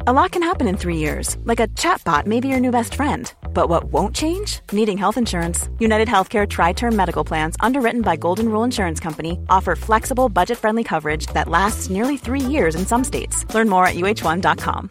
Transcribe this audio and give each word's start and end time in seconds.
A 0.00 0.12
lot 0.12 0.30
can 0.30 0.42
happen 0.42 0.68
in 0.68 0.76
three 0.76 0.98
years, 0.98 1.38
like 1.44 1.58
a 1.58 1.68
chatbot 1.68 2.26
may 2.26 2.38
be 2.38 2.48
your 2.48 2.60
new 2.60 2.70
best 2.70 2.94
friend. 2.94 3.32
But 3.54 3.70
what 3.70 3.84
won't 3.84 4.14
change? 4.14 4.60
Needing 4.70 4.98
health 4.98 5.16
insurance. 5.16 5.70
United 5.78 6.06
Healthcare 6.06 6.48
Tri 6.48 6.74
Term 6.74 6.94
Medical 6.94 7.24
Plans, 7.24 7.56
underwritten 7.60 8.02
by 8.02 8.16
Golden 8.16 8.50
Rule 8.50 8.62
Insurance 8.62 9.00
Company, 9.00 9.38
offer 9.48 9.74
flexible, 9.74 10.28
budget 10.28 10.58
friendly 10.58 10.84
coverage 10.84 11.26
that 11.28 11.48
lasts 11.48 11.88
nearly 11.88 12.18
three 12.18 12.40
years 12.40 12.74
in 12.74 12.84
some 12.86 13.04
states. 13.04 13.52
Learn 13.54 13.70
more 13.70 13.86
at 13.86 13.94
uh1.com. 13.94 14.90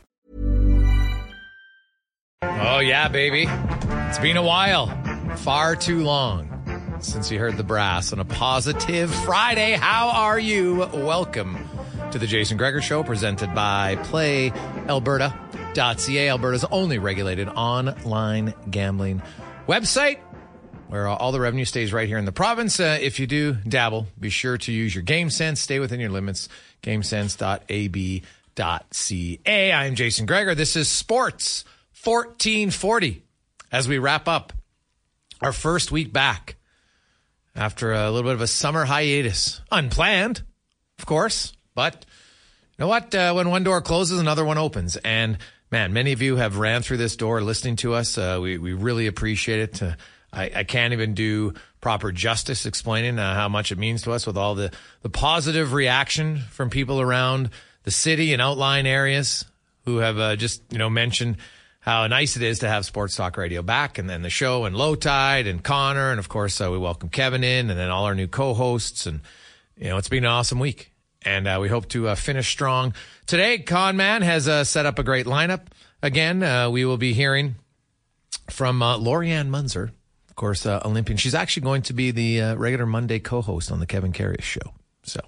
Oh, 2.42 2.80
yeah, 2.80 3.08
baby. 3.08 3.46
It's 4.10 4.20
been 4.20 4.38
a 4.38 4.44
while. 4.44 4.88
Far 5.38 5.76
too 5.76 6.04
long 6.04 6.50
since 7.00 7.30
you 7.30 7.38
heard 7.38 7.58
the 7.58 7.64
brass 7.64 8.12
on 8.12 8.20
a 8.20 8.26
positive 8.26 9.14
Friday. 9.24 9.74
How 9.74 10.10
are 10.10 10.40
you? 10.40 10.78
Welcome 10.94 11.58
to 12.12 12.18
the 12.18 12.26
Jason 12.26 12.58
Gregor 12.58 12.82
Show, 12.82 13.04
presented 13.04 13.54
by 13.54 13.98
PlayAlberta.ca, 14.86 16.30
Alberta's 16.30 16.64
only 16.66 17.00
regulated 17.00 17.50
online 17.50 18.54
gambling 18.70 19.24
website, 19.68 20.20
where 20.90 21.08
all 21.08 21.32
the 21.32 21.40
revenue 21.40 21.66
stays 21.66 21.92
right 21.92 22.08
here 22.08 22.20
in 22.20 22.26
the 22.26 22.32
province. 22.32 22.80
Uh, 22.80 23.00
if 23.02 23.20
you 23.20 23.26
do 23.26 23.54
dabble, 23.68 24.06
be 24.20 24.30
sure 24.30 24.60
to 24.60 24.72
use 24.72 24.94
your 24.94 25.02
game 25.02 25.32
sense. 25.32 25.60
Stay 25.60 25.80
within 25.80 26.00
your 26.00 26.12
limits. 26.12 26.50
GameSense.ab.ca. 26.84 29.72
I'm 29.72 29.96
Jason 29.96 30.28
Gregor. 30.28 30.54
This 30.54 30.76
is 30.76 30.88
Sports 30.88 31.66
1440 32.04 33.24
as 33.72 33.88
we 33.88 33.98
wrap 33.98 34.28
up 34.28 34.54
our 35.42 35.52
first 35.52 35.92
week 35.92 36.14
back 36.14 36.58
after 37.56 37.92
a 37.92 38.12
little 38.12 38.30
bit 38.30 38.36
of 38.36 38.42
a 38.42 38.48
summer 38.48 38.86
hiatus. 38.86 39.62
Unplanned, 39.72 40.44
of 41.00 41.08
course, 41.08 41.54
but 41.74 42.06
know 42.80 42.88
what? 42.88 43.14
Uh, 43.14 43.34
when 43.34 43.50
one 43.50 43.64
door 43.64 43.82
closes, 43.82 44.20
another 44.20 44.46
one 44.46 44.58
opens. 44.58 44.98
And 44.98 45.38
man, 45.72 45.94
many 45.94 46.12
of 46.12 46.22
you 46.22 46.36
have 46.36 46.58
ran 46.58 46.82
through 46.82 46.98
this 46.98 47.16
door 47.16 47.42
listening 47.42 47.76
to 47.78 47.94
us. 47.94 48.18
Uh, 48.18 48.40
we, 48.42 48.58
we 48.58 48.74
really 48.74 49.08
appreciate 49.08 49.60
it. 49.60 49.84
Uh, 49.84 49.96
I, 50.32 50.52
I 50.56 50.64
can't 50.64 50.94
even 50.94 51.14
do 51.14 51.54
proper 51.80 52.12
justice 52.12 52.66
explaining 52.66 53.20
uh, 53.20 53.36
how 53.36 53.48
much 53.48 53.72
it 53.72 53.78
means 53.78 54.02
to 54.04 54.12
us 54.12 54.28
with 54.28 54.38
all 54.38 54.56
the, 54.56 54.72
the 55.02 55.10
positive 55.10 55.74
reaction 55.74 56.40
from 56.50 56.70
people 56.70 57.00
around 57.00 57.50
the 57.84 57.92
city 57.92 58.34
and 58.34 58.42
outlying 58.42 58.88
areas 58.88 59.46
who 59.86 59.98
have 59.98 60.18
uh, 60.18 60.36
just, 60.36 60.62
you 60.72 60.78
know, 60.78 60.90
mentioned 60.90 61.38
how 61.80 62.08
nice 62.08 62.36
it 62.36 62.42
is 62.42 62.60
to 62.60 62.68
have 62.68 62.84
Sports 62.86 63.16
Talk 63.16 63.38
Radio 63.38 63.62
back 63.62 64.00
and 64.00 64.10
then 64.10 64.24
the 64.24 64.30
show 64.30 64.66
and 64.66 64.76
Low 64.76 64.96
Tide 64.96 65.46
and 65.46 65.64
Connor. 65.64 66.10
And 66.10 66.20
of 66.20 66.28
course, 66.28 66.60
uh, 66.60 66.72
we 66.72 66.80
welcome 66.80 67.10
Kevin 67.10 67.44
in 67.44 67.70
and 67.70 67.80
then 67.80 67.92
all 67.92 68.06
our 68.06 68.16
new 68.16 68.28
co-hosts. 68.28 69.06
And, 69.06 69.22
you 69.78 69.90
know, 69.90 69.98
it's 69.98 70.10
been 70.10 70.26
an 70.26 70.32
awesome 70.32 70.60
week 70.60 70.92
and 71.26 71.48
uh, 71.48 71.58
we 71.60 71.68
hope 71.68 71.90
to 71.90 72.08
uh, 72.08 72.16
finish 72.16 72.50
strong. 72.50 72.94
Today, 73.26 73.58
Con 73.58 73.98
Man 73.98 74.22
has 74.22 74.48
uh, 74.48 74.64
set 74.64 74.86
up 74.86 75.00
a 75.00 75.04
great 75.04 75.26
lineup. 75.26 75.62
Again, 76.02 76.44
uh, 76.44 76.70
we 76.70 76.86
will 76.86 76.98
be 76.98 77.14
hearing 77.14 77.56
from 78.50 78.82
uh, 78.82 78.98
Lori-Ann 78.98 79.50
Muenzer, 79.50 79.90
of 80.30 80.36
course, 80.36 80.66
uh, 80.66 80.82
Olympian. 80.86 81.18
She's 81.18 81.34
actually 81.34 81.64
going 81.64 81.82
to 81.84 81.94
be 81.94 82.12
the 82.12 82.42
uh, 82.42 82.56
regular 82.56 82.86
Monday 82.86 83.20
co-host 83.20 83.72
on 83.72 83.80
the 83.80 83.88
Kevin 83.88 84.14
Karius 84.14 84.44
show. 84.44 84.74
So, 85.04 85.20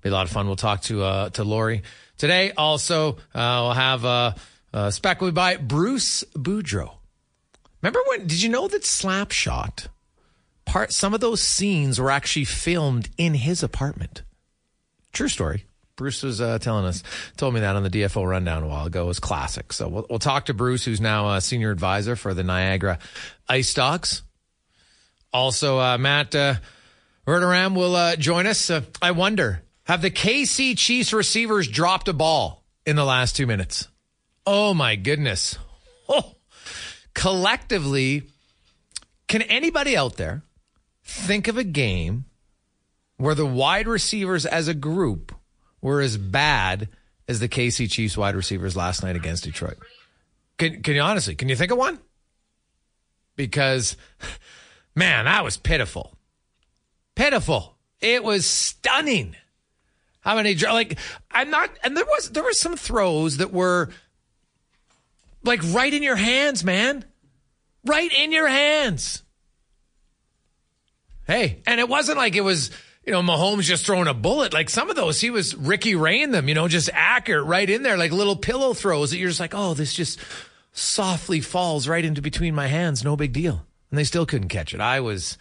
be 0.00 0.08
a 0.08 0.12
lot 0.12 0.26
of 0.26 0.32
fun. 0.32 0.46
We'll 0.46 0.56
talk 0.56 0.82
to 0.82 1.30
to 1.30 1.44
Lori 1.44 1.82
today. 2.18 2.52
Also, 2.56 3.18
we'll 3.34 3.72
have 3.72 4.04
uh, 4.04 4.34
uh, 4.74 4.90
by 5.32 5.56
Bruce 5.56 6.24
Boudreau. 6.34 6.92
Remember 7.80 8.00
when? 8.08 8.26
Did 8.26 8.42
you 8.42 8.48
know 8.48 8.68
that 8.68 8.82
Slapshot? 8.82 9.88
Part 10.64 10.92
some 10.92 11.14
of 11.14 11.20
those 11.20 11.42
scenes 11.42 12.00
were 12.00 12.10
actually 12.10 12.44
filmed 12.44 13.10
in 13.18 13.34
his 13.34 13.62
apartment. 13.62 14.22
True 15.12 15.28
story. 15.28 15.66
Bruce 15.96 16.22
was 16.22 16.40
uh, 16.40 16.58
telling 16.58 16.86
us, 16.86 17.02
told 17.36 17.54
me 17.54 17.60
that 17.60 17.76
on 17.76 17.82
the 17.82 17.90
DFO 17.90 18.26
rundown 18.26 18.62
a 18.62 18.66
while 18.66 18.86
ago. 18.86 19.04
It 19.04 19.08
was 19.08 19.20
classic. 19.20 19.72
So 19.72 19.88
we'll, 19.88 20.06
we'll 20.08 20.18
talk 20.18 20.46
to 20.46 20.54
Bruce, 20.54 20.84
who's 20.84 21.00
now 21.00 21.34
a 21.34 21.40
senior 21.40 21.70
advisor 21.70 22.16
for 22.16 22.34
the 22.34 22.42
Niagara 22.42 22.98
Ice 23.48 23.74
Dogs. 23.74 24.22
Also, 25.32 25.78
uh, 25.78 25.98
Matt 25.98 26.34
uh, 26.34 26.54
Verderame 27.26 27.76
will 27.76 27.94
uh, 27.94 28.16
join 28.16 28.46
us. 28.46 28.70
Uh, 28.70 28.82
I 29.00 29.12
wonder, 29.12 29.62
have 29.84 30.02
the 30.02 30.10
KC 30.10 30.76
Chiefs 30.76 31.12
receivers 31.12 31.68
dropped 31.68 32.08
a 32.08 32.12
ball 32.12 32.64
in 32.86 32.96
the 32.96 33.04
last 33.04 33.36
two 33.36 33.46
minutes? 33.46 33.88
Oh 34.46 34.74
my 34.74 34.96
goodness. 34.96 35.58
Oh. 36.08 36.34
Collectively, 37.14 38.24
can 39.28 39.40
anybody 39.42 39.96
out 39.96 40.16
there 40.16 40.42
think 41.04 41.46
of 41.46 41.56
a 41.56 41.64
game 41.64 42.24
where 43.16 43.34
the 43.34 43.46
wide 43.46 43.86
receivers 43.86 44.46
as 44.46 44.68
a 44.68 44.74
group 44.74 45.34
were 45.80 46.00
as 46.00 46.16
bad 46.16 46.88
as 47.28 47.40
the 47.40 47.48
KC 47.48 47.90
Chiefs 47.90 48.16
wide 48.16 48.34
receivers 48.34 48.76
last 48.76 49.02
night 49.02 49.16
against 49.16 49.44
Detroit? 49.44 49.78
Can, 50.58 50.82
can 50.82 50.94
you 50.94 51.00
honestly, 51.00 51.34
can 51.34 51.48
you 51.48 51.56
think 51.56 51.72
of 51.72 51.78
one? 51.78 51.98
Because, 53.36 53.96
man, 54.94 55.24
that 55.24 55.44
was 55.44 55.56
pitiful. 55.56 56.16
Pitiful. 57.14 57.76
It 58.00 58.22
was 58.24 58.46
stunning. 58.46 59.36
How 60.20 60.36
many, 60.36 60.54
like, 60.54 60.98
I'm 61.30 61.50
not, 61.50 61.70
and 61.82 61.96
there 61.96 62.04
was, 62.04 62.30
there 62.30 62.44
were 62.44 62.52
some 62.52 62.76
throws 62.76 63.38
that 63.38 63.52
were 63.52 63.90
like 65.42 65.60
right 65.72 65.92
in 65.92 66.02
your 66.02 66.16
hands, 66.16 66.62
man. 66.64 67.04
Right 67.84 68.12
in 68.12 68.30
your 68.30 68.48
hands. 68.48 69.22
Hey, 71.26 71.62
and 71.66 71.80
it 71.80 71.88
wasn't 71.88 72.18
like 72.18 72.36
it 72.36 72.42
was, 72.42 72.70
you 73.04 73.12
know, 73.12 73.22
Mahomes 73.22 73.62
just 73.62 73.84
throwing 73.84 74.06
a 74.06 74.14
bullet. 74.14 74.52
Like 74.52 74.70
some 74.70 74.90
of 74.90 74.96
those, 74.96 75.20
he 75.20 75.30
was 75.30 75.54
Ricky 75.56 75.94
Raying 75.94 76.30
them, 76.30 76.48
you 76.48 76.54
know, 76.54 76.68
just 76.68 76.90
accurate 76.92 77.46
right 77.46 77.68
in 77.68 77.82
there, 77.82 77.96
like 77.96 78.12
little 78.12 78.36
pillow 78.36 78.74
throws 78.74 79.10
that 79.10 79.18
you're 79.18 79.28
just 79.28 79.40
like, 79.40 79.54
oh, 79.54 79.74
this 79.74 79.92
just 79.92 80.20
softly 80.72 81.40
falls 81.40 81.88
right 81.88 82.04
into 82.04 82.22
between 82.22 82.54
my 82.54 82.68
hands. 82.68 83.02
No 83.02 83.16
big 83.16 83.32
deal. 83.32 83.64
And 83.90 83.98
they 83.98 84.04
still 84.04 84.24
couldn't 84.24 84.48
catch 84.48 84.72
it. 84.72 84.80
I 84.80 85.00
was, 85.00 85.36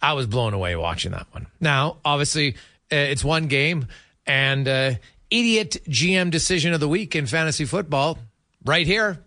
I 0.00 0.12
was 0.12 0.26
blown 0.26 0.54
away 0.54 0.76
watching 0.76 1.12
that 1.12 1.26
one. 1.32 1.46
Now, 1.60 1.96
obviously, 2.04 2.54
uh, 2.90 2.96
it's 2.96 3.24
one 3.24 3.48
game 3.48 3.88
and 4.26 4.68
uh, 4.68 4.94
idiot 5.30 5.78
GM 5.88 6.30
decision 6.30 6.72
of 6.72 6.80
the 6.80 6.88
week 6.88 7.16
in 7.16 7.26
fantasy 7.26 7.64
football 7.64 8.18
right 8.64 8.86
here. 8.86 9.18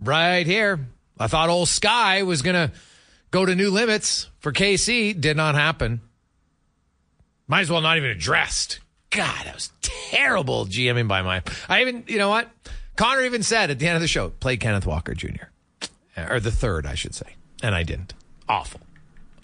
Right 0.00 0.46
here. 0.46 0.80
I 1.18 1.28
thought 1.28 1.48
old 1.48 1.68
Sky 1.68 2.24
was 2.24 2.42
going 2.42 2.56
to 2.56 2.74
go 3.30 3.46
to 3.46 3.54
new 3.54 3.70
limits 3.70 4.28
for 4.40 4.52
KC. 4.52 5.18
Did 5.18 5.36
not 5.36 5.54
happen. 5.54 6.00
Might 7.52 7.60
as 7.60 7.70
well 7.70 7.82
not 7.82 7.98
even 7.98 8.08
addressed. 8.08 8.80
God, 9.10 9.44
that 9.44 9.54
was 9.54 9.70
terrible 9.82 10.64
GMing 10.64 11.06
by 11.06 11.20
my. 11.20 11.42
I 11.68 11.82
even, 11.82 12.02
you 12.06 12.16
know 12.16 12.30
what? 12.30 12.48
Connor 12.96 13.24
even 13.24 13.42
said 13.42 13.70
at 13.70 13.78
the 13.78 13.88
end 13.88 13.94
of 13.94 14.00
the 14.00 14.08
show, 14.08 14.30
play 14.30 14.56
Kenneth 14.56 14.86
Walker 14.86 15.12
Jr. 15.12 15.44
or 16.16 16.40
the 16.40 16.50
third, 16.50 16.86
I 16.86 16.94
should 16.94 17.14
say, 17.14 17.36
and 17.62 17.74
I 17.74 17.82
didn't. 17.82 18.14
Awful. 18.48 18.80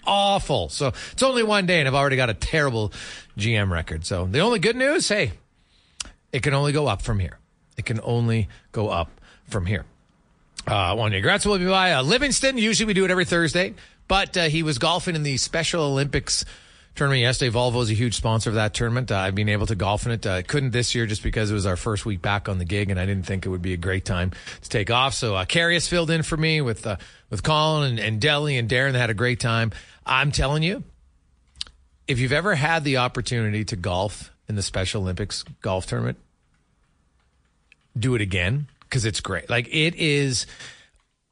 Awful. 0.07 0.69
So 0.69 0.87
it's 1.11 1.21
only 1.21 1.43
one 1.43 1.67
day, 1.67 1.77
and 1.77 1.87
I've 1.87 1.93
already 1.93 2.15
got 2.15 2.31
a 2.31 2.33
terrible 2.33 2.91
GM 3.37 3.69
record. 3.69 4.07
So 4.07 4.25
the 4.25 4.39
only 4.39 4.57
good 4.57 4.75
news 4.75 5.07
hey, 5.07 5.33
it 6.33 6.41
can 6.41 6.55
only 6.55 6.71
go 6.71 6.87
up 6.87 7.03
from 7.03 7.19
here. 7.19 7.37
It 7.77 7.85
can 7.85 8.01
only 8.03 8.49
go 8.71 8.89
up 8.89 9.11
from 9.49 9.67
here. 9.67 9.85
Uh, 10.65 10.95
one 10.95 11.11
year. 11.11 11.21
congrats 11.21 11.45
will 11.45 11.59
be 11.59 11.67
by 11.67 11.91
uh, 11.91 12.01
Livingston. 12.01 12.57
Usually 12.57 12.87
we 12.87 12.95
do 12.95 13.05
it 13.05 13.11
every 13.11 13.25
Thursday, 13.25 13.75
but 14.07 14.35
uh, 14.35 14.45
he 14.45 14.63
was 14.63 14.79
golfing 14.79 15.13
in 15.13 15.21
the 15.21 15.37
Special 15.37 15.83
Olympics 15.83 16.43
tournament 16.99 17.21
yesterday. 17.21 17.49
Volvo 17.49 17.81
is 17.81 17.89
a 17.89 17.93
huge 17.93 18.15
sponsor 18.15 18.49
of 18.49 18.55
that 18.55 18.73
tournament. 18.73 19.09
Uh, 19.09 19.17
I've 19.17 19.33
been 19.33 19.47
able 19.47 19.65
to 19.67 19.75
golf 19.75 20.05
in 20.05 20.11
it. 20.11 20.27
Uh, 20.27 20.41
couldn't 20.43 20.71
this 20.71 20.93
year 20.93 21.05
just 21.05 21.23
because 21.23 21.49
it 21.49 21.53
was 21.53 21.65
our 21.65 21.77
first 21.77 22.05
week 22.05 22.21
back 22.21 22.49
on 22.49 22.57
the 22.57 22.65
gig, 22.65 22.91
and 22.91 22.99
I 22.99 23.05
didn't 23.05 23.25
think 23.25 23.45
it 23.45 23.49
would 23.49 23.61
be 23.61 23.71
a 23.71 23.77
great 23.77 24.03
time 24.03 24.31
to 24.61 24.69
take 24.69 24.91
off. 24.91 25.13
So 25.13 25.33
uh, 25.35 25.45
Karius 25.45 25.87
filled 25.87 26.11
in 26.11 26.23
for 26.23 26.35
me 26.35 26.59
with 26.59 26.85
uh, 26.85 26.97
with 27.29 27.41
Colin 27.41 27.91
and, 27.91 27.99
and 27.99 28.21
Deli 28.21 28.57
and 28.57 28.69
Darren. 28.69 28.91
They 28.91 28.99
had 28.99 29.09
a 29.09 29.15
great 29.15 29.39
time. 29.39 29.71
I'm 30.05 30.33
telling 30.33 30.61
you, 30.61 30.83
if 32.05 32.19
you've 32.19 32.33
ever 32.33 32.53
had 32.53 32.83
the 32.83 32.97
opportunity 32.97 33.63
to 33.65 33.77
golf 33.77 34.31
in 34.49 34.55
the 34.55 34.61
Special 34.61 35.01
Olympics 35.01 35.43
golf 35.61 35.85
tournament, 35.85 36.17
do 37.97 38.13
it 38.13 38.21
again 38.21 38.67
because 38.81 39.05
it's 39.05 39.21
great. 39.21 39.49
Like 39.49 39.69
it 39.71 39.95
is, 39.95 40.47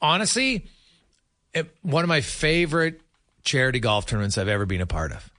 honestly, 0.02 0.66
it, 1.54 1.76
one 1.82 2.06
of 2.06 2.08
my 2.08 2.22
favorite 2.22 3.02
charity 3.44 3.82
golf 3.82 4.06
tournaments 4.06 4.38
I've 4.38 4.48
ever 4.48 4.66
been 4.66 4.80
a 4.80 4.88
part 4.88 5.12
of. 5.12 5.30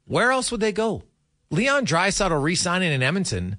Where 0.05 0.31
else 0.31 0.51
would 0.51 0.61
they 0.61 0.71
go? 0.71 1.03
Leon 1.49 1.85
Draisaitl 1.85 2.41
re-signing 2.41 2.91
in 2.91 3.03
Edmonton. 3.03 3.57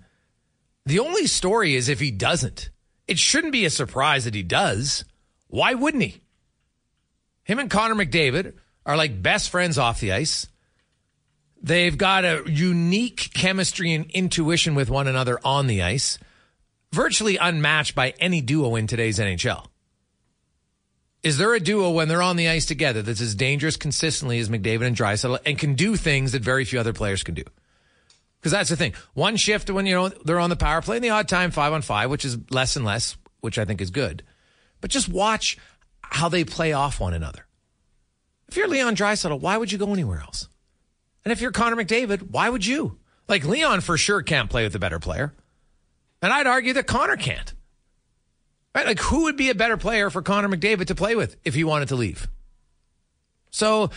The 0.86 1.00
only 1.00 1.26
story 1.26 1.74
is 1.74 1.88
if 1.88 2.00
he 2.00 2.10
doesn't. 2.10 2.70
It 3.06 3.18
shouldn't 3.18 3.52
be 3.52 3.64
a 3.64 3.70
surprise 3.70 4.24
that 4.24 4.34
he 4.34 4.42
does. 4.42 5.04
Why 5.48 5.74
wouldn't 5.74 6.02
he? 6.02 6.22
Him 7.44 7.58
and 7.58 7.70
Connor 7.70 7.94
McDavid 7.94 8.54
are 8.86 8.96
like 8.96 9.22
best 9.22 9.50
friends 9.50 9.76
off 9.76 10.00
the 10.00 10.12
ice. 10.12 10.46
They've 11.62 11.96
got 11.96 12.24
a 12.24 12.42
unique 12.46 13.30
chemistry 13.34 13.92
and 13.92 14.10
intuition 14.10 14.74
with 14.74 14.90
one 14.90 15.06
another 15.06 15.38
on 15.44 15.66
the 15.66 15.82
ice, 15.82 16.18
virtually 16.92 17.36
unmatched 17.36 17.94
by 17.94 18.14
any 18.18 18.40
duo 18.40 18.74
in 18.74 18.86
today's 18.86 19.18
NHL. 19.18 19.66
Is 21.22 21.38
there 21.38 21.54
a 21.54 21.60
duo 21.60 21.90
when 21.90 22.08
they're 22.08 22.22
on 22.22 22.36
the 22.36 22.48
ice 22.48 22.66
together 22.66 23.00
that's 23.00 23.20
as 23.20 23.34
dangerous 23.34 23.76
consistently 23.76 24.40
as 24.40 24.48
McDavid 24.48 24.86
and 24.86 24.96
Draisaitl 24.96 25.38
and 25.46 25.56
can 25.56 25.74
do 25.74 25.94
things 25.94 26.32
that 26.32 26.42
very 26.42 26.64
few 26.64 26.80
other 26.80 26.92
players 26.92 27.22
can 27.22 27.34
do? 27.34 27.44
Because 28.40 28.50
that's 28.50 28.70
the 28.70 28.76
thing. 28.76 28.94
One 29.14 29.36
shift 29.36 29.70
when 29.70 29.86
you 29.86 29.94
know 29.94 30.08
they're 30.08 30.40
on 30.40 30.50
the 30.50 30.56
power 30.56 30.82
play, 30.82 30.96
and 30.96 31.04
the 31.04 31.10
odd 31.10 31.28
time 31.28 31.52
five 31.52 31.72
on 31.72 31.82
five, 31.82 32.10
which 32.10 32.24
is 32.24 32.36
less 32.50 32.74
and 32.74 32.84
less, 32.84 33.16
which 33.40 33.56
I 33.56 33.64
think 33.64 33.80
is 33.80 33.90
good. 33.90 34.24
But 34.80 34.90
just 34.90 35.08
watch 35.08 35.58
how 36.00 36.28
they 36.28 36.44
play 36.44 36.72
off 36.72 36.98
one 36.98 37.14
another. 37.14 37.46
If 38.48 38.56
you're 38.56 38.66
Leon 38.66 38.96
Draisaitl, 38.96 39.40
why 39.40 39.56
would 39.56 39.70
you 39.70 39.78
go 39.78 39.92
anywhere 39.92 40.20
else? 40.20 40.48
And 41.24 41.30
if 41.30 41.40
you're 41.40 41.52
Connor 41.52 41.76
McDavid, 41.76 42.30
why 42.30 42.50
would 42.50 42.66
you? 42.66 42.98
Like 43.28 43.44
Leon 43.44 43.80
for 43.80 43.96
sure 43.96 44.22
can't 44.22 44.50
play 44.50 44.64
with 44.64 44.74
a 44.74 44.80
better 44.80 44.98
player. 44.98 45.32
And 46.20 46.32
I'd 46.32 46.48
argue 46.48 46.72
that 46.74 46.88
Connor 46.88 47.16
can't. 47.16 47.54
Right? 48.74 48.86
Like 48.86 49.00
who 49.00 49.24
would 49.24 49.36
be 49.36 49.50
a 49.50 49.54
better 49.54 49.76
player 49.76 50.10
for 50.10 50.22
Connor 50.22 50.48
McDavid 50.48 50.86
to 50.86 50.94
play 50.94 51.14
with 51.14 51.36
if 51.44 51.54
he 51.54 51.64
wanted 51.64 51.88
to 51.88 51.96
leave? 51.96 52.28
So, 53.50 53.90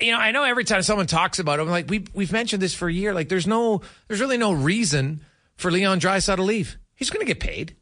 you 0.00 0.12
know, 0.12 0.18
I 0.18 0.32
know 0.32 0.42
every 0.42 0.64
time 0.64 0.82
someone 0.82 1.06
talks 1.06 1.38
about 1.38 1.60
him, 1.60 1.68
like 1.68 1.88
we 1.88 2.06
we've 2.12 2.32
mentioned 2.32 2.60
this 2.60 2.74
for 2.74 2.88
a 2.88 2.92
year. 2.92 3.14
Like 3.14 3.28
there's 3.28 3.46
no 3.46 3.82
there's 4.08 4.20
really 4.20 4.38
no 4.38 4.52
reason 4.52 5.22
for 5.56 5.70
Leon 5.70 6.00
Draisaitl 6.00 6.36
to 6.36 6.42
leave. 6.42 6.76
He's 6.94 7.10
going 7.10 7.24
to 7.24 7.32
get 7.32 7.40
paid. 7.40 7.76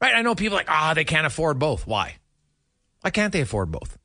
Right? 0.00 0.14
I 0.14 0.22
know 0.22 0.34
people 0.34 0.56
like, 0.56 0.70
ah, 0.70 0.90
oh, 0.90 0.94
they 0.94 1.04
can't 1.04 1.26
afford 1.26 1.58
both. 1.58 1.86
Why? 1.86 2.16
Why 3.02 3.10
can't 3.10 3.32
they 3.32 3.40
afford 3.40 3.70
both? 3.70 3.98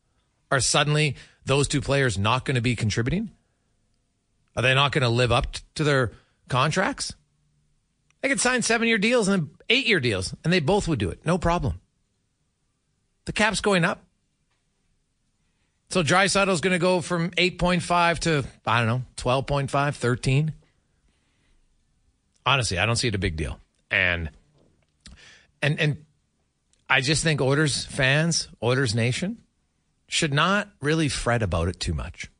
Are 0.51 0.59
suddenly 0.59 1.15
those 1.45 1.67
two 1.67 1.81
players 1.81 2.17
not 2.17 2.43
going 2.45 2.55
to 2.55 2.61
be 2.61 2.75
contributing? 2.75 3.31
Are 4.55 4.61
they 4.61 4.73
not 4.73 4.91
going 4.91 5.03
to 5.03 5.09
live 5.09 5.31
up 5.31 5.55
to 5.75 5.83
their 5.83 6.11
contracts? 6.49 7.13
They 8.25 8.29
could 8.29 8.41
sign 8.41 8.63
seven 8.63 8.87
year 8.87 8.97
deals 8.97 9.27
and 9.27 9.51
eight 9.69 9.85
year 9.85 9.99
deals, 9.99 10.33
and 10.43 10.51
they 10.51 10.59
both 10.59 10.87
would 10.87 10.97
do 10.97 11.11
it. 11.11 11.23
No 11.27 11.37
problem. 11.37 11.79
The 13.25 13.33
cap's 13.33 13.61
going 13.61 13.85
up. 13.85 14.03
So 15.91 16.01
Draisaitl's 16.01 16.59
going 16.59 16.73
to 16.73 16.79
go 16.79 17.01
from 17.01 17.29
8.5 17.29 18.19
to, 18.21 18.43
I 18.65 18.79
don't 18.79 18.87
know, 18.87 19.03
12.5, 19.17 19.93
13. 19.93 20.53
Honestly, 22.47 22.79
I 22.79 22.87
don't 22.87 22.95
see 22.95 23.09
it 23.09 23.13
a 23.13 23.19
big 23.19 23.35
deal. 23.35 23.59
And, 23.91 24.31
and, 25.61 25.79
and 25.79 26.05
I 26.89 27.01
just 27.01 27.23
think 27.23 27.41
Oilers 27.41 27.85
fans, 27.85 28.47
Oilers 28.63 28.95
Nation, 28.95 29.37
should 30.07 30.33
not 30.33 30.67
really 30.81 31.09
fret 31.09 31.43
about 31.43 31.67
it 31.67 31.79
too 31.79 31.93
much. 31.93 32.31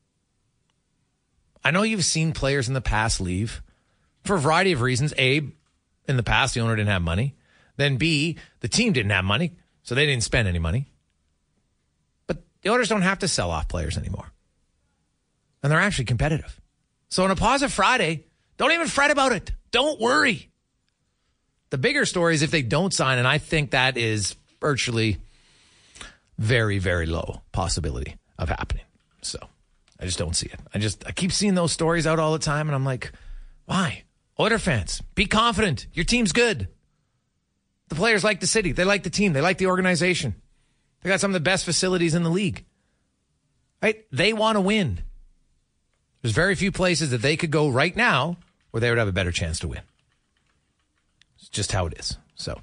I 1.63 1.70
know 1.70 1.84
you've 1.84 2.06
seen 2.06 2.32
players 2.32 2.68
in 2.68 2.74
the 2.74 2.82
past 2.82 3.22
leave 3.22 3.62
for 4.24 4.36
a 4.36 4.39
variety 4.39 4.72
of 4.72 4.82
reasons. 4.82 5.13
A, 5.20 5.51
in 6.08 6.18
the 6.18 6.24
past, 6.24 6.54
the 6.54 6.62
owner 6.62 6.76
didn't 6.76 6.90
have 6.90 7.02
money. 7.02 7.36
Then 7.78 7.98
B, 7.98 8.38
the 8.62 8.68
team 8.68 8.94
didn't 8.94 9.12
have 9.12 9.26
money, 9.26 9.54
so 9.84 9.96
they 9.96 10.06
didn't 10.06 10.24
spend 10.24 10.48
any 10.48 10.60
money. 10.60 10.88
But 12.28 12.38
the 12.62 12.70
owners 12.70 12.90
don't 12.90 13.02
have 13.02 13.20
to 13.20 13.28
sell 13.28 13.52
off 13.52 13.68
players 13.68 13.98
anymore. 13.98 14.32
And 15.62 15.72
they're 15.72 15.80
actually 15.80 16.06
competitive. 16.06 16.60
So 17.10 17.24
on 17.24 17.32
a 17.32 17.36
positive 17.36 17.74
Friday, 17.74 18.26
don't 18.58 18.72
even 18.72 18.88
fret 18.88 19.12
about 19.12 19.32
it. 19.32 19.52
Don't 19.72 20.00
worry. 20.00 20.50
The 21.70 21.78
bigger 21.78 22.06
story 22.06 22.36
is 22.36 22.42
if 22.42 22.52
they 22.52 22.62
don't 22.62 22.94
sign, 22.94 23.18
and 23.18 23.28
I 23.28 23.38
think 23.38 23.72
that 23.72 23.98
is 23.98 24.36
virtually 24.62 25.18
very, 26.38 26.80
very 26.80 27.06
low 27.06 27.42
possibility 27.52 28.16
of 28.38 28.50
happening. 28.50 28.86
So 29.22 29.40
I 30.00 30.06
just 30.06 30.18
don't 30.18 30.36
see 30.36 30.48
it. 30.48 30.60
I 30.74 30.80
just 30.80 31.06
I 31.06 31.12
keep 31.12 31.32
seeing 31.32 31.56
those 31.56 31.72
stories 31.72 32.08
out 32.08 32.20
all 32.20 32.32
the 32.32 32.40
time, 32.40 32.68
and 32.68 32.76
I'm 32.76 32.86
like, 32.86 33.12
why? 33.66 34.05
Oiler 34.39 34.60
fans, 34.60 35.01
be 35.15 35.25
confident. 35.25 35.88
Your 35.94 36.06
team's 36.06 36.34
good. 36.34 36.68
The 37.89 37.96
players 37.96 38.24
like 38.24 38.39
the 38.39 38.48
city. 38.48 38.72
They 38.72 38.84
like 38.84 39.04
the 39.04 39.10
team. 39.10 39.34
They 39.34 39.42
like 39.42 39.58
the 39.58 39.68
organization. 39.68 40.36
They 41.01 41.10
got 41.10 41.22
some 41.22 41.32
of 41.32 41.34
the 41.34 41.39
best 41.39 41.65
facilities 41.65 42.15
in 42.15 42.24
the 42.24 42.30
league. 42.30 42.65
Right? 43.82 44.06
They 44.12 44.34
want 44.34 44.56
to 44.56 44.62
win. 44.62 45.00
There's 46.22 46.34
very 46.34 46.56
few 46.56 46.72
places 46.72 47.12
that 47.12 47.22
they 47.22 47.38
could 47.38 47.51
go 47.51 47.70
right 47.70 47.96
now 47.96 48.38
where 48.72 48.82
they 48.82 48.89
would 48.89 48.98
have 48.98 49.08
a 49.08 49.13
better 49.13 49.32
chance 49.32 49.60
to 49.60 49.68
win. 49.68 49.82
It's 51.38 51.50
just 51.50 51.72
how 51.72 51.86
it 51.86 52.00
is. 52.00 52.18
So 52.36 52.60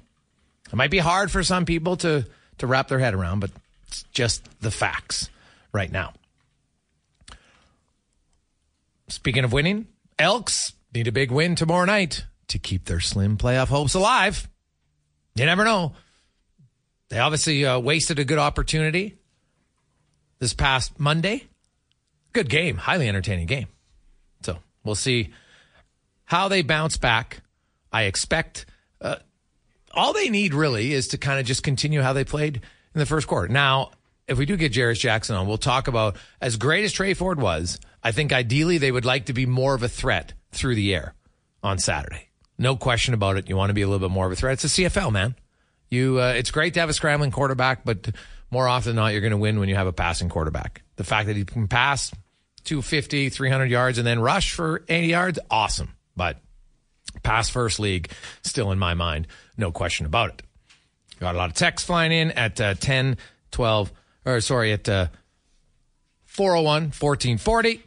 it 0.67 0.75
might 0.75 0.91
be 0.91 0.99
hard 0.99 1.31
for 1.31 1.43
some 1.43 1.65
people 1.65 1.95
to 1.97 2.25
to 2.57 2.67
wrap 2.67 2.87
their 2.87 2.99
head 2.99 3.13
around, 3.13 3.39
but 3.39 3.51
it's 3.87 4.03
just 4.11 4.47
the 4.61 4.69
facts 4.69 5.29
right 5.71 5.91
now. 5.91 6.13
Speaking 9.07 9.43
of 9.43 9.53
winning, 9.53 9.87
Elks 10.19 10.73
need 10.93 11.07
a 11.07 11.11
big 11.11 11.31
win 11.31 11.55
tomorrow 11.55 11.85
night 11.85 12.25
to 12.47 12.59
keep 12.59 12.85
their 12.85 12.99
slim 12.99 13.37
playoff 13.37 13.67
hopes 13.67 13.93
alive. 13.93 14.49
You 15.35 15.45
never 15.45 15.63
know. 15.63 15.93
They 17.09 17.19
obviously 17.19 17.65
uh, 17.65 17.79
wasted 17.79 18.19
a 18.19 18.25
good 18.25 18.39
opportunity 18.39 19.17
this 20.39 20.53
past 20.53 20.99
Monday. 20.99 21.45
Good 22.31 22.49
game, 22.49 22.77
highly 22.77 23.07
entertaining 23.07 23.47
game. 23.47 23.67
So 24.41 24.57
we'll 24.83 24.95
see 24.95 25.31
how 26.25 26.47
they 26.47 26.61
bounce 26.61 26.97
back. 26.97 27.41
I 27.91 28.03
expect 28.03 28.65
uh, 29.01 29.17
all 29.91 30.13
they 30.13 30.29
need 30.29 30.53
really 30.53 30.93
is 30.93 31.09
to 31.09 31.17
kind 31.17 31.39
of 31.39 31.45
just 31.45 31.63
continue 31.63 32.01
how 32.01 32.13
they 32.13 32.23
played 32.23 32.55
in 32.55 32.99
the 32.99 33.05
first 33.05 33.27
quarter. 33.27 33.47
Now, 33.47 33.91
if 34.27 34.37
we 34.37 34.45
do 34.45 34.57
get 34.57 34.73
Jarious 34.73 34.99
Jackson 34.99 35.35
on, 35.35 35.47
we'll 35.47 35.57
talk 35.57 35.87
about 35.87 36.17
as 36.41 36.57
great 36.57 36.85
as 36.85 36.93
Tre 36.93 37.13
Ford 37.13 37.39
was. 37.39 37.79
I 38.03 38.11
think 38.11 38.33
ideally 38.33 38.77
they 38.77 38.91
would 38.91 39.05
like 39.05 39.25
to 39.25 39.33
be 39.33 39.45
more 39.45 39.75
of 39.75 39.83
a 39.83 39.89
threat 39.89 40.33
through 40.53 40.75
the 40.75 40.93
air 40.93 41.13
on 41.61 41.77
Saturday. 41.77 42.29
No 42.57 42.75
question 42.75 43.13
about 43.13 43.37
it. 43.37 43.49
You 43.49 43.55
want 43.55 43.69
to 43.69 43.73
be 43.73 43.81
a 43.81 43.87
little 43.87 44.07
bit 44.07 44.13
more 44.13 44.25
of 44.25 44.31
a 44.31 44.35
threat. 44.35 44.53
It's 44.53 44.65
a 44.65 44.81
CFL, 44.81 45.11
man. 45.11 45.35
You, 45.89 46.19
uh, 46.19 46.33
it's 46.33 46.51
great 46.51 46.73
to 46.75 46.79
have 46.79 46.89
a 46.89 46.93
scrambling 46.93 47.31
quarterback, 47.31 47.83
but 47.83 48.09
more 48.51 48.67
often 48.67 48.89
than 48.89 48.95
not, 48.97 49.11
you're 49.13 49.21
going 49.21 49.31
to 49.31 49.37
win 49.37 49.59
when 49.59 49.69
you 49.69 49.75
have 49.75 49.87
a 49.87 49.93
passing 49.93 50.29
quarterback. 50.29 50.83
The 50.95 51.03
fact 51.03 51.27
that 51.27 51.35
he 51.35 51.45
can 51.45 51.67
pass 51.67 52.11
250, 52.65 53.29
300 53.29 53.69
yards 53.69 53.97
and 53.97 54.07
then 54.07 54.19
rush 54.19 54.53
for 54.53 54.83
80 54.87 55.07
yards, 55.07 55.39
awesome. 55.49 55.95
But 56.15 56.37
pass 57.23 57.49
first 57.49 57.79
league, 57.79 58.11
still 58.43 58.71
in 58.71 58.79
my 58.79 58.93
mind, 58.93 59.27
no 59.57 59.71
question 59.71 60.05
about 60.05 60.29
it. 60.29 60.41
Got 61.19 61.35
a 61.35 61.37
lot 61.37 61.49
of 61.49 61.55
texts 61.55 61.85
flying 61.85 62.11
in 62.11 62.31
at 62.31 62.59
uh, 62.59 62.73
10, 62.75 63.17
12, 63.51 63.91
or 64.25 64.41
sorry, 64.41 64.73
at 64.73 64.87
uh, 64.89 65.07
401, 66.25 66.83
1440. 66.83 67.83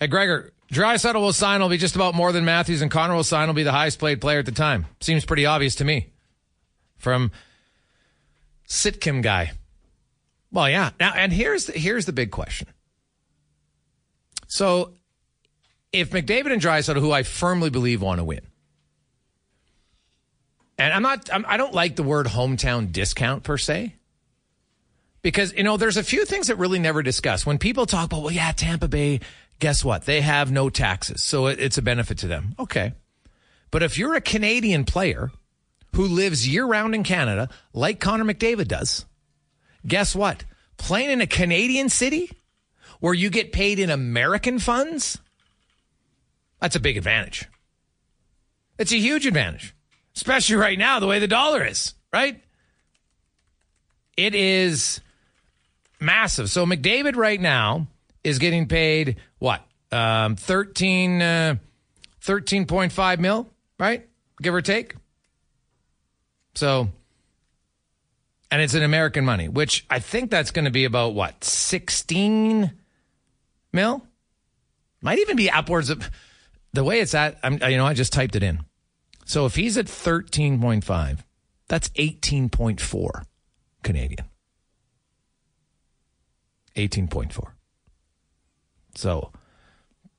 Hey, 0.00 0.06
Gregor, 0.06 0.52
Draisaitl 0.74 1.20
will 1.20 1.32
sign 1.32 1.60
will 1.60 1.68
be 1.68 1.78
just 1.78 1.94
about 1.94 2.14
more 2.14 2.32
than 2.32 2.44
Matthews, 2.44 2.82
and 2.82 2.90
Connor 2.90 3.14
will 3.14 3.24
sign 3.24 3.46
will 3.46 3.54
be 3.54 3.62
the 3.62 3.72
highest 3.72 3.98
played 3.98 4.20
player 4.20 4.38
at 4.38 4.46
the 4.46 4.52
time. 4.52 4.86
Seems 5.00 5.24
pretty 5.24 5.46
obvious 5.46 5.76
to 5.76 5.84
me. 5.84 6.08
From 6.96 7.30
Sitcom 8.68 9.22
guy. 9.22 9.52
Well, 10.50 10.68
yeah. 10.68 10.90
Now, 11.00 11.12
and 11.14 11.32
here's 11.32 11.66
the, 11.66 11.72
here's 11.72 12.06
the 12.06 12.12
big 12.12 12.30
question. 12.30 12.68
So, 14.46 14.92
if 15.92 16.10
McDavid 16.10 16.52
and 16.52 16.62
Draisaitl, 16.62 17.00
who 17.00 17.12
I 17.12 17.24
firmly 17.24 17.70
believe 17.70 18.02
want 18.02 18.18
to 18.18 18.24
win, 18.24 18.40
and 20.78 20.92
I'm 20.92 21.02
not, 21.02 21.28
I'm, 21.32 21.44
I 21.46 21.56
do 21.56 21.64
not 21.64 21.74
like 21.74 21.96
the 21.96 22.02
word 22.02 22.26
hometown 22.26 22.92
discount 22.92 23.42
per 23.42 23.58
se, 23.58 23.94
because 25.22 25.52
you 25.54 25.62
know 25.62 25.76
there's 25.76 25.96
a 25.96 26.02
few 26.04 26.24
things 26.24 26.48
that 26.48 26.56
really 26.56 26.78
never 26.78 27.02
discuss. 27.02 27.44
When 27.44 27.58
people 27.58 27.86
talk 27.86 28.06
about, 28.06 28.22
well, 28.22 28.32
yeah, 28.32 28.52
Tampa 28.52 28.88
Bay, 28.88 29.20
guess 29.64 29.82
what? 29.82 30.04
They 30.04 30.20
have 30.20 30.52
no 30.52 30.68
taxes, 30.68 31.22
so 31.22 31.46
it's 31.46 31.78
a 31.78 31.82
benefit 31.82 32.18
to 32.18 32.26
them. 32.26 32.54
Okay, 32.58 32.92
but 33.70 33.82
if 33.82 33.96
you're 33.96 34.14
a 34.14 34.20
Canadian 34.20 34.84
player 34.84 35.30
who 35.96 36.04
lives 36.04 36.46
year 36.46 36.66
round 36.66 36.94
in 36.94 37.02
Canada, 37.02 37.48
like 37.72 37.98
Connor 37.98 38.26
McDavid 38.26 38.68
does, 38.68 39.06
guess 39.86 40.14
what? 40.14 40.44
Playing 40.76 41.12
in 41.12 41.22
a 41.22 41.26
Canadian 41.26 41.88
city 41.88 42.30
where 43.00 43.14
you 43.14 43.30
get 43.30 43.52
paid 43.52 43.78
in 43.78 43.88
American 43.88 44.58
funds, 44.58 45.18
that's 46.60 46.76
a 46.76 46.80
big 46.80 46.98
advantage. 46.98 47.48
It's 48.78 48.92
a 48.92 48.98
huge 48.98 49.26
advantage, 49.26 49.74
especially 50.14 50.56
right 50.56 50.78
now, 50.78 51.00
the 51.00 51.06
way 51.06 51.20
the 51.20 51.26
dollar 51.26 51.64
is, 51.64 51.94
right? 52.12 52.38
It 54.18 54.34
is 54.34 55.00
massive. 56.00 56.50
So 56.50 56.66
McDavid 56.66 57.16
right 57.16 57.40
now 57.40 57.88
is 58.24 58.38
getting 58.38 58.66
paid 58.66 59.16
what? 59.38 59.64
Um, 59.92 60.34
13, 60.34 61.22
uh, 61.22 61.56
13.5 62.22 63.18
mil, 63.20 63.48
right? 63.78 64.08
Give 64.42 64.54
or 64.54 64.62
take. 64.62 64.96
So, 66.54 66.88
and 68.50 68.62
it's 68.62 68.74
in 68.74 68.82
American 68.82 69.24
money, 69.24 69.48
which 69.48 69.84
I 69.90 69.98
think 69.98 70.30
that's 70.30 70.50
going 70.50 70.64
to 70.64 70.70
be 70.70 70.84
about 70.84 71.14
what, 71.14 71.44
16 71.44 72.72
mil? 73.72 74.06
Might 75.00 75.18
even 75.18 75.36
be 75.36 75.50
upwards 75.50 75.90
of 75.90 76.10
the 76.72 76.82
way 76.82 77.00
it's 77.00 77.14
at. 77.14 77.38
I'm, 77.42 77.54
you 77.68 77.76
know, 77.76 77.86
I 77.86 77.94
just 77.94 78.12
typed 78.12 78.36
it 78.36 78.42
in. 78.42 78.64
So 79.26 79.46
if 79.46 79.54
he's 79.54 79.76
at 79.76 79.86
13.5, 79.86 81.18
that's 81.68 81.88
18.4 81.90 83.24
Canadian. 83.82 84.26
18.4. 86.76 87.52
So 88.94 89.32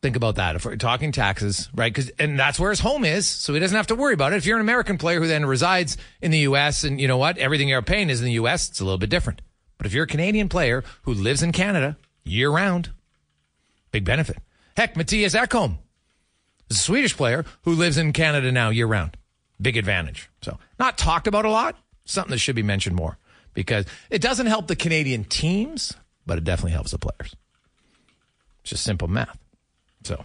think 0.02 0.16
about 0.16 0.36
that. 0.36 0.56
If 0.56 0.66
we're 0.66 0.76
talking 0.76 1.12
taxes, 1.12 1.70
right? 1.74 1.94
Because 1.94 2.10
and 2.20 2.40
that's 2.40 2.60
where 2.60 2.70
his 2.70 2.80
home 2.80 3.06
is, 3.06 3.28
so 3.28 3.54
he 3.54 3.60
doesn't 3.60 3.76
have 3.76 3.88
to 3.88 3.96
worry 3.96 4.14
about 4.14 4.34
it. 4.34 4.38
If 4.38 4.46
you're 4.46 4.58
an 4.58 4.62
American 4.62 4.98
player 4.98 5.20
who 5.20 5.28
then 5.28 5.46
resides 5.46 5.98
in 6.22 6.32
the 6.32 6.40
U.S. 6.40 6.84
and 6.84 7.00
you 7.02 7.08
know 7.08 7.18
what, 7.18 7.38
everything 7.38 7.68
you're 7.70 7.82
paying 7.82 8.10
is 8.10 8.20
in 8.22 8.26
the 8.26 8.34
U.S., 8.34 8.70
it's 8.70 8.80
a 8.80 8.84
little 8.84 9.00
bit 9.00 9.10
different. 9.10 9.42
But 9.78 9.88
if 9.88 9.94
you're 9.94 10.04
a 10.04 10.08
Canadian 10.08 10.50
player 10.50 10.84
who 11.04 11.14
lives 11.14 11.42
in 11.42 11.52
Canada 11.52 11.98
year 12.24 12.50
round, 12.50 12.92
big 13.92 14.06
benefit. 14.06 14.38
Heck, 14.78 14.96
Mattias 14.96 15.40
Ekholm 15.40 15.78
is 16.70 16.78
a 16.78 16.82
Swedish 16.82 17.16
player 17.16 17.46
who 17.64 17.74
lives 17.74 17.98
in 17.98 18.14
Canada 18.14 18.52
now 18.52 18.70
year 18.70 18.88
round. 18.88 19.18
Big 19.62 19.78
advantage. 19.78 20.30
So 20.42 20.60
not 20.80 20.98
talked 20.98 21.28
about 21.28 21.46
a 21.46 21.50
lot. 21.50 21.78
Something 22.06 22.32
that 22.32 22.40
should 22.40 22.56
be 22.56 22.64
mentioned 22.64 22.96
more 22.96 23.18
because 23.54 23.86
it 24.12 24.22
doesn't 24.22 24.46
help 24.46 24.68
the 24.68 24.76
Canadian 24.76 25.24
teams, 25.24 25.94
but 26.26 26.38
it 26.38 26.44
definitely 26.44 26.74
helps 26.74 26.92
the 26.92 27.00
players. 27.00 27.36
Just 28.66 28.84
simple 28.84 29.08
math. 29.08 29.38
So, 30.04 30.24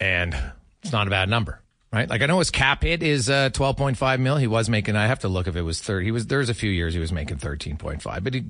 and 0.00 0.34
it's 0.82 0.92
not 0.92 1.06
a 1.06 1.10
bad 1.10 1.28
number, 1.28 1.60
right? 1.92 2.08
Like 2.08 2.22
I 2.22 2.26
know 2.26 2.38
his 2.38 2.50
cap 2.50 2.82
hit 2.82 3.02
is 3.02 3.28
uh, 3.28 3.50
12.5 3.50 4.20
mil. 4.20 4.36
He 4.36 4.46
was 4.46 4.70
making, 4.70 4.96
I 4.96 5.08
have 5.08 5.18
to 5.20 5.28
look 5.28 5.48
if 5.48 5.56
it 5.56 5.62
was 5.62 5.80
30. 5.80 6.06
He 6.06 6.10
was, 6.12 6.26
there's 6.28 6.48
a 6.48 6.54
few 6.54 6.70
years 6.70 6.94
he 6.94 7.00
was 7.00 7.12
making 7.12 7.38
13.5, 7.38 8.24
but 8.24 8.34
he, 8.34 8.44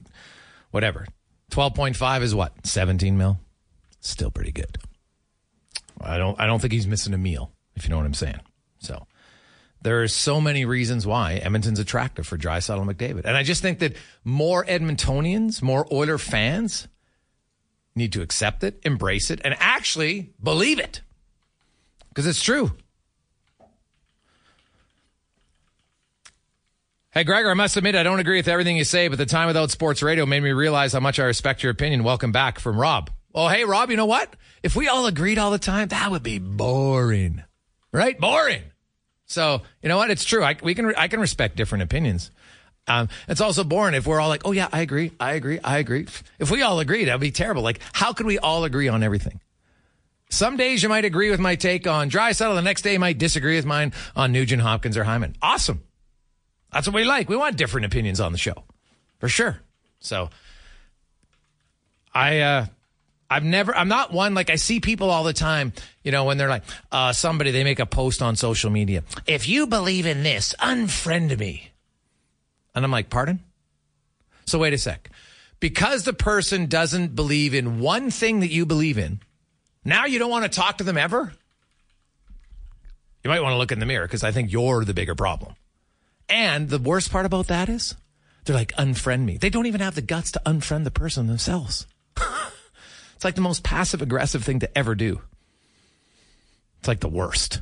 whatever. 0.70 1.06
12.5 1.50 2.22
is 2.22 2.34
what? 2.34 2.66
17 2.66 3.16
mil? 3.16 3.38
Still 4.00 4.30
pretty 4.30 4.52
good. 4.52 4.78
I 6.00 6.18
don't, 6.18 6.38
I 6.38 6.46
don't 6.46 6.60
think 6.60 6.72
he's 6.72 6.86
missing 6.86 7.14
a 7.14 7.18
meal, 7.18 7.52
if 7.74 7.84
you 7.84 7.90
know 7.90 7.96
what 7.96 8.06
I'm 8.06 8.14
saying. 8.14 8.40
So, 8.80 9.06
there 9.82 10.02
are 10.02 10.08
so 10.08 10.40
many 10.40 10.64
reasons 10.64 11.06
why 11.06 11.34
Edmonton's 11.34 11.78
attractive 11.78 12.26
for 12.26 12.38
Draisaitl 12.38 12.88
McDavid. 12.90 13.24
And 13.24 13.36
I 13.36 13.42
just 13.42 13.62
think 13.62 13.80
that 13.80 13.96
more 14.24 14.64
Edmontonians, 14.64 15.62
more 15.62 15.86
Oiler 15.92 16.18
fans 16.18 16.88
need 17.94 18.12
to 18.12 18.22
accept 18.22 18.64
it, 18.64 18.80
embrace 18.84 19.30
it, 19.30 19.40
and 19.44 19.54
actually 19.58 20.32
believe 20.42 20.78
it. 20.78 21.00
Because 22.08 22.26
it's 22.26 22.42
true. 22.42 22.72
Hey, 27.10 27.24
Gregor, 27.24 27.50
I 27.50 27.54
must 27.54 27.76
admit, 27.76 27.94
I 27.94 28.02
don't 28.02 28.20
agree 28.20 28.38
with 28.38 28.48
everything 28.48 28.76
you 28.76 28.84
say, 28.84 29.08
but 29.08 29.18
the 29.18 29.26
time 29.26 29.46
without 29.46 29.70
sports 29.70 30.02
radio 30.02 30.24
made 30.24 30.42
me 30.42 30.52
realize 30.52 30.94
how 30.94 31.00
much 31.00 31.18
I 31.18 31.24
respect 31.24 31.62
your 31.62 31.72
opinion. 31.72 32.04
Welcome 32.04 32.32
back 32.32 32.58
from 32.58 32.80
Rob. 32.80 33.10
Oh, 33.34 33.48
hey, 33.48 33.64
Rob, 33.64 33.90
you 33.90 33.96
know 33.96 34.06
what? 34.06 34.34
If 34.62 34.76
we 34.76 34.88
all 34.88 35.06
agreed 35.06 35.38
all 35.38 35.50
the 35.50 35.58
time, 35.58 35.88
that 35.88 36.10
would 36.10 36.22
be 36.22 36.38
boring, 36.38 37.42
right? 37.92 38.18
Boring. 38.18 38.62
So 39.32 39.62
you 39.82 39.88
know 39.88 39.96
what? 39.96 40.10
It's 40.10 40.24
true. 40.24 40.44
I, 40.44 40.56
we 40.62 40.74
can 40.74 40.94
I 40.94 41.08
can 41.08 41.18
respect 41.18 41.56
different 41.56 41.82
opinions. 41.82 42.30
Um, 42.86 43.08
it's 43.28 43.40
also 43.40 43.64
boring 43.64 43.94
if 43.94 44.06
we're 44.06 44.20
all 44.20 44.28
like, 44.28 44.42
oh 44.44 44.52
yeah, 44.52 44.68
I 44.72 44.80
agree, 44.80 45.12
I 45.18 45.34
agree, 45.34 45.58
I 45.60 45.78
agree. 45.78 46.06
If 46.38 46.50
we 46.50 46.62
all 46.62 46.80
agree, 46.80 47.04
that'd 47.04 47.20
be 47.20 47.30
terrible. 47.30 47.62
Like, 47.62 47.80
how 47.92 48.12
could 48.12 48.26
we 48.26 48.38
all 48.38 48.64
agree 48.64 48.88
on 48.88 49.02
everything? 49.02 49.40
Some 50.30 50.56
days 50.56 50.82
you 50.82 50.88
might 50.88 51.04
agree 51.04 51.30
with 51.30 51.40
my 51.40 51.54
take 51.54 51.86
on 51.86 52.10
Draisaitl. 52.10 52.54
The 52.54 52.62
next 52.62 52.82
day 52.82 52.94
you 52.94 52.98
might 52.98 53.18
disagree 53.18 53.56
with 53.56 53.66
mine 53.66 53.92
on 54.16 54.32
Nugent 54.32 54.62
Hopkins 54.62 54.96
or 54.96 55.04
Hyman. 55.04 55.36
Awesome. 55.40 55.82
That's 56.72 56.86
what 56.86 56.94
we 56.94 57.04
like. 57.04 57.28
We 57.28 57.36
want 57.36 57.56
different 57.56 57.86
opinions 57.86 58.18
on 58.20 58.32
the 58.32 58.38
show, 58.38 58.64
for 59.18 59.28
sure. 59.28 59.60
So, 60.00 60.30
I 62.12 62.40
uh, 62.40 62.66
I've 63.32 63.44
never, 63.44 63.74
I'm 63.74 63.88
not 63.88 64.12
one, 64.12 64.34
like 64.34 64.50
I 64.50 64.56
see 64.56 64.78
people 64.80 65.10
all 65.10 65.24
the 65.24 65.32
time, 65.32 65.72
you 66.04 66.12
know, 66.12 66.24
when 66.24 66.36
they're 66.36 66.48
like, 66.48 66.64
uh, 66.90 67.12
somebody, 67.12 67.50
they 67.50 67.64
make 67.64 67.78
a 67.78 67.86
post 67.86 68.20
on 68.20 68.36
social 68.36 68.70
media. 68.70 69.04
If 69.26 69.48
you 69.48 69.66
believe 69.66 70.04
in 70.04 70.22
this, 70.22 70.54
unfriend 70.60 71.38
me. 71.38 71.70
And 72.74 72.84
I'm 72.84 72.90
like, 72.90 73.08
pardon? 73.08 73.40
So 74.44 74.58
wait 74.58 74.74
a 74.74 74.78
sec. 74.78 75.10
Because 75.60 76.04
the 76.04 76.12
person 76.12 76.66
doesn't 76.66 77.14
believe 77.14 77.54
in 77.54 77.80
one 77.80 78.10
thing 78.10 78.40
that 78.40 78.50
you 78.50 78.66
believe 78.66 78.98
in, 78.98 79.20
now 79.84 80.04
you 80.04 80.18
don't 80.18 80.30
want 80.30 80.44
to 80.44 80.50
talk 80.50 80.78
to 80.78 80.84
them 80.84 80.98
ever? 80.98 81.32
You 83.24 83.30
might 83.30 83.40
want 83.40 83.54
to 83.54 83.58
look 83.58 83.72
in 83.72 83.78
the 83.78 83.86
mirror 83.86 84.06
because 84.06 84.24
I 84.24 84.32
think 84.32 84.52
you're 84.52 84.84
the 84.84 84.94
bigger 84.94 85.14
problem. 85.14 85.54
And 86.28 86.68
the 86.68 86.78
worst 86.78 87.10
part 87.10 87.24
about 87.24 87.46
that 87.46 87.68
is 87.68 87.94
they're 88.44 88.56
like, 88.56 88.72
unfriend 88.72 89.24
me. 89.24 89.38
They 89.38 89.50
don't 89.50 89.66
even 89.66 89.80
have 89.80 89.94
the 89.94 90.02
guts 90.02 90.32
to 90.32 90.42
unfriend 90.44 90.84
the 90.84 90.90
person 90.90 91.28
themselves. 91.28 91.86
It's 93.22 93.24
like 93.24 93.36
the 93.36 93.40
most 93.40 93.62
passive 93.62 94.02
aggressive 94.02 94.42
thing 94.42 94.58
to 94.58 94.76
ever 94.76 94.96
do. 94.96 95.20
It's 96.80 96.88
like 96.88 96.98
the 96.98 97.08
worst. 97.08 97.60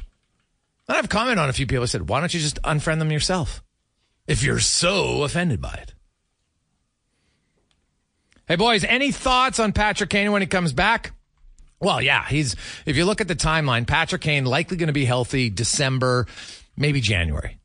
And 0.89 0.97
I've 0.97 1.11
commented 1.11 1.37
on 1.37 1.51
a 1.51 1.53
few 1.53 1.67
people 1.67 1.87
said, 1.87 2.09
why 2.09 2.21
don't 2.21 2.33
you 2.33 2.41
just 2.41 2.63
unfriend 2.63 2.99
them 2.99 3.13
yourself 3.13 3.63
if 4.27 4.43
you're 4.43 4.59
so 4.59 5.23
offended 5.23 5.61
by 5.61 5.75
it? 5.75 5.93
Hey, 8.49 8.57
boys, 8.57 8.85
any 8.85 9.13
thoughts 9.13 9.61
on 9.61 9.75
Patrick 9.75 10.09
Kane 10.09 10.33
when 10.33 10.41
he 10.41 10.47
comes 10.49 10.73
back? 10.73 11.13
Well, 11.79 12.01
yeah, 12.01 12.27
he's, 12.27 12.57
if 12.87 12.97
you 12.97 13.05
look 13.05 13.21
at 13.21 13.29
the 13.29 13.37
timeline, 13.37 13.87
Patrick 13.87 14.23
Kane 14.23 14.47
likely 14.47 14.79
going 14.79 14.87
to 14.87 14.95
be 14.95 15.05
healthy 15.05 15.51
December, 15.51 16.27
maybe 16.75 17.03
January. 17.03 17.59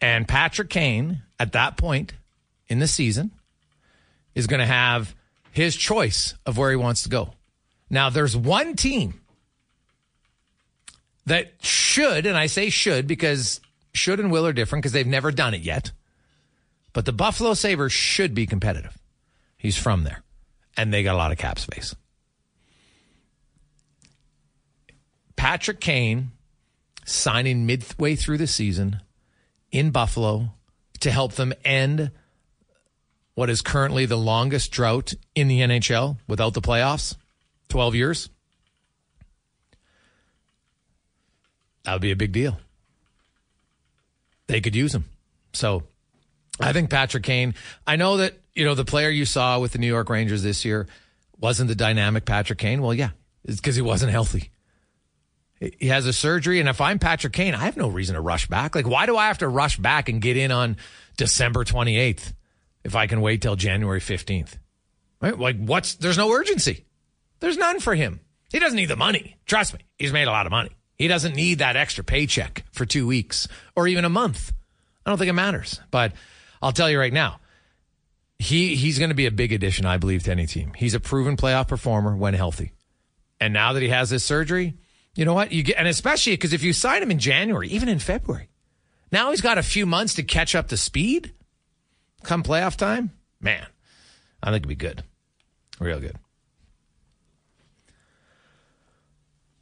And 0.00 0.26
Patrick 0.26 0.70
Kane, 0.70 1.20
at 1.38 1.52
that 1.52 1.76
point 1.76 2.14
in 2.66 2.78
the 2.78 2.88
season, 2.88 3.32
is 4.34 4.46
going 4.46 4.60
to 4.60 4.66
have 4.66 5.14
his 5.52 5.76
choice 5.76 6.34
of 6.46 6.58
where 6.58 6.70
he 6.70 6.76
wants 6.76 7.02
to 7.02 7.08
go. 7.08 7.34
Now, 7.90 8.10
there's 8.10 8.36
one 8.36 8.76
team 8.76 9.20
that 11.26 11.52
should, 11.60 12.26
and 12.26 12.36
I 12.36 12.46
say 12.46 12.70
should 12.70 13.06
because 13.06 13.60
should 13.94 14.20
and 14.20 14.30
will 14.30 14.46
are 14.46 14.52
different 14.52 14.82
because 14.82 14.92
they've 14.92 15.06
never 15.06 15.30
done 15.30 15.54
it 15.54 15.62
yet. 15.62 15.92
But 16.92 17.04
the 17.04 17.12
Buffalo 17.12 17.54
Sabres 17.54 17.92
should 17.92 18.34
be 18.34 18.46
competitive. 18.46 18.96
He's 19.56 19.76
from 19.76 20.04
there, 20.04 20.22
and 20.76 20.92
they 20.92 21.02
got 21.02 21.14
a 21.14 21.18
lot 21.18 21.32
of 21.32 21.38
cap 21.38 21.58
space. 21.58 21.94
Patrick 25.36 25.80
Kane 25.80 26.32
signing 27.04 27.66
midway 27.66 28.16
through 28.16 28.38
the 28.38 28.46
season 28.46 29.00
in 29.70 29.90
Buffalo 29.90 30.50
to 31.00 31.10
help 31.10 31.34
them 31.34 31.52
end 31.64 32.10
what 33.38 33.48
is 33.48 33.62
currently 33.62 34.04
the 34.04 34.16
longest 34.16 34.72
drought 34.72 35.14
in 35.36 35.46
the 35.46 35.60
NHL 35.60 36.16
without 36.26 36.54
the 36.54 36.60
playoffs 36.60 37.14
12 37.68 37.94
years. 37.94 38.30
That 41.84 41.92
would 41.92 42.02
be 42.02 42.10
a 42.10 42.16
big 42.16 42.32
deal. 42.32 42.58
They 44.48 44.60
could 44.60 44.74
use 44.74 44.92
him. 44.92 45.04
So 45.52 45.84
I 46.58 46.72
think 46.72 46.90
Patrick 46.90 47.22
Kane, 47.22 47.54
I 47.86 47.94
know 47.94 48.16
that, 48.16 48.34
you 48.56 48.64
know, 48.64 48.74
the 48.74 48.84
player 48.84 49.08
you 49.08 49.24
saw 49.24 49.60
with 49.60 49.70
the 49.70 49.78
New 49.78 49.86
York 49.86 50.10
Rangers 50.10 50.42
this 50.42 50.64
year 50.64 50.88
wasn't 51.38 51.68
the 51.68 51.76
dynamic 51.76 52.24
Patrick 52.24 52.58
Kane. 52.58 52.82
Well, 52.82 52.92
yeah, 52.92 53.10
it's 53.44 53.60
because 53.60 53.76
he 53.76 53.82
wasn't 53.82 54.10
healthy. 54.10 54.50
He 55.60 55.86
has 55.86 56.06
a 56.06 56.12
surgery, 56.12 56.58
and 56.58 56.68
if 56.68 56.80
I'm 56.80 56.98
Patrick 56.98 57.34
Kane, 57.34 57.54
I 57.54 57.66
have 57.66 57.76
no 57.76 57.86
reason 57.86 58.16
to 58.16 58.20
rush 58.20 58.48
back. 58.48 58.74
Like, 58.74 58.88
why 58.88 59.06
do 59.06 59.16
I 59.16 59.28
have 59.28 59.38
to 59.38 59.48
rush 59.48 59.76
back 59.78 60.08
and 60.08 60.20
get 60.20 60.36
in 60.36 60.50
on 60.50 60.76
December 61.16 61.64
28th 61.64 62.32
if 62.88 62.96
I 62.96 63.06
can 63.06 63.20
wait 63.20 63.40
till 63.42 63.56
January 63.56 64.00
15th? 64.00 64.58
Right? 65.20 65.38
Like, 65.38 65.56
what's 65.56 65.94
there's 65.94 66.18
no 66.18 66.32
urgency. 66.32 66.84
There's 67.40 67.56
none 67.56 67.80
for 67.80 67.94
him. 67.94 68.20
He 68.50 68.58
doesn't 68.58 68.76
need 68.76 68.86
the 68.86 68.96
money. 68.96 69.36
Trust 69.46 69.74
me, 69.74 69.80
he's 69.98 70.12
made 70.12 70.28
a 70.28 70.30
lot 70.30 70.46
of 70.46 70.50
money. 70.50 70.70
He 70.96 71.06
doesn't 71.06 71.36
need 71.36 71.58
that 71.58 71.76
extra 71.76 72.02
paycheck 72.02 72.64
for 72.72 72.84
two 72.84 73.06
weeks 73.06 73.46
or 73.76 73.86
even 73.86 74.04
a 74.04 74.08
month. 74.08 74.52
I 75.06 75.10
don't 75.10 75.18
think 75.18 75.28
it 75.30 75.34
matters. 75.34 75.80
But 75.90 76.12
I'll 76.60 76.72
tell 76.72 76.90
you 76.90 76.98
right 76.98 77.12
now, 77.12 77.40
he 78.38 78.74
he's 78.74 78.98
going 78.98 79.10
to 79.10 79.14
be 79.14 79.26
a 79.26 79.30
big 79.30 79.52
addition, 79.52 79.86
I 79.86 79.98
believe, 79.98 80.24
to 80.24 80.32
any 80.32 80.46
team. 80.46 80.72
He's 80.74 80.94
a 80.94 81.00
proven 81.00 81.36
playoff 81.36 81.68
performer 81.68 82.16
when 82.16 82.34
healthy. 82.34 82.72
And 83.40 83.52
now 83.52 83.72
that 83.72 83.82
he 83.82 83.88
has 83.88 84.10
this 84.10 84.24
surgery, 84.24 84.74
you 85.14 85.24
know 85.24 85.34
what? 85.34 85.52
You 85.52 85.62
get, 85.62 85.76
and 85.76 85.88
especially 85.88 86.32
because 86.32 86.52
if 86.52 86.62
you 86.62 86.72
sign 86.72 87.02
him 87.02 87.10
in 87.10 87.18
January, 87.18 87.68
even 87.68 87.88
in 87.88 87.98
February, 87.98 88.48
now 89.10 89.30
he's 89.30 89.40
got 89.40 89.58
a 89.58 89.62
few 89.62 89.86
months 89.86 90.14
to 90.14 90.22
catch 90.22 90.54
up 90.54 90.68
to 90.68 90.76
speed. 90.76 91.32
Come 92.22 92.42
playoff 92.42 92.76
time, 92.76 93.12
man, 93.40 93.66
I 94.42 94.46
think 94.46 94.56
it'd 94.56 94.68
be 94.68 94.74
good, 94.74 95.04
real 95.80 96.00
good. 96.00 96.16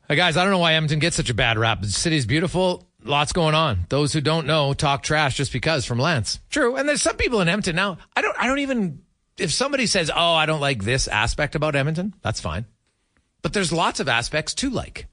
Hey 0.09 0.17
guys, 0.17 0.37
I 0.37 0.43
don't 0.43 0.53
know 0.53 0.59
why 0.59 0.75
Edmonton 0.75 1.01
gets 1.01 1.17
such 1.17 1.31
a 1.31 1.35
bad 1.35 1.59
rap. 1.59 1.81
The 1.81 1.89
city's 1.89 2.27
beautiful, 2.27 2.89
lots 3.03 3.33
going 3.33 3.55
on. 3.55 3.87
Those 3.89 4.13
who 4.13 4.21
don't 4.21 4.47
know 4.47 4.73
talk 4.73 5.03
trash 5.03 5.37
just 5.37 5.53
because 5.53 5.85
from 5.85 5.99
Lance. 5.99 6.39
True, 6.49 6.77
and 6.77 6.89
there's 6.89 7.03
some 7.03 7.17
people 7.17 7.41
in 7.41 7.49
Edmonton 7.49 7.77
now. 7.77 7.99
I 8.15 8.23
don't. 8.23 8.37
I 8.39 8.47
don't 8.47 8.61
even. 8.61 9.03
If 9.37 9.53
somebody 9.53 9.87
says, 9.87 10.11
"Oh, 10.15 10.35
I 10.35 10.47
don't 10.47 10.61
like 10.61 10.85
this 10.85 11.09
aspect 11.09 11.55
about 11.55 11.77
Edmonton," 11.77 12.15
that's 12.23 12.41
fine. 12.41 12.67
But 13.43 13.53
there's 13.53 13.73
lots 13.73 14.01
of 14.01 14.09
aspects 14.09 14.55
to 14.55 14.71
like. 14.71 15.09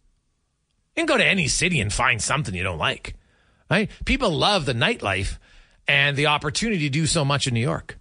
You 0.96 1.02
can 1.02 1.06
go 1.08 1.17
to 1.17 1.26
any 1.26 1.48
city 1.48 1.80
and 1.80 1.91
find 1.91 2.22
something 2.22 2.54
you 2.54 2.63
don't 2.63 2.78
like. 2.78 3.15
Right? 3.70 3.89
People 4.06 4.30
love 4.30 4.65
the 4.65 4.74
nightlife 4.74 5.38
and 5.88 6.15
the 6.17 6.28
opportunity 6.28 6.82
to 6.82 6.89
do 6.89 7.06
so 7.06 7.26
much 7.26 7.48
in 7.48 7.54
New 7.54 7.60
York. 7.60 7.98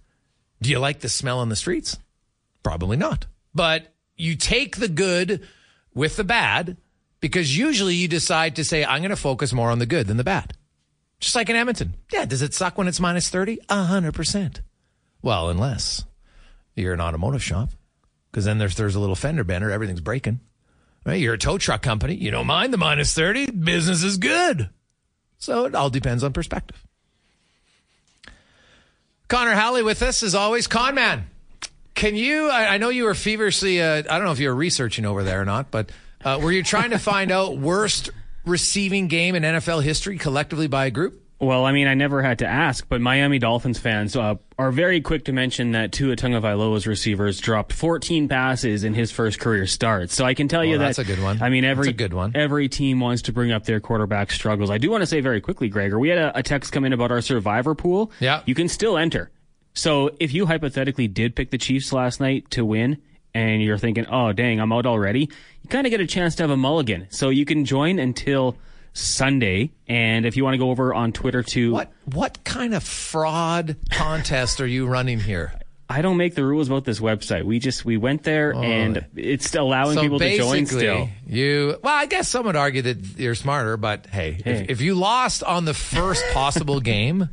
Do 0.61 0.69
you 0.69 0.79
like 0.79 1.01
the 1.01 1.09
smell 1.09 1.39
on 1.39 1.49
the 1.49 1.55
streets? 1.55 1.97
Probably 2.63 2.97
not. 2.97 3.25
But 3.53 3.93
you 4.15 4.35
take 4.35 4.77
the 4.77 4.87
good 4.87 5.45
with 5.93 6.15
the 6.15 6.23
bad 6.23 6.77
because 7.19 7.57
usually 7.57 7.95
you 7.95 8.07
decide 8.07 8.55
to 8.55 8.63
say, 8.63 8.83
I'm 8.85 9.01
going 9.01 9.09
to 9.09 9.15
focus 9.15 9.53
more 9.53 9.71
on 9.71 9.79
the 9.79 9.85
good 9.85 10.07
than 10.07 10.17
the 10.17 10.23
bad. 10.23 10.53
Just 11.19 11.35
like 11.35 11.49
in 11.49 11.55
Edmonton. 11.55 11.95
Yeah, 12.11 12.25
does 12.25 12.41
it 12.41 12.53
suck 12.53 12.77
when 12.77 12.87
it's 12.87 12.99
minus 12.99 13.29
30? 13.29 13.59
100%. 13.69 14.59
Well, 15.21 15.49
unless 15.49 16.03
you're 16.75 16.93
an 16.93 17.01
automotive 17.01 17.43
shop 17.43 17.69
because 18.31 18.45
then 18.45 18.57
there's, 18.57 18.75
there's 18.75 18.95
a 18.95 18.99
little 18.99 19.15
fender 19.15 19.43
bender, 19.43 19.71
everything's 19.71 20.01
breaking. 20.01 20.39
Right? 21.05 21.19
You're 21.19 21.33
a 21.33 21.37
tow 21.37 21.57
truck 21.57 21.81
company. 21.81 22.15
You 22.15 22.31
don't 22.31 22.47
mind 22.47 22.71
the 22.71 22.77
minus 22.77 23.13
30. 23.13 23.51
Business 23.51 24.03
is 24.03 24.17
good. 24.17 24.69
So 25.37 25.65
it 25.65 25.75
all 25.75 25.89
depends 25.89 26.23
on 26.23 26.31
perspective. 26.31 26.81
Connor 29.33 29.55
Halley 29.55 29.81
with 29.81 30.03
us 30.03 30.21
as 30.21 30.35
always. 30.35 30.67
Con 30.67 30.93
man, 30.93 31.25
can 31.95 32.15
you, 32.15 32.51
I, 32.51 32.75
I 32.75 32.77
know 32.77 32.89
you 32.89 33.05
were 33.05 33.15
feverishly, 33.15 33.81
uh, 33.81 33.97
I 33.97 34.01
don't 34.03 34.25
know 34.25 34.31
if 34.31 34.39
you 34.39 34.47
were 34.47 34.53
researching 34.53 35.05
over 35.05 35.23
there 35.23 35.41
or 35.41 35.45
not, 35.45 35.71
but 35.71 35.91
uh, 36.23 36.39
were 36.39 36.51
you 36.51 36.61
trying 36.61 36.91
to 36.91 36.99
find 36.99 37.31
out 37.31 37.57
worst 37.57 38.11
receiving 38.45 39.07
game 39.07 39.33
in 39.33 39.41
NFL 39.41 39.81
history 39.81 40.19
collectively 40.19 40.67
by 40.67 40.85
a 40.85 40.91
group? 40.91 41.22
Well, 41.43 41.65
I 41.65 41.71
mean, 41.71 41.87
I 41.87 41.93
never 41.93 42.21
had 42.21 42.39
to 42.39 42.47
ask, 42.47 42.87
but 42.87 43.01
Miami 43.01 43.39
Dolphins 43.39 43.77
fans 43.79 44.15
uh, 44.15 44.35
are 44.57 44.71
very 44.71 45.01
quick 45.01 45.25
to 45.25 45.33
mention 45.33 45.71
that 45.73 45.91
Tua 45.91 46.15
Tagovailoa's 46.15 46.87
receivers 46.87 47.39
dropped 47.39 47.73
14 47.73 48.27
passes 48.27 48.83
in 48.83 48.93
his 48.93 49.11
first 49.11 49.39
career 49.39 49.67
start. 49.67 50.09
So 50.09 50.25
I 50.25 50.33
can 50.33 50.47
tell 50.47 50.63
you 50.63 50.75
Oh, 50.75 50.79
that 50.79 50.85
that's 50.95 50.99
a 50.99 51.03
good 51.03 51.21
one. 51.21 51.41
I 51.41 51.49
mean, 51.49 51.63
every 51.65 51.87
That's 51.87 51.97
good 51.97 52.13
one. 52.13 52.31
Every 52.35 52.69
team 52.69 52.99
wants 52.99 53.23
to 53.23 53.33
bring 53.33 53.51
up 53.51 53.65
their 53.65 53.79
quarterback 53.79 54.31
struggles. 54.31 54.69
I 54.69 54.77
do 54.77 54.89
want 54.89 55.01
to 55.01 55.07
say 55.07 55.21
very 55.21 55.41
quickly, 55.41 55.69
Gregor, 55.69 55.99
we 55.99 56.09
had 56.09 56.17
a, 56.17 56.39
a 56.39 56.43
text 56.43 56.71
come 56.71 56.85
in 56.85 56.93
about 56.93 57.11
our 57.11 57.21
survivor 57.21 57.75
pool. 57.75 58.11
Yeah. 58.19 58.41
you 58.45 58.55
can 58.55 58.69
still 58.69 58.97
enter. 58.97 59.29
So 59.73 60.11
if 60.19 60.33
you 60.33 60.45
hypothetically 60.45 61.07
did 61.07 61.35
pick 61.35 61.51
the 61.51 61.57
Chiefs 61.57 61.91
last 61.91 62.19
night 62.19 62.49
to 62.51 62.63
win. 62.65 63.01
And 63.35 63.63
you're 63.63 63.79
thinking, 63.79 64.05
oh, 64.05 64.31
dang, 64.31 64.59
I'm 64.59 64.71
out 64.71 64.85
already. 64.85 65.21
You 65.21 65.69
kind 65.69 65.87
of 65.87 65.89
get 65.89 65.99
a 65.99 66.05
chance 66.05 66.35
to 66.35 66.43
have 66.43 66.51
a 66.51 66.55
mulligan. 66.55 67.07
So 67.09 67.29
you 67.29 67.45
can 67.45 67.65
join 67.65 67.97
until 67.97 68.55
Sunday. 68.93 69.71
And 69.87 70.25
if 70.25 70.37
you 70.37 70.43
want 70.43 70.53
to 70.53 70.59
go 70.59 70.69
over 70.69 70.93
on 70.93 71.11
Twitter 71.11 71.43
to 71.43 71.71
What 71.71 71.91
what 72.05 72.43
kind 72.43 72.73
of 72.73 72.83
fraud 72.83 73.75
contest 73.91 74.61
are 74.61 74.67
you 74.67 74.87
running 74.87 75.19
here? 75.19 75.53
I 75.89 76.01
don't 76.01 76.17
make 76.17 76.33
the 76.33 76.45
rules 76.45 76.67
about 76.67 76.85
this 76.85 76.99
website. 76.99 77.43
We 77.43 77.59
just 77.59 77.83
we 77.85 77.97
went 77.97 78.23
there 78.23 78.55
oh, 78.55 78.61
and 78.61 79.05
it's 79.15 79.53
allowing 79.53 79.99
people 79.99 80.17
to 80.17 80.37
join 80.37 80.65
still. 80.65 81.09
you 81.27 81.77
well, 81.83 81.93
I 81.93 82.05
guess 82.05 82.29
some 82.29 82.45
would 82.45 82.55
argue 82.55 82.83
that 82.83 83.19
you're 83.19 83.35
smarter, 83.35 83.77
but 83.77 84.07
hey, 84.07 84.39
Hey. 84.43 84.61
If, 84.61 84.69
if 84.69 84.81
you 84.81 84.95
lost 84.95 85.43
on 85.43 85.65
the 85.65 85.73
first 85.73 86.23
possible 86.33 86.79
game, 86.93 87.29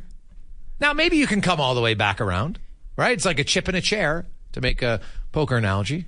now 0.79 0.93
maybe 0.93 1.17
you 1.17 1.27
can 1.27 1.41
come 1.41 1.61
all 1.61 1.75
the 1.75 1.81
way 1.81 1.93
back 1.93 2.19
around, 2.21 2.59
right? 2.97 3.13
It's 3.13 3.25
like 3.25 3.39
a 3.39 3.43
chip 3.43 3.69
in 3.69 3.75
a 3.75 3.81
chair 3.81 4.25
to 4.51 4.61
make 4.61 4.81
a 4.81 4.99
poker 5.31 5.57
analogy. 5.57 6.05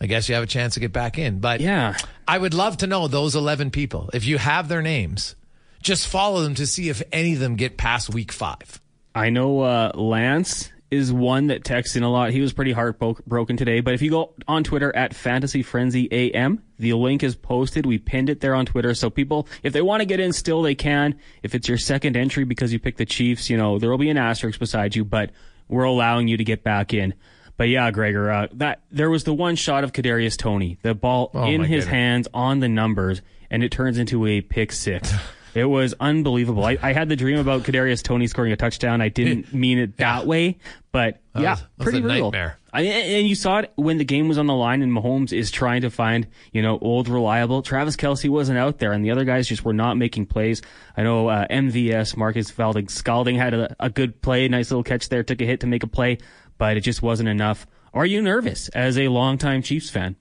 I 0.00 0.06
guess 0.06 0.28
you 0.28 0.34
have 0.34 0.44
a 0.44 0.48
chance 0.48 0.74
to 0.74 0.80
get 0.80 0.92
back 0.92 1.18
in, 1.18 1.40
but 1.40 1.60
Yeah. 1.60 1.96
I 2.26 2.38
would 2.38 2.54
love 2.54 2.76
to 2.78 2.86
know 2.86 3.08
those 3.08 3.34
11 3.34 3.70
people. 3.70 4.10
If 4.14 4.24
you 4.26 4.38
have 4.38 4.68
their 4.68 4.82
names, 4.82 5.34
just 5.82 6.06
follow 6.06 6.42
them 6.42 6.54
to 6.56 6.66
see 6.66 6.88
if 6.88 7.02
any 7.12 7.32
of 7.34 7.40
them 7.40 7.56
get 7.56 7.76
past 7.76 8.12
week 8.12 8.30
five. 8.32 8.80
I 9.14 9.30
know 9.30 9.60
uh, 9.60 9.92
Lance 9.94 10.70
is 10.90 11.12
one 11.12 11.48
that 11.48 11.64
texts 11.64 11.96
in 11.96 12.02
a 12.02 12.10
lot. 12.10 12.30
He 12.30 12.40
was 12.40 12.52
pretty 12.52 12.72
heartbroken 12.72 13.56
today. 13.56 13.80
But 13.80 13.94
if 13.94 14.00
you 14.00 14.10
go 14.10 14.32
on 14.46 14.64
Twitter 14.64 14.94
at 14.94 15.14
Fantasy 15.14 15.62
Frenzy 15.62 16.08
AM, 16.10 16.62
the 16.78 16.94
link 16.94 17.22
is 17.22 17.34
posted. 17.34 17.84
We 17.84 17.98
pinned 17.98 18.30
it 18.30 18.40
there 18.40 18.54
on 18.54 18.64
Twitter. 18.64 18.94
So 18.94 19.10
people, 19.10 19.48
if 19.62 19.72
they 19.72 19.82
want 19.82 20.00
to 20.00 20.06
get 20.06 20.18
in 20.20 20.32
still, 20.32 20.62
they 20.62 20.74
can. 20.74 21.18
If 21.42 21.54
it's 21.54 21.68
your 21.68 21.76
second 21.76 22.16
entry 22.16 22.44
because 22.44 22.72
you 22.72 22.78
picked 22.78 22.98
the 22.98 23.04
Chiefs, 23.04 23.50
you 23.50 23.56
know, 23.58 23.78
there 23.78 23.90
will 23.90 23.98
be 23.98 24.08
an 24.08 24.16
asterisk 24.16 24.58
beside 24.58 24.96
you, 24.96 25.04
but 25.04 25.30
we're 25.68 25.84
allowing 25.84 26.26
you 26.28 26.36
to 26.38 26.44
get 26.44 26.62
back 26.62 26.94
in. 26.94 27.12
But 27.58 27.68
yeah, 27.68 27.90
Gregor, 27.90 28.30
uh, 28.30 28.46
that 28.54 28.80
there 28.90 29.10
was 29.10 29.24
the 29.24 29.34
one 29.34 29.54
shot 29.56 29.84
of 29.84 29.92
Kadarius 29.92 30.38
Toney, 30.38 30.78
the 30.82 30.94
ball 30.94 31.30
in 31.34 31.38
Oh 31.38 31.44
my 31.44 31.50
his 31.66 31.84
goodness. 31.84 31.86
hands 31.86 32.28
on 32.32 32.60
the 32.60 32.68
numbers, 32.68 33.20
and 33.50 33.62
it 33.62 33.70
turns 33.70 33.98
into 33.98 34.24
a 34.26 34.40
pick 34.40 34.72
six. 34.72 35.12
It 35.54 35.64
was 35.64 35.94
unbelievable. 35.98 36.62
I, 36.64 36.76
I 36.80 36.92
had 36.92 37.08
the 37.08 37.16
dream 37.16 37.38
about 37.38 37.62
Kadarius 37.62 38.02
Toney 38.02 38.28
scoring 38.28 38.52
a 38.52 38.56
touchdown. 38.56 39.00
I 39.00 39.08
didn't 39.08 39.52
mean 39.64 39.78
it 39.78 39.96
that 39.96 40.24
way, 40.26 40.58
but 40.92 41.20
yeah, 41.34 41.52
was- 41.52 41.60
that 41.60 41.68
was 41.78 41.84
pretty 41.84 41.98
a 41.98 42.02
brutal. 42.02 42.30
nightmare. 42.30 42.58
I, 42.72 42.82
and 42.82 43.26
you 43.26 43.34
saw 43.34 43.60
it 43.60 43.72
when 43.74 43.96
the 43.96 44.04
game 44.04 44.28
was 44.28 44.36
on 44.38 44.46
the 44.46 44.54
line, 44.54 44.82
and 44.82 44.92
Mahomes 44.92 45.32
is 45.32 45.50
trying 45.50 45.80
to 45.80 45.90
find 45.90 46.28
you 46.52 46.60
know 46.62 46.78
old 46.78 47.08
reliable. 47.08 47.62
Travis 47.62 47.96
Kelce 47.96 48.28
wasn't 48.28 48.58
out 48.58 48.78
there, 48.78 48.92
and 48.92 49.02
the 49.04 49.10
other 49.10 49.24
guys 49.24 49.48
just 49.48 49.64
were 49.64 49.72
not 49.72 49.96
making 49.96 50.26
plays. 50.26 50.60
I 50.96 51.02
know 51.02 51.28
uh, 51.28 51.46
MVS 51.48 52.14
Marquez 52.16 52.50
Valdes-Scantling 52.50 53.36
had 53.36 53.54
a, 53.54 53.74
a 53.80 53.90
good 53.90 54.20
play, 54.20 54.46
nice 54.48 54.70
little 54.70 54.84
catch 54.84 55.08
there, 55.08 55.24
took 55.24 55.40
a 55.40 55.44
hit 55.46 55.60
to 55.60 55.66
make 55.66 55.82
a 55.82 55.88
play, 55.88 56.18
but 56.58 56.76
it 56.76 56.80
just 56.80 57.02
wasn't 57.02 57.28
enough. 57.28 57.66
Are 57.94 58.04
you 58.06 58.20
nervous 58.20 58.68
as 58.70 58.98
a 58.98 59.08
longtime 59.08 59.62
Chiefs 59.62 59.88
fan? 59.90 60.16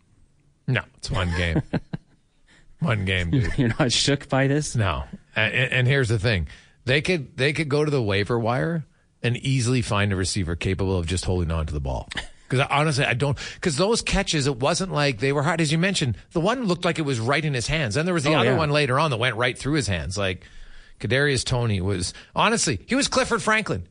No, 0.68 0.82
it's 0.98 1.12
one 1.12 1.30
game. 1.38 1.62
One 2.80 3.06
game, 3.06 3.32
dude. 3.32 3.52
You're 3.58 3.74
not 3.80 3.92
shook 3.92 4.30
by 4.30 4.46
this? 4.46 4.76
No. 4.76 5.04
And, 5.36 5.54
and 5.54 5.88
here's 5.88 6.10
the 6.10 6.20
thing: 6.20 6.48
they 6.86 7.02
could 7.02 7.36
they 7.36 7.52
could 7.52 7.70
go 7.70 7.84
to 7.84 7.90
the 7.90 8.02
waiver 8.02 8.38
wire 8.38 8.86
and 9.24 9.36
easily 9.38 9.82
find 9.82 10.14
a 10.14 10.16
receiver 10.16 10.56
capable 10.56 10.96
of 10.96 11.08
just 11.08 11.26
holding 11.26 11.50
on 11.50 11.66
to 11.66 11.74
the 11.74 11.80
ball. 11.80 12.08
Because 12.48 12.68
honestly, 12.70 13.04
I 13.04 13.16
don't. 13.16 13.36
Because 13.56 13.78
those 13.78 14.04
catches, 14.04 14.46
it 14.46 14.58
wasn't 14.60 14.92
like 14.92 15.20
they 15.20 15.34
were 15.34 15.42
hard. 15.42 15.60
As 15.60 15.72
you 15.72 15.80
mentioned, 15.80 16.18
the 16.34 16.40
one 16.40 16.66
looked 16.66 16.86
like 16.86 17.00
it 17.00 17.02
was 17.02 17.20
right 17.20 17.44
in 17.44 17.56
his 17.56 17.66
hands, 17.66 17.98
and 17.98 18.08
there 18.08 18.14
was 18.14 18.24
the 18.24 18.36
Oh, 18.36 18.40
other 18.42 18.52
yeah. 18.52 18.58
one 18.58 18.70
later 18.70 19.00
on 19.00 19.10
that 19.10 19.18
went 19.18 19.38
right 19.38 19.58
through 19.58 19.74
his 19.74 19.88
hands. 19.88 20.16
Like 20.16 20.46
Kadarius 21.00 21.44
Toney 21.44 21.82
was 21.82 22.14
honestly, 22.36 22.80
he 22.86 22.94
was 22.94 23.08
Clifford 23.08 23.42
Franklin. 23.42 23.88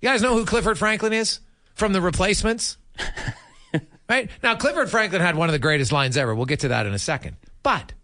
You 0.00 0.08
guys 0.10 0.22
know 0.22 0.34
who 0.34 0.46
Clifford 0.46 0.78
Franklin 0.78 1.12
is 1.12 1.40
from 1.78 1.92
the 1.92 2.00
replacements? 2.00 2.76
right 4.08 4.30
now, 4.42 4.56
Clifford 4.56 4.90
Franklin 4.90 5.22
had 5.22 5.36
one 5.36 5.48
of 5.48 5.52
the 5.52 5.58
greatest 5.58 5.92
lines 5.92 6.16
ever. 6.16 6.34
We'll 6.34 6.46
get 6.46 6.60
to 6.60 6.68
that 6.68 6.86
in 6.86 6.94
a 6.94 6.98
second, 6.98 7.36
but. 7.62 7.94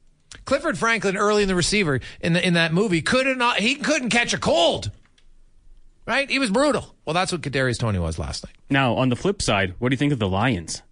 Clifford 0.46 0.76
Franklin 0.76 1.16
early 1.16 1.42
in 1.42 1.48
the 1.48 1.54
receiver 1.54 2.00
in 2.20 2.34
the 2.34 2.46
in 2.46 2.54
that 2.54 2.72
movie 2.72 3.00
couldn't 3.00 3.40
he 3.54 3.76
couldn't 3.76 4.10
catch 4.10 4.34
a 4.34 4.38
cold. 4.38 4.90
Right? 6.06 6.28
He 6.28 6.38
was 6.38 6.50
brutal. 6.50 6.94
Well, 7.06 7.14
that's 7.14 7.32
what 7.32 7.40
Kadarius 7.40 7.78
Toney 7.78 7.98
was 7.98 8.18
last 8.18 8.44
night. 8.44 8.54
Now, 8.68 8.94
on 8.96 9.08
the 9.08 9.16
flip 9.16 9.40
side, 9.40 9.74
what 9.78 9.88
do 9.88 9.94
you 9.94 9.98
think 9.98 10.12
of 10.12 10.18
the 10.18 10.28
Lions? 10.28 10.82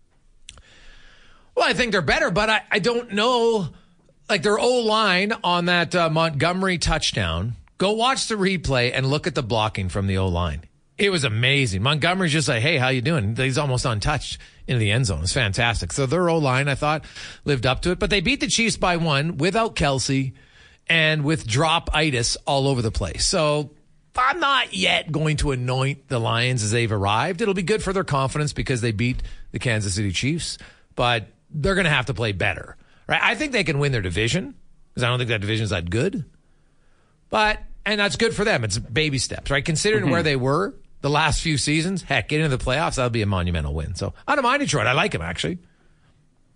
Well, 1.55 1.69
I 1.69 1.75
think 1.75 1.93
they're 1.93 2.01
better, 2.01 2.31
but 2.31 2.49
I, 2.49 2.63
I 2.71 2.79
don't 2.79 3.13
know. 3.13 3.69
Like 4.31 4.43
their 4.43 4.59
O 4.59 4.81
line 4.81 5.35
on 5.45 5.67
that 5.67 5.95
uh, 5.95 6.09
Montgomery 6.09 6.79
touchdown. 6.79 7.57
Go 7.77 7.93
watch 7.93 8.29
the 8.29 8.37
replay 8.37 8.93
and 8.95 9.05
look 9.05 9.27
at 9.27 9.35
the 9.35 9.43
blocking 9.43 9.91
from 9.91 10.07
the 10.07 10.17
O 10.17 10.29
line. 10.29 10.63
It 10.99 11.11
was 11.11 11.25
amazing. 11.25 11.83
Montgomery's 11.83 12.33
just 12.33 12.49
like, 12.49 12.63
hey, 12.63 12.77
how 12.77 12.89
you 12.89 13.01
doing? 13.01 13.35
He's 13.35 13.59
almost 13.59 13.85
untouched 13.85 14.39
into 14.67 14.79
the 14.79 14.91
end 14.91 15.07
zone. 15.07 15.23
It's 15.23 15.33
fantastic. 15.33 15.93
So 15.93 16.07
their 16.07 16.29
O 16.29 16.39
line, 16.39 16.69
I 16.69 16.75
thought, 16.75 17.05
lived 17.45 17.67
up 17.67 17.83
to 17.83 17.91
it. 17.91 17.99
But 17.99 18.11
they 18.11 18.21
beat 18.21 18.41
the 18.41 18.47
Chiefs 18.47 18.77
by 18.77 18.97
one 18.99 19.39
without 19.39 19.75
Kelce 19.75 20.33
and 20.89 21.25
with 21.25 21.47
drop 21.47 21.91
itis 21.95 22.37
all 22.47 22.69
over 22.69 22.83
the 22.83 22.91
place. 22.91 23.27
So 23.27 23.71
I'm 24.17 24.41
not 24.41 24.75
yet 24.75 25.11
going 25.11 25.39
to 25.39 25.53
anoint 25.53 26.09
the 26.09 26.19
Lions 26.19 26.63
as 26.63 26.71
they've 26.71 26.93
arrived. 26.93 27.41
It'll 27.41 27.55
be 27.55 27.63
good 27.63 27.83
for 27.83 27.93
their 27.93 28.05
confidence 28.05 28.53
because 28.53 28.81
they 28.81 28.93
beat 28.93 29.23
the 29.53 29.59
Kansas 29.59 29.95
City 29.95 30.13
Chiefs, 30.13 30.59
but 30.95 31.29
they're 31.51 31.75
going 31.75 31.85
to 31.85 31.91
have 31.91 32.07
to 32.07 32.15
play 32.15 32.33
better. 32.33 32.77
Right? 33.09 33.21
I 33.23 33.35
think 33.35 33.53
they 33.53 33.65
can 33.65 33.79
win 33.79 33.93
their 33.93 34.03
division 34.03 34.55
because 34.91 35.05
I 35.05 35.09
don't 35.09 35.19
think 35.19 35.31
that 35.31 35.41
division 35.41 35.65
is 35.65 35.71
that 35.71 35.89
good. 35.89 36.25
But 37.31 37.61
and 37.87 37.99
that's 37.99 38.17
good 38.17 38.35
for 38.35 38.45
them. 38.45 38.65
It's 38.65 38.79
baby 38.79 39.19
steps, 39.19 39.51
right? 39.51 39.65
Considering 39.65 40.05
mm-hmm. 40.05 40.13
where 40.13 40.23
they 40.23 40.37
were 40.37 40.75
the 41.03 41.11
last 41.11 41.43
few 41.43 41.59
seasons, 41.59 42.03
heck, 42.03 42.29
getting 42.29 42.47
into 42.47 42.57
the 42.57 42.65
playoffs, 42.65 42.95
that'll 42.95 43.11
be 43.11 43.23
a 43.23 43.27
monumental 43.27 43.75
win. 43.75 43.95
So 43.95 44.15
I 44.27 44.35
don't 44.35 44.45
mind 44.45 44.61
Detroit. 44.61 44.87
I 44.87 44.93
like 44.93 45.13
them 45.13 45.23
actually, 45.23 45.59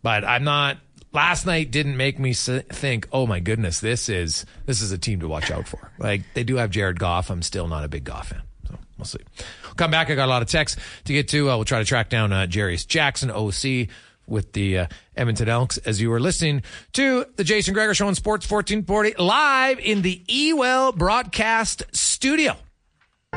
but 0.03 0.25
I'm 0.25 0.45
not. 0.45 0.79
Last 1.13 1.47
night 1.47 1.71
didn't 1.71 1.97
make 1.97 2.19
me 2.19 2.35
think, 2.35 3.09
oh 3.11 3.27
my 3.27 3.41
goodness, 3.41 3.81
this 3.81 4.09
is 4.09 4.45
this 4.67 4.83
is 4.83 4.93
a 4.93 4.99
team 4.99 5.21
to 5.21 5.29
watch 5.29 5.51
out 5.51 5.67
for. 5.67 5.91
Like 5.99 6.23
they 6.35 6.45
do 6.45 6.57
have 6.57 6.71
Jared 6.71 6.99
Goff. 6.99 7.31
I'm 7.31 7.43
still 7.43 7.69
not 7.69 7.85
a 7.85 7.89
big 7.89 8.05
Goff 8.05 8.29
fan. 8.29 8.43
So 8.69 8.79
we'll 8.99 9.07
see. 9.07 9.21
We'll 9.65 9.75
come 9.75 9.91
back. 9.91 10.11
I 10.11 10.15
got 10.15 10.27
a 10.27 10.31
lot 10.31 10.43
of 10.43 10.49
texts 10.49 10.81
to 11.05 11.13
get 11.13 11.29
to. 11.29 11.51
Uh, 11.51 11.57
we'll 11.57 11.65
try 11.65 11.79
to 11.79 11.85
track 11.85 12.11
down 12.11 12.33
uh, 12.33 12.47
Jarious 12.47 12.87
Jackson, 12.87 13.31
OC, 13.31 13.89
with 14.27 14.53
the 14.53 14.79
uh, 14.79 14.87
Edmonton 15.17 15.49
Elks 15.49 15.79
as 15.79 16.01
you 16.01 16.11
were 16.11 16.21
listening 16.21 16.63
to 16.93 17.25
the 17.37 17.45
Jason 17.45 17.73
Gregor 17.73 17.95
Show 17.95 18.09
on 18.09 18.15
Sports 18.15 18.49
1440 18.51 19.23
live 19.23 19.79
in 19.79 20.03
the 20.03 20.23
Ewell 20.29 20.93
broadcast 20.93 21.85
studio. 21.93 22.57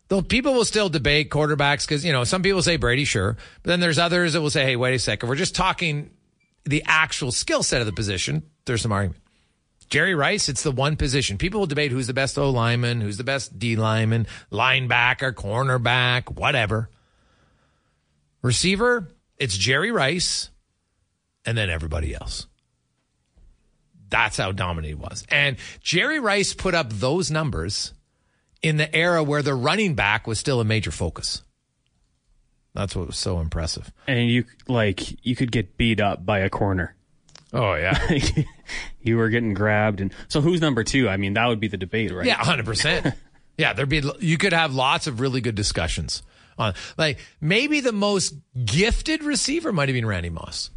Though 0.07 0.21
people 0.21 0.53
will 0.53 0.65
still 0.65 0.89
debate 0.89 1.29
quarterbacks 1.31 1.87
because, 1.87 2.05
you 2.05 2.11
know, 2.11 2.23
some 2.23 2.43
people 2.43 2.61
say 2.61 2.77
Brady, 2.77 3.05
sure. 3.05 3.37
But 3.63 3.69
then 3.69 3.79
there's 3.79 3.97
others 3.97 4.33
that 4.33 4.41
will 4.41 4.51
say, 4.51 4.63
hey, 4.63 4.75
wait 4.75 4.93
a 4.93 4.99
second. 4.99 5.29
We're 5.29 5.35
just 5.35 5.55
talking 5.55 6.11
the 6.63 6.83
actual 6.85 7.31
skill 7.31 7.63
set 7.63 7.81
of 7.81 7.87
the 7.87 7.93
position. 7.93 8.43
There's 8.65 8.81
some 8.81 8.91
argument. 8.91 9.21
Jerry 9.89 10.15
Rice, 10.15 10.49
it's 10.49 10.63
the 10.63 10.71
one 10.71 10.95
position. 10.95 11.37
People 11.37 11.61
will 11.61 11.67
debate 11.67 11.91
who's 11.91 12.07
the 12.07 12.13
best 12.13 12.37
O 12.37 12.49
lineman, 12.49 13.01
who's 13.01 13.17
the 13.17 13.23
best 13.23 13.57
D 13.57 13.75
lineman, 13.75 14.27
linebacker, 14.51 15.31
cornerback, 15.31 16.35
whatever. 16.35 16.89
Receiver, 18.41 19.07
it's 19.37 19.57
Jerry 19.57 19.91
Rice 19.91 20.49
and 21.45 21.57
then 21.57 21.69
everybody 21.69 22.13
else. 22.15 22.47
That's 24.09 24.37
how 24.37 24.51
dominant 24.51 24.87
he 24.87 24.93
was. 24.95 25.25
And 25.29 25.57
Jerry 25.81 26.19
Rice 26.19 26.53
put 26.53 26.73
up 26.75 26.91
those 26.91 27.31
numbers 27.31 27.93
in 28.65 28.78
the 28.78 28.93
era 28.95 29.23
where 29.23 29.43
the 29.43 29.54
running 29.54 29.93
back 29.93 30.25
was 30.25 30.39
still 30.39 30.60
a 30.60 30.65
major 30.65 30.89
focus. 30.89 31.43
That's 32.73 32.95
what 32.95 33.06
was 33.06 33.17
so 33.17 33.39
impressive. 33.39 33.91
And 34.08 34.28
you 34.28 34.45
like 34.67 35.23
you 35.23 35.36
could 35.36 35.51
get 35.51 35.78
beat 35.78 36.01
up 36.01 36.25
by 36.25 36.39
a 36.39 36.49
corner. 36.49 36.95
Oh, 37.54 37.75
yeah. 37.75 37.95
you 39.01 39.17
were 39.17 39.30
getting 39.30 39.54
grabbed 39.54 40.01
and 40.01 40.12
so 40.30 40.41
who's 40.41 40.62
number 40.62 40.84
2? 40.84 41.08
I 41.08 41.17
mean, 41.17 41.36
that 41.36 41.45
would 41.45 41.60
be 41.60 41.67
the 41.67 41.78
debate, 41.78 42.12
right? 42.12 42.25
Yeah, 42.25 42.43
hundred 42.43 42.65
percent. 42.65 43.08
Yeah, 43.58 43.71
there'd 43.71 43.88
be 43.88 44.04
you 44.19 44.38
could 44.38 44.51
have 44.51 44.75
lots 44.75 45.08
of 45.08 45.21
really 45.21 45.39
good 45.39 45.56
discussions 45.56 46.23
on 46.58 46.73
like 46.97 47.19
maybe 47.39 47.80
the 47.80 47.93
most 47.93 48.34
gifted 48.65 49.23
receiver 49.23 49.71
might 49.71 49.88
have 49.88 49.93
been 49.93 50.06
Randy 50.06 50.30
Moss. 50.30 50.71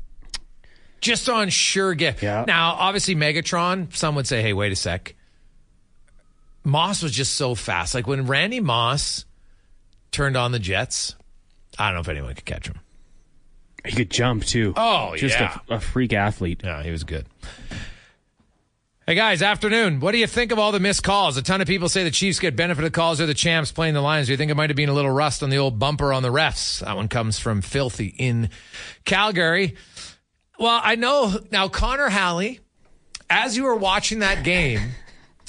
Just 1.00 1.28
on 1.28 1.48
sure 1.48 1.94
gift. 1.94 2.22
Yeah. 2.22 2.44
Now, 2.46 2.74
obviously, 2.74 3.16
Megatron. 3.16 3.92
Some 3.96 4.14
would 4.14 4.28
say, 4.28 4.42
"Hey, 4.42 4.52
wait 4.52 4.70
a 4.70 4.76
sec." 4.76 5.16
Moss 6.68 7.02
was 7.02 7.12
just 7.12 7.34
so 7.34 7.54
fast. 7.54 7.94
Like 7.94 8.06
when 8.06 8.26
Randy 8.26 8.60
Moss 8.60 9.24
turned 10.10 10.36
on 10.36 10.52
the 10.52 10.58
Jets, 10.58 11.14
I 11.78 11.86
don't 11.86 11.94
know 11.94 12.00
if 12.00 12.08
anyone 12.08 12.34
could 12.34 12.44
catch 12.44 12.66
him. 12.66 12.78
He 13.84 13.92
could 13.96 14.10
jump 14.10 14.44
too. 14.44 14.74
Oh, 14.76 15.14
Just 15.16 15.38
yeah. 15.38 15.58
a, 15.68 15.76
a 15.76 15.80
freak 15.80 16.12
athlete. 16.12 16.62
Yeah, 16.64 16.82
he 16.82 16.90
was 16.90 17.04
good. 17.04 17.26
Hey 19.06 19.14
guys, 19.14 19.40
afternoon. 19.40 20.00
What 20.00 20.12
do 20.12 20.18
you 20.18 20.26
think 20.26 20.52
of 20.52 20.58
all 20.58 20.70
the 20.70 20.80
missed 20.80 21.02
calls? 21.02 21.38
A 21.38 21.42
ton 21.42 21.62
of 21.62 21.66
people 21.66 21.88
say 21.88 22.04
the 22.04 22.10
Chiefs 22.10 22.38
get 22.40 22.56
benefit 22.56 22.84
of 22.84 22.92
calls. 22.92 23.16
They're 23.18 23.26
the 23.26 23.32
champs 23.32 23.72
playing 23.72 23.94
the 23.94 24.02
Lions. 24.02 24.26
Do 24.26 24.32
you 24.34 24.36
think 24.36 24.50
it 24.50 24.54
might 24.54 24.68
have 24.68 24.76
been 24.76 24.90
a 24.90 24.94
little 24.94 25.10
rust 25.10 25.42
on 25.42 25.48
the 25.48 25.56
old 25.56 25.78
bumper 25.78 26.12
on 26.12 26.22
the 26.22 26.28
refs? 26.30 26.80
That 26.84 26.94
one 26.94 27.08
comes 27.08 27.38
from 27.38 27.62
Filthy 27.62 28.14
in 28.18 28.50
Calgary. 29.06 29.76
Well, 30.58 30.78
I 30.82 30.96
know 30.96 31.38
now 31.50 31.68
Connor 31.68 32.10
Halley, 32.10 32.60
as 33.30 33.56
you 33.56 33.64
were 33.64 33.76
watching 33.76 34.18
that 34.18 34.44
game, 34.44 34.90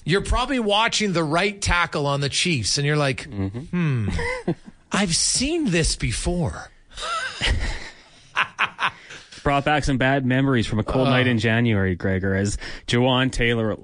you're 0.09 0.21
probably 0.21 0.59
watching 0.59 1.13
the 1.13 1.23
right 1.23 1.61
tackle 1.61 2.07
on 2.07 2.21
the 2.21 2.29
Chiefs, 2.29 2.77
and 2.77 2.87
you're 2.87 2.97
like, 2.97 3.25
hmm, 3.25 4.09
I've 4.91 5.15
seen 5.15 5.71
this 5.71 5.95
before. 5.95 6.71
Brought 9.43 9.65
back 9.65 9.83
some 9.83 9.97
bad 9.97 10.25
memories 10.25 10.67
from 10.67 10.79
a 10.79 10.83
cold 10.83 11.07
night 11.07 11.27
in 11.27 11.39
January, 11.39 11.95
Gregor, 11.95 12.35
as 12.35 12.57
Jawaan 12.87 13.31
Taylor 13.31 13.77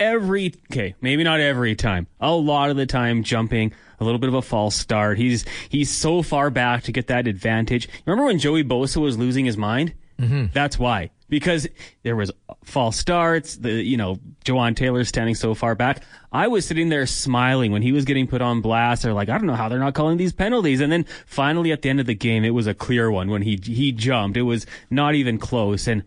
every 0.00 0.54
okay, 0.72 0.94
maybe 1.00 1.22
not 1.22 1.40
every 1.40 1.76
time, 1.76 2.06
a 2.20 2.32
lot 2.32 2.70
of 2.70 2.76
the 2.76 2.86
time 2.86 3.22
jumping 3.22 3.72
a 4.00 4.04
little 4.04 4.18
bit 4.18 4.28
of 4.28 4.34
a 4.34 4.42
false 4.42 4.74
start. 4.74 5.18
He's 5.18 5.44
he's 5.68 5.90
so 5.90 6.22
far 6.22 6.50
back 6.50 6.84
to 6.84 6.92
get 6.92 7.08
that 7.08 7.26
advantage. 7.26 7.88
Remember 8.06 8.24
when 8.24 8.38
Joey 8.38 8.64
Bosa 8.64 8.96
was 8.96 9.18
losing 9.18 9.44
his 9.44 9.56
mind? 9.56 9.94
Mm-hmm. 10.18 10.46
That's 10.52 10.78
why. 10.78 11.10
Because 11.30 11.66
there 12.02 12.16
was 12.16 12.30
false 12.64 12.98
starts, 12.98 13.56
the 13.56 13.70
you 13.70 13.96
know, 13.96 14.18
Jawaan 14.44 14.76
Taylor 14.76 15.04
standing 15.04 15.34
so 15.34 15.54
far 15.54 15.74
back. 15.74 16.02
I 16.32 16.48
was 16.48 16.66
sitting 16.66 16.90
there 16.90 17.06
smiling 17.06 17.72
when 17.72 17.80
he 17.80 17.92
was 17.92 18.04
getting 18.04 18.26
put 18.26 18.42
on 18.42 18.60
blast. 18.60 19.02
They're 19.02 19.14
like, 19.14 19.30
I 19.30 19.38
don't 19.38 19.46
know 19.46 19.54
how 19.54 19.68
they're 19.68 19.78
not 19.78 19.94
calling 19.94 20.18
these 20.18 20.32
penalties. 20.32 20.80
And 20.80 20.92
then 20.92 21.06
finally 21.24 21.72
at 21.72 21.80
the 21.80 21.88
end 21.88 22.00
of 22.00 22.06
the 22.06 22.14
game, 22.14 22.44
it 22.44 22.50
was 22.50 22.66
a 22.66 22.74
clear 22.74 23.10
one 23.10 23.30
when 23.30 23.42
he 23.42 23.58
he 23.62 23.92
jumped. 23.92 24.36
It 24.36 24.42
was 24.42 24.66
not 24.90 25.14
even 25.14 25.38
close. 25.38 25.88
And 25.88 26.04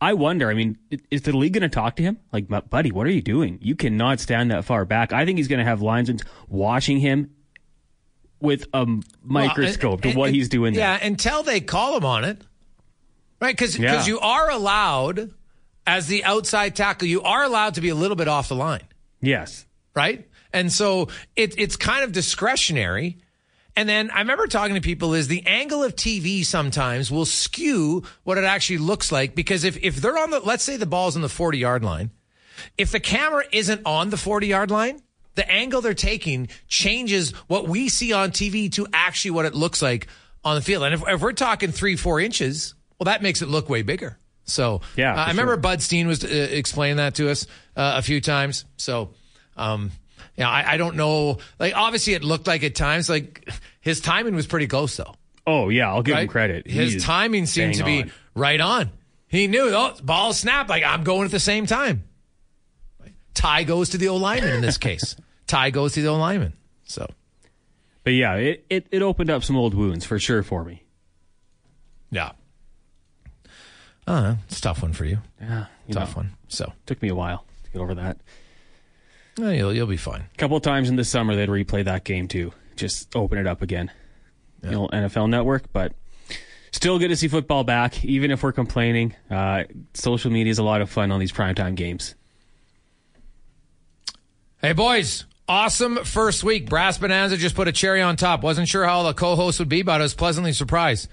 I 0.00 0.14
wonder. 0.14 0.50
I 0.50 0.54
mean, 0.54 0.78
is 1.12 1.22
the 1.22 1.36
league 1.36 1.52
going 1.52 1.62
to 1.62 1.68
talk 1.68 1.94
to 1.96 2.02
him? 2.02 2.18
Like, 2.32 2.48
buddy, 2.68 2.90
what 2.90 3.06
are 3.06 3.10
you 3.10 3.22
doing? 3.22 3.60
You 3.62 3.76
cannot 3.76 4.18
stand 4.18 4.50
that 4.50 4.64
far 4.64 4.84
back. 4.84 5.12
I 5.12 5.24
think 5.24 5.38
he's 5.38 5.46
going 5.46 5.60
to 5.60 5.64
have 5.64 5.80
linesmen 5.80 6.18
watching 6.48 6.98
him 6.98 7.30
with 8.40 8.66
a 8.74 8.84
microscope 9.22 10.00
well, 10.00 10.08
and, 10.08 10.12
to 10.12 10.18
what 10.18 10.26
and, 10.26 10.34
he's 10.34 10.48
doing. 10.48 10.74
Yeah, 10.74 10.98
there. 10.98 11.06
until 11.06 11.44
they 11.44 11.60
call 11.60 11.96
him 11.96 12.04
on 12.04 12.24
it, 12.24 12.42
right? 13.42 13.56
Because 13.56 13.76
yeah. 13.76 14.06
you 14.06 14.20
are 14.20 14.50
allowed 14.50 15.34
as 15.84 16.06
the 16.06 16.22
outside 16.22 16.76
tackle, 16.76 17.08
you 17.08 17.22
are 17.22 17.42
allowed 17.42 17.74
to 17.74 17.80
be 17.80 17.88
a 17.88 17.94
little 17.94 18.16
bit 18.16 18.28
off 18.28 18.48
the 18.48 18.54
line. 18.54 18.84
Yes, 19.20 19.66
right. 19.94 20.28
And 20.52 20.72
so 20.72 21.08
it, 21.34 21.58
it's 21.58 21.74
kind 21.76 22.04
of 22.04 22.12
discretionary. 22.12 23.18
And 23.74 23.88
then 23.88 24.10
I 24.12 24.20
remember 24.20 24.46
talking 24.46 24.76
to 24.76 24.80
people 24.80 25.14
is 25.14 25.26
the 25.26 25.44
angle 25.44 25.82
of 25.82 25.96
TV 25.96 26.44
sometimes 26.44 27.10
will 27.10 27.24
skew 27.24 28.04
what 28.22 28.38
it 28.38 28.44
actually 28.44 28.78
looks 28.78 29.10
like 29.10 29.34
because 29.34 29.64
if, 29.64 29.76
if 29.82 29.96
they're 29.96 30.18
on 30.18 30.30
the, 30.30 30.40
let's 30.40 30.62
say 30.62 30.76
the 30.76 30.86
ball's 30.86 31.16
on 31.16 31.22
the 31.22 31.28
40 31.28 31.58
yard 31.58 31.82
line, 31.82 32.10
if 32.78 32.92
the 32.92 33.00
camera 33.00 33.42
isn't 33.50 33.80
on 33.84 34.10
the 34.10 34.16
40 34.16 34.46
yard 34.46 34.70
line, 34.70 35.00
the 35.34 35.50
angle 35.50 35.80
they're 35.80 35.94
taking 35.94 36.48
changes 36.68 37.30
what 37.48 37.66
we 37.66 37.88
see 37.88 38.12
on 38.12 38.30
TV 38.30 38.70
to 38.72 38.86
actually 38.92 39.32
what 39.32 39.46
it 39.46 39.54
looks 39.54 39.82
like 39.82 40.06
on 40.44 40.54
the 40.54 40.62
field. 40.62 40.84
And 40.84 40.94
if, 40.94 41.02
if 41.08 41.20
we're 41.20 41.32
talking 41.32 41.72
three, 41.72 41.96
four 41.96 42.20
inches, 42.20 42.74
well, 42.98 43.06
that 43.06 43.22
makes 43.22 43.42
it 43.42 43.48
look 43.48 43.68
way 43.68 43.82
bigger. 43.82 44.18
So 44.44 44.80
yeah, 44.96 45.14
uh, 45.14 45.24
I 45.24 45.28
remember 45.30 45.52
sure. 45.52 45.58
Bud 45.58 45.82
Steen 45.82 46.06
was 46.06 46.24
uh, 46.24 46.28
explaining 46.28 46.96
that 46.96 47.14
to 47.16 47.30
us 47.30 47.46
uh, 47.76 47.94
a 47.96 48.02
few 48.02 48.20
times. 48.20 48.64
So, 48.76 49.10
um, 49.56 49.92
yeah, 50.36 50.48
I, 50.48 50.72
I, 50.72 50.76
don't 50.76 50.96
know. 50.96 51.38
Like, 51.58 51.74
obviously, 51.76 52.14
it 52.14 52.24
looked 52.24 52.46
like 52.46 52.64
at 52.64 52.74
times 52.74 53.08
like 53.08 53.48
his 53.80 54.00
timing 54.00 54.34
was 54.34 54.46
pretty 54.46 54.66
close, 54.66 54.96
though. 54.96 55.14
Oh 55.46 55.68
yeah, 55.68 55.88
I'll 55.88 56.02
give 56.02 56.14
right? 56.14 56.22
him 56.22 56.28
credit. 56.28 56.66
His 56.66 57.04
timing 57.04 57.46
seemed 57.46 57.74
to 57.74 57.84
be 57.84 58.02
on. 58.02 58.12
right 58.34 58.60
on. 58.60 58.90
He 59.26 59.46
knew, 59.46 59.70
oh, 59.72 59.94
ball 60.02 60.32
snap. 60.32 60.68
Like 60.68 60.84
I'm 60.84 61.04
going 61.04 61.24
at 61.24 61.30
the 61.30 61.40
same 61.40 61.66
time. 61.66 62.04
Tie 63.34 63.64
goes 63.64 63.90
to 63.90 63.98
the 63.98 64.08
O 64.08 64.16
lineman 64.16 64.54
in 64.54 64.60
this 64.60 64.78
case. 64.78 65.16
Tie 65.46 65.70
goes 65.70 65.94
to 65.94 66.02
the 66.02 66.08
O 66.08 66.16
lineman. 66.16 66.52
So, 66.84 67.06
but 68.04 68.12
yeah, 68.12 68.34
it, 68.34 68.66
it 68.68 68.86
it 68.90 69.02
opened 69.02 69.30
up 69.30 69.42
some 69.42 69.56
old 69.56 69.74
wounds 69.74 70.04
for 70.04 70.18
sure 70.18 70.42
for 70.42 70.64
me. 70.64 70.84
Yeah. 72.10 72.32
Uh, 74.12 74.36
it's 74.46 74.58
a 74.58 74.62
tough 74.62 74.82
one 74.82 74.92
for 74.92 75.06
you. 75.06 75.18
Yeah, 75.40 75.66
you 75.86 75.94
tough 75.94 76.10
know, 76.10 76.18
one. 76.18 76.32
So 76.48 76.70
took 76.84 77.00
me 77.00 77.08
a 77.08 77.14
while 77.14 77.46
to 77.64 77.70
get 77.70 77.80
over 77.80 77.94
that. 77.94 78.18
Well, 79.38 79.54
you'll 79.54 79.72
you'll 79.72 79.86
be 79.86 79.96
fine. 79.96 80.24
A 80.34 80.36
couple 80.36 80.58
of 80.58 80.62
times 80.62 80.90
in 80.90 80.96
the 80.96 81.04
summer 81.04 81.34
they'd 81.34 81.48
replay 81.48 81.82
that 81.86 82.04
game 82.04 82.28
too. 82.28 82.52
Just 82.76 83.16
open 83.16 83.38
it 83.38 83.46
up 83.46 83.62
again. 83.62 83.90
Yeah. 84.62 84.68
You 84.68 84.76
know, 84.76 84.88
NFL 84.88 85.30
Network, 85.30 85.72
but 85.72 85.94
still 86.72 86.98
good 86.98 87.08
to 87.08 87.16
see 87.16 87.28
football 87.28 87.64
back, 87.64 88.04
even 88.04 88.30
if 88.30 88.42
we're 88.42 88.52
complaining. 88.52 89.16
Uh, 89.30 89.64
social 89.94 90.30
media 90.30 90.50
is 90.50 90.58
a 90.58 90.62
lot 90.62 90.82
of 90.82 90.90
fun 90.90 91.10
on 91.10 91.18
these 91.18 91.32
primetime 91.32 91.74
games. 91.74 92.14
Hey 94.60 94.74
boys, 94.74 95.24
awesome 95.48 96.04
first 96.04 96.44
week. 96.44 96.68
Brass 96.68 96.98
Bonanza 96.98 97.38
just 97.38 97.54
put 97.54 97.66
a 97.66 97.72
cherry 97.72 98.02
on 98.02 98.16
top. 98.16 98.42
Wasn't 98.42 98.68
sure 98.68 98.84
how 98.84 99.04
the 99.04 99.14
co-host 99.14 99.58
would 99.58 99.70
be, 99.70 99.80
but 99.80 100.02
I 100.02 100.04
was 100.04 100.12
pleasantly 100.12 100.52
surprised. 100.52 101.08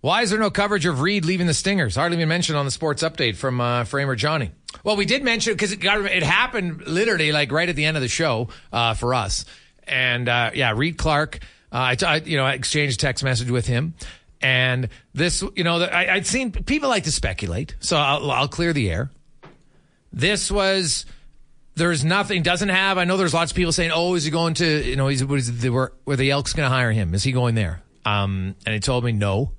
Why 0.00 0.22
is 0.22 0.30
there 0.30 0.38
no 0.38 0.50
coverage 0.50 0.86
of 0.86 1.00
Reed 1.00 1.24
leaving 1.24 1.46
the 1.46 1.54
Stingers? 1.54 1.96
Hardly 1.96 2.16
been 2.16 2.28
mentioned 2.28 2.58
on 2.58 2.64
the 2.64 2.70
sports 2.70 3.02
update 3.02 3.36
from 3.36 3.60
uh, 3.60 3.84
Framer 3.84 4.14
Johnny. 4.14 4.52
Well, 4.84 4.96
we 4.96 5.04
did 5.06 5.24
mention 5.24 5.54
because 5.54 5.72
it 5.72 5.82
it 5.82 6.22
happened 6.22 6.86
literally 6.86 7.32
like 7.32 7.50
right 7.50 7.68
at 7.68 7.76
the 7.76 7.84
end 7.84 7.96
of 7.96 8.02
the 8.02 8.08
show 8.08 8.48
uh, 8.72 8.94
for 8.94 9.14
us, 9.14 9.46
and 9.84 10.28
uh, 10.28 10.50
yeah, 10.54 10.72
Reed 10.76 10.98
Clark. 10.98 11.40
Uh, 11.72 11.96
I, 12.00 12.22
you 12.24 12.36
know 12.36 12.44
I 12.44 12.52
exchanged 12.52 13.00
text 13.00 13.24
message 13.24 13.50
with 13.50 13.66
him, 13.66 13.94
and 14.40 14.88
this 15.14 15.42
you 15.54 15.64
know 15.64 15.82
I, 15.82 16.14
I'd 16.14 16.26
seen 16.26 16.52
people 16.52 16.88
like 16.88 17.04
to 17.04 17.12
speculate, 17.12 17.74
so 17.80 17.96
I'll, 17.96 18.30
I'll 18.30 18.48
clear 18.48 18.72
the 18.72 18.90
air. 18.90 19.10
This 20.12 20.50
was 20.50 21.06
there's 21.74 22.04
nothing 22.04 22.42
doesn't 22.42 22.70
have. 22.70 22.98
I 22.98 23.04
know 23.04 23.16
there's 23.16 23.34
lots 23.34 23.52
of 23.52 23.56
people 23.56 23.72
saying, 23.72 23.92
"Oh, 23.92 24.14
is 24.14 24.24
he 24.24 24.30
going 24.30 24.54
to 24.54 24.88
you 24.88 24.96
know? 24.96 25.08
Is, 25.08 25.22
is 25.22 25.60
the, 25.60 25.70
were, 25.70 25.92
were 26.04 26.16
the 26.16 26.30
Elks 26.30 26.52
going 26.52 26.68
to 26.68 26.74
hire 26.74 26.92
him? 26.92 27.14
Is 27.14 27.22
he 27.22 27.32
going 27.32 27.54
there?" 27.54 27.82
Um, 28.04 28.54
and 28.64 28.72
he 28.72 28.80
told 28.80 29.04
me 29.04 29.12
no. 29.12 29.52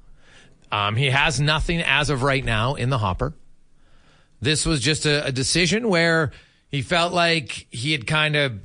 Um, 0.72 0.96
he 0.96 1.10
has 1.10 1.40
nothing 1.40 1.82
as 1.82 2.10
of 2.10 2.24
right 2.24 2.44
now 2.44 2.76
in 2.76 2.90
the 2.90 2.98
hopper. 2.98 3.34
This 4.42 4.66
was 4.66 4.82
just 4.82 5.06
a, 5.06 5.26
a 5.26 5.32
decision 5.32 5.90
where 5.90 6.32
he 6.70 6.82
felt 6.82 7.14
like 7.14 7.68
he 7.72 7.92
had 7.94 8.06
kind 8.06 8.36
of 8.36 8.60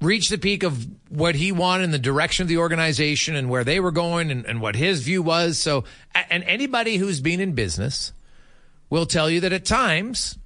reached 0.00 0.30
the 0.30 0.38
peak 0.38 0.62
of 0.62 0.86
what 1.08 1.34
he 1.34 1.52
wanted 1.52 1.84
in 1.84 1.90
the 1.90 1.98
direction 1.98 2.42
of 2.42 2.48
the 2.48 2.58
organization 2.58 3.34
and 3.34 3.48
where 3.48 3.64
they 3.64 3.80
were 3.80 3.92
going 3.92 4.30
and, 4.30 4.44
and 4.44 4.60
what 4.60 4.76
his 4.76 5.02
view 5.02 5.22
was. 5.22 5.58
So, 5.58 5.84
and 6.14 6.44
anybody 6.44 6.96
who's 6.96 7.20
been 7.20 7.40
in 7.40 7.52
business 7.52 8.12
will 8.90 9.06
tell 9.06 9.30
you 9.30 9.40
that 9.40 9.52
at 9.52 9.64
times, 9.64 10.36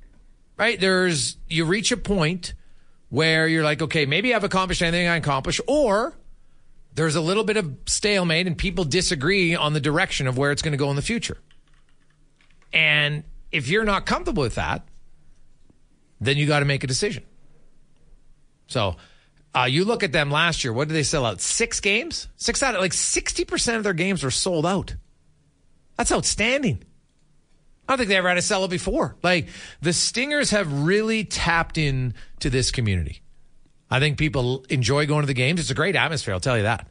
right, 0.56 0.78
there's, 0.78 1.36
you 1.48 1.64
reach 1.64 1.90
a 1.90 1.96
point 1.96 2.54
where 3.08 3.48
you're 3.48 3.64
like, 3.64 3.82
okay, 3.82 4.06
maybe 4.06 4.34
I've 4.34 4.44
accomplished 4.44 4.82
anything 4.82 5.08
I 5.08 5.16
accomplished, 5.16 5.60
or 5.66 6.14
there's 6.94 7.16
a 7.16 7.20
little 7.20 7.44
bit 7.44 7.56
of 7.56 7.72
stalemate 7.86 8.46
and 8.46 8.56
people 8.56 8.84
disagree 8.84 9.54
on 9.54 9.72
the 9.72 9.80
direction 9.80 10.26
of 10.26 10.36
where 10.36 10.50
it's 10.50 10.62
going 10.62 10.72
to 10.72 10.78
go 10.78 10.90
in 10.90 10.96
the 10.96 11.02
future. 11.02 11.38
And 12.72 13.24
if 13.52 13.68
you're 13.68 13.84
not 13.84 14.06
comfortable 14.06 14.42
with 14.42 14.56
that, 14.56 14.86
then 16.20 16.36
you 16.36 16.46
got 16.46 16.60
to 16.60 16.64
make 16.64 16.84
a 16.84 16.86
decision. 16.86 17.24
So, 18.66 18.96
uh, 19.52 19.64
you 19.64 19.84
look 19.84 20.04
at 20.04 20.12
them 20.12 20.30
last 20.30 20.62
year. 20.62 20.72
What 20.72 20.86
did 20.86 20.94
they 20.94 21.02
sell 21.02 21.24
out? 21.26 21.40
Six 21.40 21.80
games? 21.80 22.28
Six 22.36 22.62
out 22.62 22.74
of 22.76 22.80
like 22.80 22.92
60% 22.92 23.76
of 23.76 23.82
their 23.82 23.92
games 23.92 24.22
were 24.22 24.30
sold 24.30 24.64
out. 24.64 24.94
That's 25.96 26.12
outstanding. 26.12 26.84
I 27.88 27.92
don't 27.92 27.98
think 27.98 28.08
they 28.08 28.16
ever 28.16 28.28
had 28.28 28.38
a 28.38 28.42
sell 28.42 28.68
before. 28.68 29.16
Like 29.22 29.48
the 29.80 29.92
Stingers 29.92 30.50
have 30.50 30.84
really 30.84 31.24
tapped 31.24 31.76
in 31.76 32.14
to 32.38 32.48
this 32.48 32.70
community. 32.70 33.22
I 33.90 33.98
think 33.98 34.18
people 34.18 34.64
enjoy 34.68 35.06
going 35.06 35.22
to 35.22 35.26
the 35.26 35.34
games. 35.34 35.60
It's 35.60 35.70
a 35.70 35.74
great 35.74 35.96
atmosphere, 35.96 36.34
I'll 36.34 36.40
tell 36.40 36.56
you 36.56 36.62
that. 36.62 36.86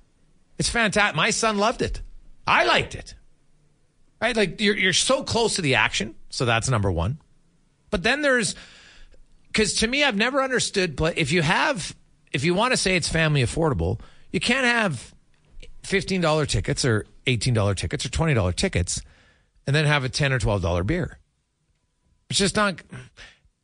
It's 0.57 0.69
fantastic. 0.69 1.15
My 1.15 1.29
son 1.29 1.57
loved 1.57 1.81
it. 1.81 2.01
I 2.45 2.65
liked 2.65 2.95
it. 2.95 3.15
Right? 4.21 4.35
Like 4.35 4.59
you're 4.59 4.75
you're 4.75 4.93
so 4.93 5.23
close 5.23 5.55
to 5.55 5.61
the 5.61 5.75
action, 5.75 6.15
so 6.29 6.43
that's 6.45 6.69
number 6.69 6.91
1. 6.91 7.17
But 7.89 8.03
then 8.03 8.21
there's 8.21 8.55
cuz 9.53 9.75
to 9.75 9.87
me 9.87 10.03
I've 10.03 10.17
never 10.17 10.43
understood 10.43 10.95
but 10.95 11.17
if 11.17 11.31
you 11.31 11.41
have 11.41 11.95
if 12.33 12.43
you 12.43 12.53
want 12.53 12.73
to 12.73 12.77
say 12.77 12.97
it's 12.97 13.07
family 13.07 13.41
affordable, 13.41 14.01
you 14.31 14.39
can't 14.39 14.65
have 14.65 15.15
$15 15.83 16.47
tickets 16.47 16.83
or 16.83 17.05
$18 17.25 17.75
tickets 17.75 18.05
or 18.05 18.09
$20 18.09 18.55
tickets 18.55 19.01
and 19.65 19.75
then 19.75 19.85
have 19.85 20.03
a 20.03 20.09
10 20.09 20.33
or 20.33 20.39
$12 20.39 20.85
beer. 20.85 21.17
It's 22.29 22.39
just 22.39 22.55
not 22.55 22.81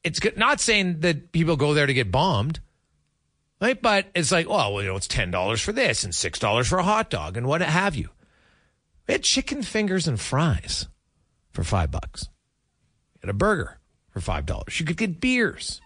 it's 0.04 0.20
not 0.38 0.62
saying 0.62 1.02
that 1.02 1.32
people 1.32 1.58
go 1.58 1.74
there 1.74 1.86
to 1.86 1.94
get 1.94 2.12
bombed. 2.12 2.62
Right? 3.62 3.82
But 3.82 4.08
it's 4.14 4.32
like, 4.32 4.48
oh, 4.48 4.74
well, 4.74 4.82
you 4.82 4.90
know, 4.90 4.96
it's 4.98 5.08
$10 5.08 5.62
for 5.62 5.72
this 5.72 6.04
and 6.04 6.14
$6 6.14 6.68
for 6.68 6.78
a 6.78 6.84
hot 6.84 7.10
dog 7.10 7.38
and 7.38 7.48
what 7.48 7.62
have 7.62 7.96
you. 7.96 8.10
We 9.08 9.14
had 9.14 9.24
chicken 9.24 9.62
fingers 9.64 10.08
and 10.08 10.20
fries 10.20 10.88
for 11.52 11.64
five 11.64 11.92
bucks. 11.92 12.28
Had 13.22 13.30
a 13.30 13.34
burger 13.34 13.80
for 14.12 14.20
five 14.20 14.46
dollars. 14.46 14.80
You 14.80 14.86
could 14.86 14.98
get 14.98 15.20
beers 15.20 15.82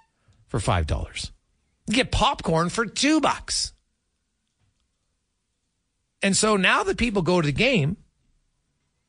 for 0.47 0.60
five 0.60 0.88
dollars. 0.88 1.32
You 1.88 1.95
get 1.95 2.12
popcorn 2.12 2.69
for 2.69 2.86
two 2.86 3.21
bucks. 3.21 3.73
And 6.21 6.36
so 6.36 6.58
now 6.58 6.84
that 6.84 6.97
people 6.97 7.21
go 7.21 7.41
to 7.41 7.45
the 7.45 7.51
game, 7.53 7.97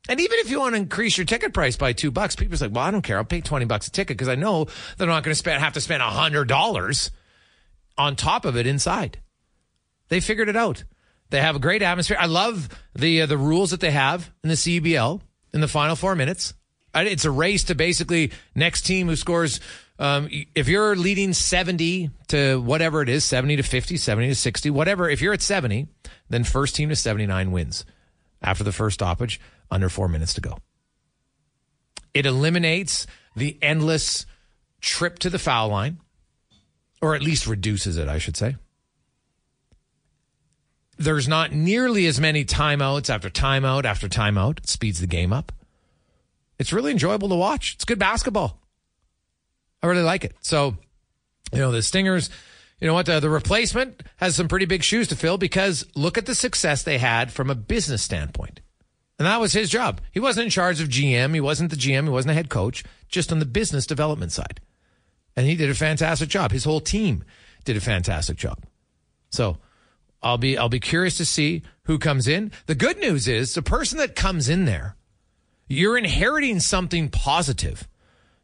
and 0.07 0.19
even 0.19 0.39
if 0.39 0.49
you 0.49 0.59
want 0.59 0.75
to 0.75 0.81
increase 0.81 1.17
your 1.17 1.25
ticket 1.25 1.53
price 1.53 1.75
by 1.75 1.93
two 1.93 2.09
bucks, 2.09 2.35
people's 2.35 2.61
like, 2.61 2.71
well, 2.71 2.85
I 2.85 2.91
don't 2.91 3.01
care. 3.01 3.17
I'll 3.17 3.25
pay 3.25 3.41
20 3.41 3.65
bucks 3.65 3.87
a 3.87 3.91
ticket 3.91 4.17
because 4.17 4.29
I 4.29 4.35
know 4.35 4.67
they're 4.97 5.07
not 5.07 5.23
going 5.23 5.33
to 5.33 5.37
spend 5.37 5.61
have 5.61 5.73
to 5.73 5.81
spend 5.81 6.01
a 6.01 6.09
hundred 6.09 6.47
dollars 6.47 7.11
on 8.01 8.15
top 8.15 8.45
of 8.45 8.57
it 8.57 8.65
inside. 8.65 9.19
They 10.09 10.19
figured 10.19 10.49
it 10.49 10.55
out. 10.55 10.83
They 11.29 11.39
have 11.39 11.55
a 11.55 11.59
great 11.59 11.81
atmosphere. 11.81 12.17
I 12.19 12.25
love 12.25 12.67
the 12.95 13.21
uh, 13.21 13.25
the 13.27 13.37
rules 13.37 13.71
that 13.71 13.79
they 13.79 13.91
have 13.91 14.31
in 14.43 14.49
the 14.49 14.55
CBL 14.55 15.21
in 15.53 15.61
the 15.61 15.67
final 15.67 15.95
four 15.95 16.15
minutes. 16.15 16.53
It's 16.93 17.23
a 17.23 17.31
race 17.31 17.65
to 17.65 17.75
basically 17.75 18.31
next 18.55 18.81
team 18.81 19.07
who 19.07 19.15
scores. 19.15 19.61
Um, 19.97 20.29
if 20.55 20.67
you're 20.67 20.95
leading 20.95 21.31
70 21.31 22.09
to 22.29 22.59
whatever 22.59 23.03
it 23.03 23.07
is, 23.07 23.23
70 23.23 23.57
to 23.57 23.63
50, 23.63 23.97
70 23.97 24.29
to 24.29 24.35
60, 24.35 24.69
whatever, 24.71 25.07
if 25.07 25.21
you're 25.21 25.31
at 25.31 25.43
70, 25.43 25.87
then 26.27 26.43
first 26.43 26.75
team 26.75 26.89
to 26.89 26.95
79 26.95 27.51
wins 27.51 27.85
after 28.41 28.63
the 28.63 28.71
first 28.71 28.95
stoppage 28.95 29.39
under 29.69 29.89
four 29.89 30.07
minutes 30.07 30.33
to 30.33 30.41
go. 30.41 30.57
It 32.15 32.25
eliminates 32.25 33.05
the 33.35 33.59
endless 33.61 34.25
trip 34.81 35.19
to 35.19 35.29
the 35.29 35.39
foul 35.39 35.69
line, 35.69 35.99
or 37.01 37.15
at 37.15 37.21
least 37.21 37.47
reduces 37.47 37.97
it, 37.97 38.07
I 38.07 38.17
should 38.17 38.37
say 38.37 38.55
there's 41.03 41.27
not 41.27 41.51
nearly 41.51 42.05
as 42.05 42.19
many 42.19 42.45
timeouts 42.45 43.09
after 43.09 43.29
timeout 43.29 43.85
after 43.85 44.07
timeout. 44.07 44.59
It 44.59 44.67
speeds 44.67 44.99
the 44.99 45.07
game 45.07 45.33
up. 45.33 45.51
It's 46.59 46.73
really 46.73 46.91
enjoyable 46.91 47.29
to 47.29 47.35
watch. 47.35 47.73
It's 47.73 47.85
good 47.85 47.99
basketball. 47.99 48.59
I 49.81 49.87
really 49.87 50.03
like 50.03 50.23
it. 50.23 50.35
So, 50.41 50.77
you 51.51 51.59
know, 51.59 51.71
the 51.71 51.81
Stingers, 51.81 52.29
you 52.79 52.87
know 52.87 52.93
what? 52.93 53.07
The, 53.07 53.19
the 53.19 53.29
replacement 53.29 54.03
has 54.17 54.35
some 54.35 54.47
pretty 54.47 54.65
big 54.65 54.83
shoes 54.83 55.07
to 55.07 55.15
fill 55.15 55.37
because 55.37 55.85
look 55.95 56.17
at 56.17 56.27
the 56.27 56.35
success 56.35 56.83
they 56.83 56.99
had 56.99 57.31
from 57.31 57.49
a 57.49 57.55
business 57.55 58.03
standpoint. 58.03 58.61
And 59.17 59.25
that 59.25 59.39
was 59.39 59.53
his 59.53 59.69
job. 59.69 60.01
He 60.11 60.19
wasn't 60.19 60.45
in 60.45 60.49
charge 60.51 60.81
of 60.81 60.89
GM. 60.89 61.33
He 61.33 61.41
wasn't 61.41 61.71
the 61.71 61.77
GM. 61.77 62.03
He 62.03 62.09
wasn't 62.09 62.31
a 62.31 62.35
head 62.35 62.49
coach, 62.49 62.83
just 63.07 63.31
on 63.31 63.39
the 63.39 63.45
business 63.45 63.85
development 63.85 64.31
side. 64.31 64.61
And 65.35 65.45
he 65.45 65.55
did 65.55 65.69
a 65.69 65.75
fantastic 65.75 66.29
job. 66.29 66.51
His 66.51 66.63
whole 66.63 66.81
team 66.81 67.23
did 67.63 67.77
a 67.77 67.81
fantastic 67.81 68.37
job. 68.37 68.63
So 69.29 69.57
I'll 70.21 70.37
be 70.37 70.57
I'll 70.57 70.69
be 70.69 70.79
curious 70.79 71.17
to 71.17 71.25
see 71.25 71.63
who 71.83 71.97
comes 71.97 72.27
in. 72.27 72.51
The 72.65 72.75
good 72.75 72.97
news 72.97 73.27
is 73.27 73.53
the 73.53 73.61
person 73.61 73.97
that 73.99 74.15
comes 74.15 74.49
in 74.49 74.65
there, 74.65 74.95
you're 75.67 75.97
inheriting 75.97 76.59
something 76.59 77.09
positive. 77.09 77.87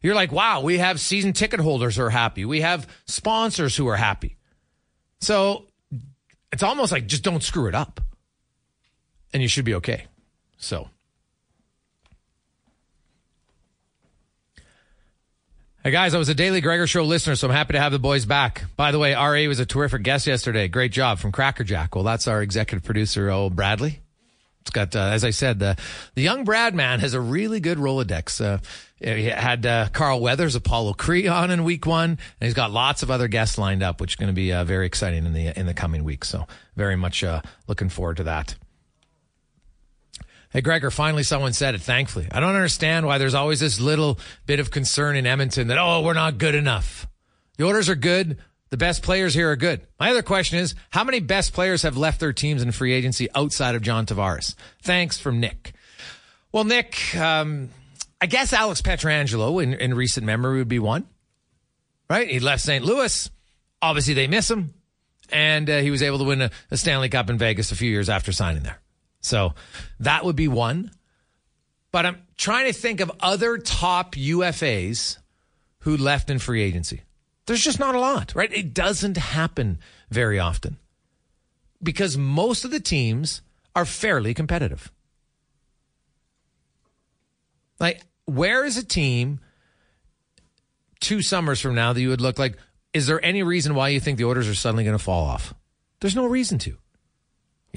You're 0.02 0.16
like, 0.16 0.32
wow, 0.32 0.62
we 0.62 0.78
have 0.78 1.00
season 1.00 1.34
ticket 1.34 1.60
holders 1.60 1.98
who 1.98 2.04
are 2.04 2.10
happy. 2.10 2.46
We 2.46 2.62
have 2.62 2.88
sponsors 3.06 3.76
who 3.76 3.88
are 3.88 3.98
happy. 3.98 4.38
So 5.20 5.66
it's 6.52 6.64
almost 6.64 6.92
like 6.92 7.08
just 7.08 7.24
don't 7.24 7.44
screw 7.44 7.68
it 7.68 7.76
up. 7.76 8.00
And 9.34 9.42
you 9.42 9.50
should 9.50 9.66
be 9.66 9.76
okay. 9.76 10.06
So. 10.58 10.90
Hey 15.88 15.92
guys, 15.92 16.14
I 16.14 16.18
was 16.18 16.28
a 16.28 16.36
Daily 16.36 16.60
Gregor 16.60 16.86
Show 16.86 17.06
listener, 17.06 17.38
so 17.38 17.48
I'm 17.48 17.54
happy 17.54 17.72
to 17.72 17.80
have 17.80 17.94
the 17.94 17.98
boys 17.98 18.26
back. 18.26 18.66
By 18.76 18.92
the 18.92 19.00
way, 19.00 19.14
RA 19.14 19.48
was 19.48 19.62
a 19.62 19.66
terrific 19.66 20.04
guest 20.04 20.28
yesterday. 20.28 20.68
Great 20.68 20.92
job 20.92 21.18
from 21.18 21.32
Crackerjack. 21.32 21.96
Well, 21.96 22.04
that's 22.04 22.28
our 22.28 22.42
executive 22.42 22.84
producer, 22.84 23.30
oh 23.30 23.50
Bradley. 23.50 24.02
It's 24.60 24.70
got, 24.70 24.94
uh, 24.98 25.00
as 25.00 25.24
I 25.24 25.30
said, 25.30 25.60
the 25.60 25.78
the 26.14 26.22
young 26.22 26.44
Brad 26.44 26.76
man 26.76 27.00
has 27.00 27.14
a 27.14 27.22
really 27.22 27.62
good 27.62 27.78
Rolodex. 27.78 28.44
Uh, 28.44 28.58
he 29.00 29.28
had 29.28 29.66
uh, 29.66 29.88
Carl 29.94 30.20
Weathers, 30.20 30.56
Apollo 30.56 30.96
Creed 30.96 31.28
on 31.28 31.52
in 31.52 31.64
week 31.64 31.86
one, 31.86 32.10
and 32.10 32.20
he's 32.42 32.54
got 32.54 32.72
lots 32.72 33.02
of 33.02 33.10
other 33.10 33.30
guests 33.30 33.58
lined 33.58 33.82
up, 33.82 34.02
which 34.02 34.12
is 34.12 34.16
going 34.18 34.28
to 34.28 34.34
be 34.34 34.52
uh, 34.52 34.66
very 34.66 34.88
exciting 34.88 35.26
in 35.26 35.32
the 35.32 35.58
in 35.58 35.68
the 35.68 35.74
coming 35.74 36.04
weeks. 36.04 36.28
So 36.28 36.48
very 36.76 36.98
much 36.98 37.24
uh, 37.24 37.42
looking 37.68 37.88
forward 37.88 38.18
to 38.18 38.24
that. 38.26 38.56
Hey, 40.50 40.62
Gregor, 40.62 40.92
finally 40.92 41.24
someone 41.24 41.54
said 41.54 41.76
it, 41.76 41.82
thankfully. 41.82 42.28
I 42.32 42.40
don't 42.40 42.56
understand 42.56 43.06
why 43.06 43.18
there's 43.18 43.34
always 43.34 43.60
this 43.60 43.80
little 43.80 44.20
bit 44.46 44.60
of 44.60 44.72
concern 44.72 45.16
in 45.16 45.26
Edmonton 45.26 45.68
that, 45.68 45.78
oh, 45.78 46.02
we're 46.02 46.14
not 46.14 46.38
good 46.38 46.56
enough. 46.56 47.08
The 47.58 47.66
Oilers 47.66 47.90
are 47.90 47.96
good. 47.96 48.38
The 48.70 48.78
best 48.78 49.02
players 49.02 49.34
here 49.34 49.52
are 49.52 49.56
good. 49.56 49.82
My 50.00 50.12
other 50.12 50.22
question 50.22 50.60
is, 50.60 50.76
how 50.90 51.04
many 51.04 51.20
best 51.20 51.54
players 51.54 51.84
have 51.84 51.98
left 51.98 52.20
their 52.20 52.34
teams 52.34 52.62
in 52.62 52.72
free 52.72 52.94
agency 52.94 53.30
outside 53.34 53.76
of 53.76 53.82
John 53.82 54.06
Tavares? 54.06 54.56
Thanks 54.84 55.18
from 55.18 55.40
Nick. 55.40 55.74
Well, 56.52 56.66
Nick, 56.66 57.16
um, 57.16 57.70
I 58.20 58.26
guess 58.26 58.52
Alex 58.52 58.82
Pietrangelo 58.82 59.62
in, 59.62 59.74
in 59.74 59.94
recent 59.94 60.26
memory 60.26 60.60
would 60.60 60.68
be 60.68 60.80
one, 60.80 61.08
right? 62.10 62.30
He 62.30 62.40
left 62.40 62.62
St. 62.62 62.84
Louis. 62.84 63.30
Obviously, 63.82 64.14
they 64.14 64.28
miss 64.28 64.50
him. 64.50 64.74
And 65.30 65.70
uh, 65.70 65.80
he 65.80 65.92
was 65.92 66.02
able 66.02 66.20
to 66.20 66.24
win 66.24 66.42
a, 66.42 66.52
a 66.72 66.78
Stanley 66.78 67.10
Cup 67.10 67.30
in 67.30 67.38
Vegas 67.38 67.72
a 67.72 67.76
few 67.76 67.90
years 67.90 68.10
after 68.10 68.32
signing 68.32 68.64
there. 68.64 68.80
So 69.22 69.54
that 70.00 70.26
would 70.26 70.36
be 70.36 70.48
one. 70.48 70.92
But 71.92 72.06
I'm 72.06 72.22
trying 72.38 72.68
to 72.68 72.74
think 72.74 73.00
of 73.00 73.12
other 73.20 73.58
top 73.58 74.16
UFAs 74.16 75.18
who 75.80 75.98
left 75.98 76.30
in 76.30 76.40
free 76.40 76.62
agency. 76.62 77.02
There's 77.46 77.64
just 77.64 77.80
not 77.80 77.96
a 77.96 78.00
lot, 78.00 78.36
right? 78.36 78.52
It 78.54 78.74
doesn't 78.74 79.18
happen 79.18 79.80
very 80.10 80.38
often 80.38 80.78
because 81.82 82.18
most 82.18 82.66
of 82.66 82.72
the 82.72 82.80
teams 82.80 83.42
are 83.76 83.86
fairly 83.86 84.34
competitive. 84.34 84.92
Like, 87.80 88.02
where 88.26 88.66
is 88.66 88.78
a 88.78 88.84
team 88.84 89.40
two 91.00 91.22
summers 91.22 91.62
from 91.62 91.76
now 91.76 91.94
that 91.94 92.02
you 92.02 92.10
would 92.10 92.22
look 92.22 92.40
like? 92.40 92.58
Is 92.94 93.08
there 93.08 93.24
any 93.24 93.44
reason 93.44 93.76
why 93.76 93.90
you 93.90 94.00
think 94.00 94.18
the 94.18 94.26
Oilers 94.26 94.50
are 94.50 94.56
suddenly 94.56 94.84
going 94.84 94.98
to 94.98 95.04
fall 95.04 95.26
off? 95.26 95.54
There's 96.00 96.16
no 96.16 96.26
reason 96.26 96.58
to. 96.60 96.78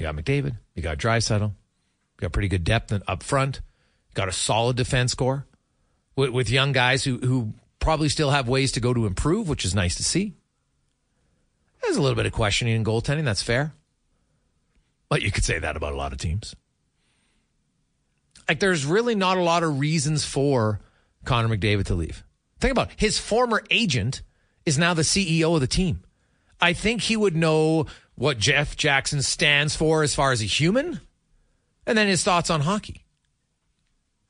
You 0.01 0.07
got 0.07 0.15
McDavid. 0.15 0.57
You 0.73 0.81
got 0.81 0.97
Draisaitl. 0.97 1.49
You 1.49 2.17
got 2.17 2.31
pretty 2.31 2.47
good 2.47 2.63
depth 2.63 2.91
up 3.07 3.21
front. 3.21 3.57
You 4.09 4.15
got 4.15 4.27
a 4.29 4.31
solid 4.31 4.75
defense 4.75 5.13
core 5.13 5.45
with, 6.15 6.31
with 6.31 6.49
young 6.49 6.71
guys 6.71 7.03
who, 7.03 7.19
who 7.19 7.53
probably 7.77 8.09
still 8.09 8.31
have 8.31 8.49
ways 8.49 8.71
to 8.71 8.79
go 8.79 8.95
to 8.95 9.05
improve, 9.05 9.47
which 9.47 9.63
is 9.63 9.75
nice 9.75 9.93
to 9.97 10.03
see. 10.03 10.33
There's 11.83 11.97
a 11.97 12.01
little 12.01 12.15
bit 12.15 12.25
of 12.25 12.31
questioning 12.31 12.75
in 12.75 12.83
goaltending. 12.83 13.25
That's 13.25 13.43
fair. 13.43 13.75
But 15.07 15.21
you 15.21 15.29
could 15.29 15.43
say 15.43 15.59
that 15.59 15.77
about 15.77 15.93
a 15.93 15.97
lot 15.97 16.13
of 16.13 16.17
teams. 16.17 16.55
Like, 18.49 18.59
there's 18.59 18.83
really 18.83 19.13
not 19.13 19.37
a 19.37 19.43
lot 19.43 19.61
of 19.61 19.77
reasons 19.77 20.25
for 20.25 20.79
Connor 21.25 21.55
McDavid 21.55 21.85
to 21.85 21.93
leave. 21.93 22.23
Think 22.59 22.71
about 22.71 22.89
it. 22.89 22.95
his 22.97 23.19
former 23.19 23.61
agent 23.69 24.23
is 24.65 24.79
now 24.79 24.95
the 24.95 25.03
CEO 25.03 25.53
of 25.53 25.61
the 25.61 25.67
team. 25.67 26.01
I 26.59 26.73
think 26.73 27.01
he 27.01 27.17
would 27.17 27.35
know 27.35 27.85
what 28.15 28.37
Jeff 28.37 28.75
Jackson 28.75 29.21
stands 29.21 29.75
for 29.75 30.03
as 30.03 30.13
far 30.13 30.31
as 30.31 30.41
a 30.41 30.45
human, 30.45 31.01
and 31.85 31.97
then 31.97 32.07
his 32.07 32.23
thoughts 32.23 32.49
on 32.49 32.61
hockey. 32.61 33.05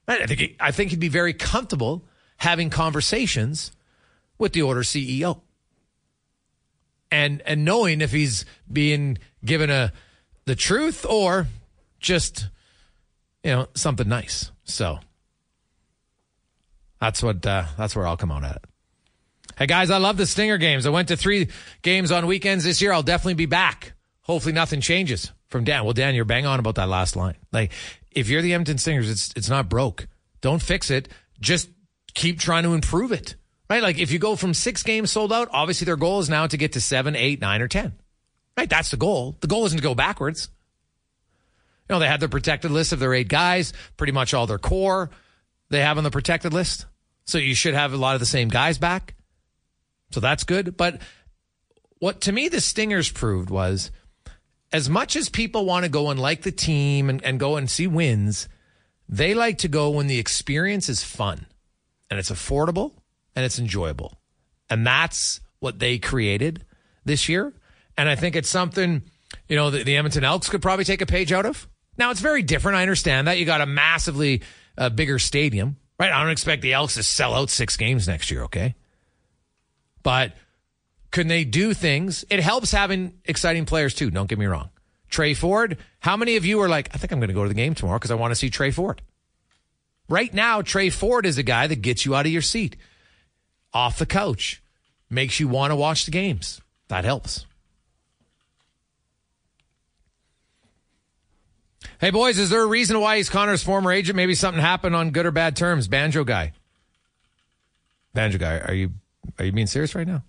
I 0.07 0.25
think 0.25 0.39
he, 0.39 0.55
I 0.59 0.71
think 0.71 0.89
he'd 0.91 0.99
be 0.99 1.07
very 1.07 1.33
comfortable 1.33 2.05
having 2.37 2.69
conversations 2.69 3.71
with 4.37 4.53
the 4.53 4.63
Oilers 4.63 4.89
CEO, 4.89 5.41
and 7.09 7.41
and 7.45 7.63
knowing 7.63 8.01
if 8.01 8.11
he's 8.11 8.45
being 8.71 9.17
given 9.43 9.69
a 9.69 9.93
the 10.45 10.55
truth 10.55 11.05
or 11.07 11.47
just 11.99 12.49
you 13.43 13.51
know 13.51 13.67
something 13.75 14.07
nice. 14.07 14.51
So 14.63 14.99
that's 16.99 17.21
what 17.21 17.45
uh, 17.45 17.65
that's 17.77 17.95
where 17.95 18.07
I'll 18.07 18.17
come 18.17 18.31
out 18.31 18.43
at 18.43 18.57
it. 18.57 18.65
Hey 19.61 19.67
guys, 19.67 19.91
I 19.91 19.97
love 19.97 20.17
the 20.17 20.25
Stinger 20.25 20.57
games. 20.57 20.87
I 20.87 20.89
went 20.89 21.09
to 21.09 21.15
three 21.15 21.49
games 21.83 22.11
on 22.11 22.25
weekends 22.25 22.63
this 22.63 22.81
year. 22.81 22.91
I'll 22.91 23.03
definitely 23.03 23.35
be 23.35 23.45
back. 23.45 23.93
Hopefully 24.23 24.53
nothing 24.53 24.81
changes 24.81 25.31
from 25.49 25.65
Dan. 25.65 25.83
Well, 25.83 25.93
Dan, 25.93 26.15
you're 26.15 26.25
bang 26.25 26.47
on 26.47 26.57
about 26.57 26.73
that 26.75 26.89
last 26.89 27.15
line. 27.15 27.35
Like, 27.51 27.71
if 28.09 28.27
you're 28.27 28.41
the 28.41 28.55
Edmonton 28.55 28.79
Stingers, 28.79 29.07
it's 29.07 29.31
it's 29.35 29.49
not 29.49 29.69
broke. 29.69 30.07
Don't 30.41 30.59
fix 30.59 30.89
it. 30.89 31.09
Just 31.39 31.69
keep 32.15 32.39
trying 32.39 32.63
to 32.63 32.73
improve 32.73 33.11
it. 33.11 33.35
Right? 33.69 33.83
Like 33.83 33.99
if 33.99 34.11
you 34.11 34.17
go 34.17 34.35
from 34.35 34.55
six 34.55 34.81
games 34.81 35.11
sold 35.11 35.31
out, 35.31 35.47
obviously 35.51 35.85
their 35.85 35.95
goal 35.95 36.21
is 36.21 36.27
now 36.27 36.47
to 36.47 36.57
get 36.57 36.71
to 36.71 36.81
seven, 36.81 37.15
eight, 37.15 37.39
nine, 37.39 37.61
or 37.61 37.67
ten. 37.67 37.93
Right? 38.57 38.67
That's 38.67 38.89
the 38.89 38.97
goal. 38.97 39.37
The 39.41 39.47
goal 39.47 39.67
isn't 39.67 39.77
to 39.77 39.83
go 39.83 39.93
backwards. 39.93 40.49
You 41.87 41.93
know, 41.93 41.99
they 41.99 42.07
have 42.07 42.19
their 42.19 42.29
protected 42.29 42.71
list 42.71 42.93
of 42.93 42.99
their 42.99 43.13
eight 43.13 43.27
guys, 43.27 43.73
pretty 43.95 44.13
much 44.13 44.33
all 44.33 44.47
their 44.47 44.57
core 44.57 45.11
they 45.69 45.81
have 45.81 45.99
on 45.99 46.03
the 46.03 46.09
protected 46.09 46.51
list. 46.51 46.87
So 47.25 47.37
you 47.37 47.53
should 47.53 47.75
have 47.75 47.93
a 47.93 47.97
lot 47.97 48.15
of 48.15 48.21
the 48.21 48.25
same 48.25 48.47
guys 48.47 48.79
back. 48.79 49.13
So 50.11 50.19
that's 50.19 50.43
good. 50.43 50.77
But 50.77 51.01
what 51.99 52.21
to 52.21 52.31
me 52.31 52.49
the 52.49 52.61
Stingers 52.61 53.11
proved 53.11 53.49
was 53.49 53.91
as 54.73 54.89
much 54.89 55.15
as 55.15 55.29
people 55.29 55.65
want 55.65 55.83
to 55.83 55.89
go 55.89 56.09
and 56.09 56.19
like 56.19 56.43
the 56.43 56.51
team 56.51 57.09
and, 57.09 57.23
and 57.23 57.39
go 57.39 57.57
and 57.57 57.69
see 57.69 57.87
wins, 57.87 58.47
they 59.09 59.33
like 59.33 59.57
to 59.59 59.67
go 59.67 59.89
when 59.89 60.07
the 60.07 60.19
experience 60.19 60.87
is 60.87 61.03
fun 61.03 61.45
and 62.09 62.19
it's 62.19 62.31
affordable 62.31 62.93
and 63.35 63.45
it's 63.45 63.59
enjoyable. 63.59 64.17
And 64.69 64.87
that's 64.87 65.41
what 65.59 65.79
they 65.79 65.97
created 65.97 66.65
this 67.03 67.27
year. 67.27 67.53
And 67.97 68.07
I 68.07 68.15
think 68.15 68.35
it's 68.35 68.49
something, 68.49 69.03
you 69.47 69.55
know, 69.55 69.69
the, 69.69 69.83
the 69.83 69.97
Edmonton 69.97 70.23
Elks 70.23 70.49
could 70.49 70.61
probably 70.61 70.85
take 70.85 71.01
a 71.01 71.05
page 71.05 71.31
out 71.33 71.45
of. 71.45 71.67
Now, 71.97 72.11
it's 72.11 72.21
very 72.21 72.41
different. 72.41 72.77
I 72.77 72.81
understand 72.81 73.27
that. 73.27 73.37
You 73.37 73.45
got 73.45 73.59
a 73.59 73.65
massively 73.65 74.43
uh, 74.77 74.89
bigger 74.89 75.19
stadium, 75.19 75.75
right? 75.99 76.11
I 76.11 76.21
don't 76.21 76.31
expect 76.31 76.61
the 76.61 76.73
Elks 76.73 76.93
to 76.95 77.03
sell 77.03 77.35
out 77.35 77.49
six 77.49 77.75
games 77.75 78.07
next 78.07 78.31
year, 78.31 78.43
okay? 78.43 78.75
But 80.03 80.33
can 81.11 81.27
they 81.27 81.43
do 81.43 81.73
things? 81.73 82.25
It 82.29 82.39
helps 82.39 82.71
having 82.71 83.13
exciting 83.25 83.65
players 83.65 83.93
too. 83.93 84.09
Don't 84.09 84.27
get 84.27 84.39
me 84.39 84.45
wrong. 84.45 84.69
Tre 85.09 85.33
Ford, 85.33 85.77
how 85.99 86.15
many 86.15 86.37
of 86.37 86.45
you 86.45 86.61
are 86.61 86.69
like, 86.69 86.89
I 86.93 86.97
think 86.97 87.11
I'm 87.11 87.19
going 87.19 87.27
to 87.27 87.33
go 87.33 87.43
to 87.43 87.49
the 87.49 87.53
game 87.53 87.75
tomorrow 87.75 87.99
because 87.99 88.11
I 88.11 88.15
want 88.15 88.31
to 88.31 88.35
see 88.35 88.49
Tre 88.49 88.71
Ford? 88.71 89.01
Right 90.07 90.33
now, 90.33 90.61
Tre 90.61 90.89
Ford 90.89 91.25
is 91.25 91.37
a 91.37 91.43
guy 91.43 91.67
that 91.67 91.81
gets 91.81 92.05
you 92.05 92.15
out 92.15 92.25
of 92.25 92.31
your 92.31 92.41
seat, 92.41 92.77
off 93.73 93.99
the 93.99 94.05
couch, 94.05 94.63
makes 95.09 95.39
you 95.39 95.47
want 95.47 95.71
to 95.71 95.75
watch 95.75 96.05
the 96.05 96.11
games. 96.11 96.61
That 96.87 97.03
helps. 97.03 97.45
Hey, 101.99 102.09
boys, 102.09 102.39
is 102.39 102.49
there 102.49 102.63
a 102.63 102.67
reason 102.67 102.99
why 102.99 103.17
he's 103.17 103.29
Connor's 103.29 103.63
former 103.63 103.91
agent? 103.91 104.15
Maybe 104.15 104.33
something 104.33 104.61
happened 104.61 104.95
on 104.95 105.11
good 105.11 105.25
or 105.25 105.31
bad 105.31 105.55
terms. 105.55 105.87
Banjo 105.87 106.23
guy. 106.23 106.53
Banjo 108.13 108.37
guy, 108.37 108.59
are 108.59 108.73
you 108.73 108.91
are 109.37 109.45
you 109.45 109.51
being 109.51 109.67
serious 109.67 109.95
right 109.95 110.07
now? 110.07 110.23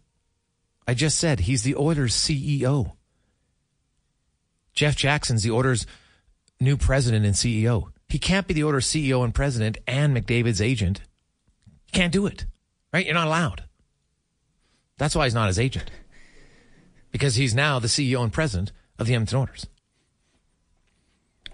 I 0.86 0.94
just 0.94 1.18
said 1.18 1.40
he's 1.40 1.62
the 1.62 1.76
Oilers 1.76 2.14
CEO. 2.14 2.92
Jeff 4.74 4.96
Jackson's 4.96 5.42
the 5.42 5.50
Oilers' 5.50 5.86
new 6.60 6.76
president 6.76 7.24
and 7.24 7.34
CEO. 7.34 7.90
He 8.08 8.18
can't 8.18 8.46
be 8.46 8.54
the 8.54 8.64
Oilers' 8.64 8.86
CEO 8.86 9.24
and 9.24 9.34
president 9.34 9.78
and 9.86 10.16
McDavid's 10.16 10.60
agent. 10.60 11.02
Can't 11.92 12.12
do 12.12 12.26
it, 12.26 12.46
right? 12.92 13.04
You're 13.04 13.14
not 13.14 13.26
allowed. 13.26 13.64
That's 14.98 15.14
why 15.14 15.24
he's 15.24 15.34
not 15.34 15.48
his 15.48 15.58
agent, 15.58 15.90
because 17.10 17.34
he's 17.34 17.54
now 17.54 17.78
the 17.78 17.88
CEO 17.88 18.22
and 18.22 18.32
president 18.32 18.72
of 18.98 19.06
the 19.06 19.14
Edmonton 19.14 19.38
Oilers. 19.38 19.66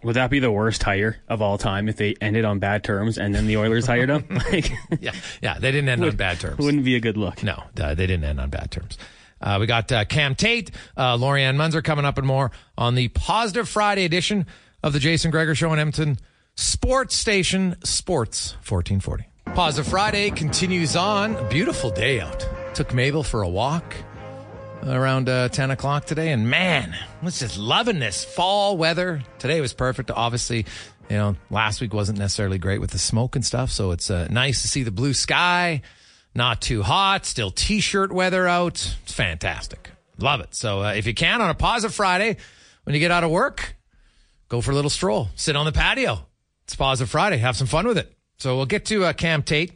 Would 0.02 0.16
that 0.16 0.30
be 0.30 0.38
the 0.38 0.50
worst 0.50 0.82
hire 0.82 1.16
of 1.28 1.42
all 1.42 1.58
time 1.58 1.88
if 1.88 1.96
they 1.96 2.14
ended 2.20 2.44
on 2.44 2.58
bad 2.58 2.84
terms 2.84 3.18
and 3.18 3.34
then 3.34 3.46
the 3.46 3.56
Oilers 3.56 3.86
hired 3.86 4.08
him? 4.08 4.24
like, 4.52 4.70
yeah, 5.00 5.12
yeah, 5.42 5.58
they 5.58 5.72
didn't 5.72 5.88
end 5.88 6.02
would, 6.02 6.10
on 6.10 6.16
bad 6.16 6.40
terms. 6.40 6.58
Wouldn't 6.58 6.84
be 6.84 6.94
a 6.96 7.00
good 7.00 7.16
look. 7.16 7.42
No, 7.42 7.62
uh, 7.80 7.94
they 7.94 8.06
didn't 8.06 8.24
end 8.24 8.40
on 8.40 8.50
bad 8.50 8.70
terms. 8.70 8.98
Uh, 9.40 9.58
we 9.60 9.66
got 9.66 9.90
uh, 9.92 10.04
Cam 10.04 10.34
Tait, 10.34 10.70
uh, 10.96 11.16
Lori-Ann 11.16 11.56
Muenzer 11.56 11.82
coming 11.82 12.04
up 12.04 12.18
and 12.18 12.26
more 12.26 12.50
on 12.76 12.94
the 12.94 13.08
Positive 13.08 13.68
Friday 13.68 14.04
edition 14.04 14.46
of 14.82 14.92
the 14.92 14.98
Jason 14.98 15.30
Gregor 15.30 15.54
Show 15.54 15.72
in 15.72 15.78
Edmonton 15.78 16.18
Sports 16.56 17.16
Station 17.16 17.76
Sports 17.84 18.54
1440. 18.68 19.28
Positive 19.54 19.88
Friday 19.88 20.30
continues 20.30 20.96
on. 20.96 21.48
Beautiful 21.48 21.90
day 21.90 22.20
out. 22.20 22.46
Took 22.74 22.92
Mabel 22.94 23.22
for 23.22 23.42
a 23.42 23.48
walk 23.48 23.94
around 24.84 25.28
uh, 25.28 25.48
10 25.48 25.70
o'clock 25.70 26.04
today, 26.04 26.32
and 26.32 26.48
man, 26.48 26.94
I 26.94 27.24
was 27.24 27.38
just 27.38 27.58
loving 27.58 27.98
this 27.98 28.24
fall 28.24 28.76
weather. 28.76 29.22
Today 29.38 29.60
was 29.60 29.72
perfect. 29.72 30.10
Obviously, 30.10 30.66
you 31.08 31.16
know, 31.16 31.36
last 31.50 31.80
week 31.80 31.92
wasn't 31.92 32.18
necessarily 32.18 32.58
great 32.58 32.80
with 32.80 32.90
the 32.90 32.98
smoke 32.98 33.36
and 33.36 33.44
stuff, 33.44 33.70
so 33.70 33.90
it's 33.90 34.10
uh, 34.10 34.28
nice 34.30 34.62
to 34.62 34.68
see 34.68 34.82
the 34.82 34.90
blue 34.90 35.14
sky. 35.14 35.82
Not 36.34 36.60
too 36.60 36.82
hot, 36.82 37.26
still 37.26 37.50
t 37.50 37.80
shirt 37.80 38.12
weather 38.12 38.46
out. 38.46 38.94
It's 39.02 39.12
fantastic. 39.12 39.90
Love 40.18 40.40
it. 40.40 40.54
So 40.54 40.82
uh, 40.82 40.92
if 40.92 41.06
you 41.06 41.14
can 41.14 41.40
on 41.40 41.50
a 41.50 41.54
positive 41.54 41.94
Friday, 41.94 42.36
when 42.84 42.94
you 42.94 43.00
get 43.00 43.10
out 43.10 43.24
of 43.24 43.30
work, 43.30 43.76
go 44.48 44.60
for 44.60 44.70
a 44.70 44.74
little 44.74 44.90
stroll, 44.90 45.30
sit 45.34 45.56
on 45.56 45.66
the 45.66 45.72
patio. 45.72 46.26
It's 46.64 46.76
positive 46.76 47.10
Friday. 47.10 47.38
Have 47.38 47.56
some 47.56 47.66
fun 47.66 47.86
with 47.86 47.98
it. 47.98 48.12
So 48.38 48.56
we'll 48.56 48.66
get 48.66 48.84
to 48.86 49.04
uh, 49.04 49.12
Cam 49.14 49.42
Tait. 49.42 49.72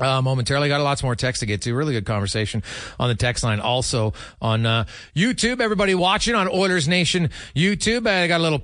Uh, 0.00 0.22
momentarily 0.22 0.68
got 0.68 0.80
a 0.80 0.82
lots 0.82 1.02
more 1.02 1.14
text 1.14 1.40
to 1.40 1.46
get 1.46 1.62
to. 1.62 1.74
Really 1.74 1.92
good 1.92 2.06
conversation 2.06 2.62
on 2.98 3.08
the 3.08 3.14
text 3.14 3.44
line. 3.44 3.60
Also 3.60 4.14
on 4.40 4.64
uh, 4.64 4.84
YouTube, 5.14 5.60
everybody 5.60 5.94
watching 5.94 6.34
on 6.34 6.48
Oilers 6.48 6.88
Nation 6.88 7.30
YouTube. 7.54 8.06
I 8.06 8.26
got 8.26 8.40
a 8.40 8.42
little. 8.42 8.62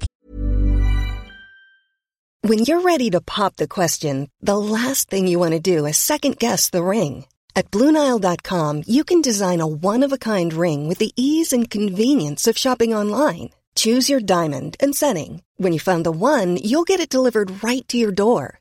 When 2.42 2.60
you're 2.60 2.82
ready 2.82 3.10
to 3.10 3.20
pop 3.20 3.56
the 3.56 3.66
question, 3.66 4.30
the 4.40 4.56
last 4.56 5.10
thing 5.10 5.26
you 5.26 5.38
want 5.38 5.52
to 5.52 5.60
do 5.60 5.84
is 5.84 5.98
second 5.98 6.38
guess 6.38 6.70
the 6.70 6.82
ring. 6.82 7.26
At 7.56 7.70
BlueNile.com, 7.70 8.82
you 8.86 9.02
can 9.02 9.22
design 9.22 9.60
a 9.60 9.66
one-of-a-kind 9.66 10.52
ring 10.52 10.88
with 10.88 10.98
the 10.98 11.12
ease 11.16 11.52
and 11.52 11.70
convenience 11.70 12.46
of 12.46 12.58
shopping 12.58 12.94
online. 12.94 13.50
Choose 13.74 14.08
your 14.08 14.20
diamond 14.20 14.76
and 14.78 14.94
setting. 14.94 15.42
When 15.56 15.72
you 15.72 15.80
find 15.80 16.04
the 16.04 16.12
one, 16.12 16.56
you'll 16.56 16.84
get 16.84 17.00
it 17.00 17.08
delivered 17.08 17.64
right 17.64 17.86
to 17.88 17.98
your 17.98 18.12
door. 18.12 18.60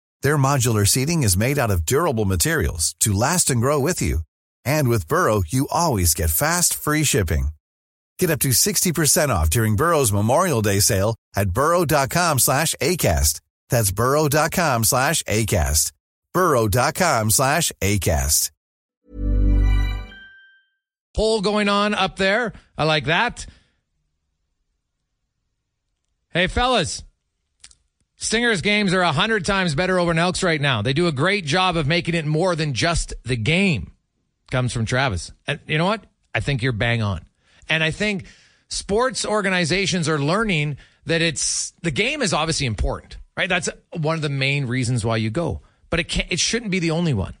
Their 0.23 0.37
modular 0.37 0.87
seating 0.87 1.23
is 1.23 1.37
made 1.37 1.57
out 1.59 1.71
of 1.71 1.85
durable 1.85 2.25
materials 2.25 2.95
to 3.01 3.13
last 3.13 3.49
and 3.49 3.61
grow 3.61 3.79
with 3.79 4.01
you. 4.01 4.19
And 4.65 4.87
with 4.89 5.07
Burrow, 5.07 5.43
you 5.47 5.67
always 5.71 6.13
get 6.13 6.29
fast, 6.31 6.73
free 6.73 7.03
shipping. 7.03 7.49
Get 8.19 8.29
up 8.29 8.39
to 8.39 8.49
60% 8.49 9.29
off 9.29 9.49
during 9.49 9.75
Burrow's 9.75 10.11
Memorial 10.11 10.61
Day 10.61 10.79
sale 10.79 11.15
at 11.35 11.51
burrow.com 11.51 12.39
slash 12.39 12.75
ACAST. 12.81 13.41
That's 13.69 13.91
burrow.com 13.91 14.83
slash 14.83 15.23
ACAST. 15.23 15.91
burrow.com 16.33 17.31
slash 17.31 17.71
ACAST. 17.81 18.51
Poll 21.13 21.41
going 21.41 21.67
on 21.67 21.93
up 21.93 22.15
there. 22.17 22.53
I 22.77 22.85
like 22.85 23.05
that. 23.05 23.45
Hey, 26.29 26.47
fellas. 26.47 27.03
Stingers 28.21 28.61
games 28.61 28.93
are 28.93 29.01
a 29.01 29.11
hundred 29.11 29.45
times 29.45 29.73
better 29.73 29.97
over 29.97 30.11
in 30.11 30.19
Elks 30.19 30.43
right 30.43 30.61
now. 30.61 30.83
They 30.83 30.93
do 30.93 31.07
a 31.07 31.11
great 31.11 31.43
job 31.43 31.75
of 31.75 31.87
making 31.87 32.13
it 32.13 32.23
more 32.23 32.55
than 32.55 32.75
just 32.75 33.15
the 33.23 33.35
game. 33.35 33.93
Comes 34.51 34.71
from 34.71 34.85
Travis. 34.85 35.31
And 35.47 35.59
you 35.65 35.79
know 35.79 35.85
what? 35.85 36.05
I 36.35 36.39
think 36.39 36.61
you're 36.61 36.71
bang 36.71 37.01
on. 37.01 37.25
And 37.67 37.83
I 37.83 37.89
think 37.89 38.25
sports 38.67 39.25
organizations 39.25 40.07
are 40.07 40.19
learning 40.19 40.77
that 41.07 41.23
it's 41.23 41.73
the 41.81 41.89
game 41.89 42.21
is 42.21 42.31
obviously 42.31 42.67
important, 42.67 43.17
right? 43.35 43.49
That's 43.49 43.69
one 43.91 44.17
of 44.17 44.21
the 44.21 44.29
main 44.29 44.67
reasons 44.67 45.03
why 45.03 45.17
you 45.17 45.31
go. 45.31 45.61
But 45.89 45.99
it 45.99 46.03
can't, 46.03 46.31
it 46.31 46.39
shouldn't 46.39 46.69
be 46.69 46.77
the 46.77 46.91
only 46.91 47.15
one, 47.15 47.33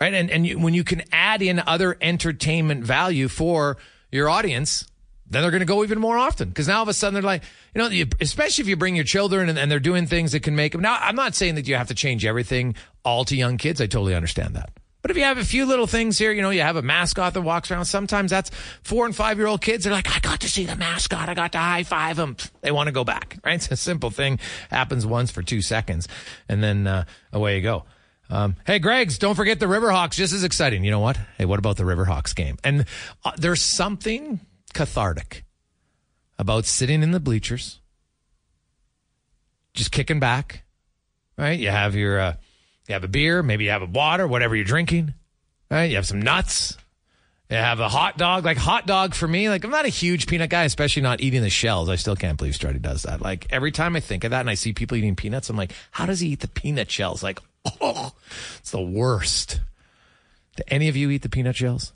right? 0.00 0.14
And 0.14 0.30
and 0.30 0.46
you, 0.46 0.58
when 0.58 0.72
you 0.72 0.84
can 0.84 1.02
add 1.12 1.42
in 1.42 1.60
other 1.66 1.98
entertainment 2.00 2.82
value 2.82 3.28
for 3.28 3.76
your 4.10 4.30
audience, 4.30 4.86
then 5.30 5.42
they're 5.42 5.50
going 5.50 5.60
to 5.60 5.66
go 5.66 5.82
even 5.84 5.98
more 5.98 6.16
often 6.16 6.48
because 6.48 6.68
now 6.68 6.76
all 6.76 6.82
of 6.82 6.88
a 6.88 6.94
sudden 6.94 7.14
they're 7.14 7.22
like, 7.22 7.42
you 7.74 7.82
know, 7.82 8.04
especially 8.20 8.62
if 8.62 8.68
you 8.68 8.76
bring 8.76 8.96
your 8.96 9.04
children 9.04 9.48
and, 9.48 9.58
and, 9.58 9.70
they're 9.70 9.78
doing 9.78 10.06
things 10.06 10.32
that 10.32 10.42
can 10.42 10.56
make 10.56 10.72
them. 10.72 10.80
Now, 10.80 10.98
I'm 11.00 11.16
not 11.16 11.34
saying 11.34 11.56
that 11.56 11.68
you 11.68 11.74
have 11.74 11.88
to 11.88 11.94
change 11.94 12.24
everything 12.24 12.74
all 13.04 13.24
to 13.26 13.36
young 13.36 13.58
kids. 13.58 13.80
I 13.80 13.86
totally 13.86 14.14
understand 14.14 14.54
that. 14.56 14.70
But 15.00 15.12
if 15.12 15.16
you 15.16 15.22
have 15.24 15.38
a 15.38 15.44
few 15.44 15.64
little 15.64 15.86
things 15.86 16.18
here, 16.18 16.32
you 16.32 16.42
know, 16.42 16.50
you 16.50 16.62
have 16.62 16.76
a 16.76 16.82
mascot 16.82 17.34
that 17.34 17.42
walks 17.42 17.70
around. 17.70 17.84
Sometimes 17.84 18.30
that's 18.30 18.50
four 18.82 19.06
and 19.06 19.14
five 19.14 19.38
year 19.38 19.46
old 19.46 19.60
kids. 19.60 19.84
They're 19.84 19.92
like, 19.92 20.14
I 20.14 20.18
got 20.20 20.40
to 20.40 20.48
see 20.48 20.64
the 20.64 20.76
mascot. 20.76 21.28
I 21.28 21.34
got 21.34 21.52
to 21.52 21.58
high 21.58 21.84
five 21.84 22.16
them. 22.16 22.36
They 22.62 22.72
want 22.72 22.88
to 22.88 22.92
go 22.92 23.04
back, 23.04 23.38
right? 23.44 23.54
It's 23.54 23.70
a 23.70 23.76
simple 23.76 24.10
thing. 24.10 24.40
Happens 24.70 25.06
once 25.06 25.30
for 25.30 25.42
two 25.42 25.62
seconds 25.62 26.08
and 26.48 26.62
then 26.62 26.86
uh, 26.86 27.04
away 27.32 27.56
you 27.56 27.62
go. 27.62 27.84
Um, 28.30 28.56
hey, 28.66 28.78
Greg's, 28.78 29.18
don't 29.18 29.36
forget 29.36 29.60
the 29.60 29.66
Riverhawks. 29.66 30.12
Just 30.12 30.34
as 30.34 30.44
exciting. 30.44 30.84
You 30.84 30.90
know 30.90 31.00
what? 31.00 31.16
Hey, 31.38 31.44
what 31.44 31.58
about 31.58 31.76
the 31.76 31.84
Riverhawks 31.84 32.34
game? 32.34 32.58
And 32.64 32.84
uh, 33.24 33.32
there's 33.36 33.62
something 33.62 34.40
cathartic 34.72 35.44
about 36.38 36.64
sitting 36.64 37.02
in 37.02 37.10
the 37.10 37.20
bleachers, 37.20 37.80
just 39.74 39.92
kicking 39.92 40.20
back, 40.20 40.64
right? 41.36 41.58
You 41.58 41.70
have 41.70 41.94
your, 41.94 42.20
uh, 42.20 42.34
you 42.86 42.94
have 42.94 43.04
a 43.04 43.08
beer, 43.08 43.42
maybe 43.42 43.64
you 43.64 43.70
have 43.70 43.82
a 43.82 43.86
water, 43.86 44.26
whatever 44.26 44.56
you're 44.56 44.64
drinking, 44.64 45.14
right? 45.70 45.84
You 45.84 45.96
have 45.96 46.06
some 46.06 46.22
nuts. 46.22 46.76
You 47.50 47.56
have 47.56 47.80
a 47.80 47.88
hot 47.88 48.18
dog. 48.18 48.44
Like 48.44 48.58
hot 48.58 48.86
dog 48.86 49.14
for 49.14 49.26
me, 49.26 49.48
like 49.48 49.64
I'm 49.64 49.70
not 49.70 49.86
a 49.86 49.90
huge 49.90 50.26
peanut 50.26 50.50
guy, 50.50 50.64
especially 50.64 51.02
not 51.02 51.20
eating 51.20 51.40
the 51.40 51.50
shells. 51.50 51.88
I 51.88 51.96
still 51.96 52.16
can't 52.16 52.36
believe 52.36 52.54
Strutty 52.54 52.80
does 52.80 53.04
that. 53.04 53.22
Like 53.22 53.46
every 53.50 53.72
time 53.72 53.96
I 53.96 54.00
think 54.00 54.24
of 54.24 54.32
that 54.32 54.40
and 54.40 54.50
I 54.50 54.54
see 54.54 54.72
people 54.74 54.96
eating 54.96 55.16
peanuts, 55.16 55.48
I'm 55.48 55.56
like, 55.56 55.72
how 55.90 56.04
does 56.04 56.20
he 56.20 56.28
eat 56.28 56.40
the 56.40 56.48
peanut 56.48 56.90
shells? 56.90 57.22
Like, 57.22 57.40
oh, 57.80 58.12
it's 58.58 58.70
the 58.70 58.82
worst. 58.82 59.60
Do 60.56 60.62
any 60.68 60.88
of 60.88 60.96
you 60.96 61.08
eat 61.10 61.22
the 61.22 61.28
peanut 61.30 61.56
shells? 61.56 61.92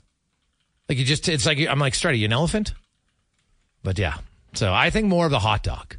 Like 0.89 0.97
you 0.97 1.05
just, 1.05 1.29
it's 1.29 1.45
like, 1.45 1.59
I'm 1.59 1.79
like, 1.79 1.93
Strutty, 1.93 2.19
you 2.19 2.25
an 2.25 2.33
elephant? 2.33 2.73
But 3.83 3.97
yeah. 3.97 4.17
So 4.53 4.73
I 4.73 4.89
think 4.89 5.07
more 5.07 5.25
of 5.25 5.31
the 5.31 5.39
hot 5.39 5.63
dog. 5.63 5.97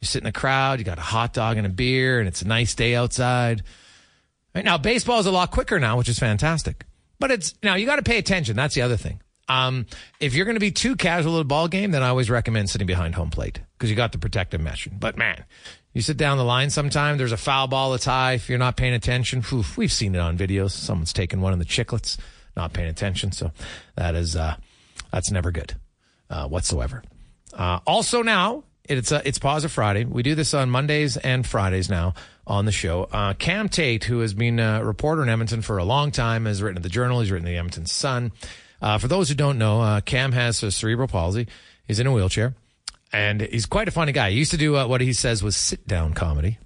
You 0.00 0.06
sit 0.06 0.22
in 0.22 0.24
the 0.24 0.32
crowd, 0.32 0.78
you 0.78 0.84
got 0.84 0.98
a 0.98 1.02
hot 1.02 1.32
dog 1.32 1.58
and 1.58 1.66
a 1.66 1.70
beer, 1.70 2.18
and 2.18 2.26
it's 2.26 2.42
a 2.42 2.48
nice 2.48 2.74
day 2.74 2.94
outside. 2.96 3.62
Right 4.54 4.64
now, 4.64 4.76
baseball 4.76 5.20
is 5.20 5.26
a 5.26 5.30
lot 5.30 5.50
quicker 5.50 5.78
now, 5.78 5.96
which 5.96 6.08
is 6.08 6.18
fantastic. 6.18 6.84
But 7.18 7.30
it's 7.30 7.54
now 7.62 7.76
you 7.76 7.86
got 7.86 7.96
to 7.96 8.02
pay 8.02 8.18
attention. 8.18 8.56
That's 8.56 8.74
the 8.74 8.82
other 8.82 8.96
thing. 8.96 9.20
Um, 9.48 9.86
if 10.18 10.34
you're 10.34 10.44
going 10.44 10.56
to 10.56 10.60
be 10.60 10.70
too 10.70 10.96
casual 10.96 11.36
at 11.36 11.42
a 11.42 11.44
ball 11.44 11.68
game, 11.68 11.90
then 11.90 12.02
I 12.02 12.08
always 12.08 12.30
recommend 12.30 12.70
sitting 12.70 12.86
behind 12.86 13.14
home 13.14 13.30
plate 13.30 13.60
because 13.76 13.90
you 13.90 13.96
got 13.96 14.12
the 14.12 14.18
protective 14.18 14.60
mesh. 14.60 14.88
But 14.88 15.16
man, 15.16 15.44
you 15.92 16.00
sit 16.00 16.16
down 16.16 16.38
the 16.38 16.44
line 16.44 16.70
sometime, 16.70 17.18
there's 17.18 17.32
a 17.32 17.36
foul 17.36 17.68
ball 17.68 17.92
that's 17.92 18.04
high. 18.04 18.32
If 18.32 18.48
you're 18.48 18.58
not 18.58 18.76
paying 18.76 18.94
attention, 18.94 19.44
oof, 19.52 19.76
we've 19.76 19.92
seen 19.92 20.14
it 20.14 20.20
on 20.20 20.38
videos. 20.38 20.70
Someone's 20.70 21.12
taking 21.12 21.40
one 21.40 21.52
of 21.52 21.58
the 21.58 21.64
chicklets, 21.64 22.18
not 22.56 22.72
paying 22.72 22.88
attention. 22.88 23.32
So 23.32 23.52
that 23.96 24.14
is, 24.14 24.36
uh, 24.36 24.56
that's 25.12 25.30
never 25.30 25.50
good, 25.50 25.74
uh, 26.30 26.48
whatsoever. 26.48 27.02
Uh, 27.52 27.80
also 27.86 28.22
now, 28.22 28.64
it's 28.84 29.12
uh, 29.12 29.22
it's 29.24 29.38
Positive 29.38 29.70
Friday. 29.70 30.04
We 30.04 30.22
do 30.22 30.34
this 30.34 30.54
on 30.54 30.70
Mondays 30.70 31.16
and 31.16 31.46
Fridays 31.46 31.88
now 31.88 32.14
on 32.46 32.64
the 32.64 32.72
show. 32.72 33.04
Uh, 33.04 33.34
Cam 33.34 33.68
Tait, 33.68 34.04
who 34.04 34.20
has 34.20 34.34
been 34.34 34.58
a 34.58 34.84
reporter 34.84 35.22
in 35.22 35.28
Edmonton 35.28 35.62
for 35.62 35.78
a 35.78 35.84
long 35.84 36.10
time, 36.10 36.46
has 36.46 36.62
written 36.62 36.78
at 36.78 36.82
the 36.82 36.88
Journal. 36.88 37.20
He's 37.20 37.30
written 37.30 37.46
the 37.46 37.56
Edmonton 37.56 37.86
Sun. 37.86 38.32
Uh, 38.80 38.98
for 38.98 39.06
those 39.06 39.28
who 39.28 39.34
don't 39.36 39.58
know, 39.58 39.80
uh, 39.80 40.00
Cam 40.00 40.32
has 40.32 40.62
a 40.62 40.72
cerebral 40.72 41.06
palsy. 41.06 41.46
He's 41.86 42.00
in 42.00 42.06
a 42.08 42.12
wheelchair, 42.12 42.54
and 43.12 43.40
he's 43.40 43.66
quite 43.66 43.86
a 43.86 43.92
funny 43.92 44.10
guy. 44.10 44.30
He 44.30 44.38
used 44.38 44.50
to 44.50 44.56
do 44.56 44.76
uh, 44.76 44.86
what 44.88 45.00
he 45.00 45.12
says 45.12 45.42
was 45.42 45.56
sit 45.56 45.86
down 45.86 46.12
comedy. 46.14 46.58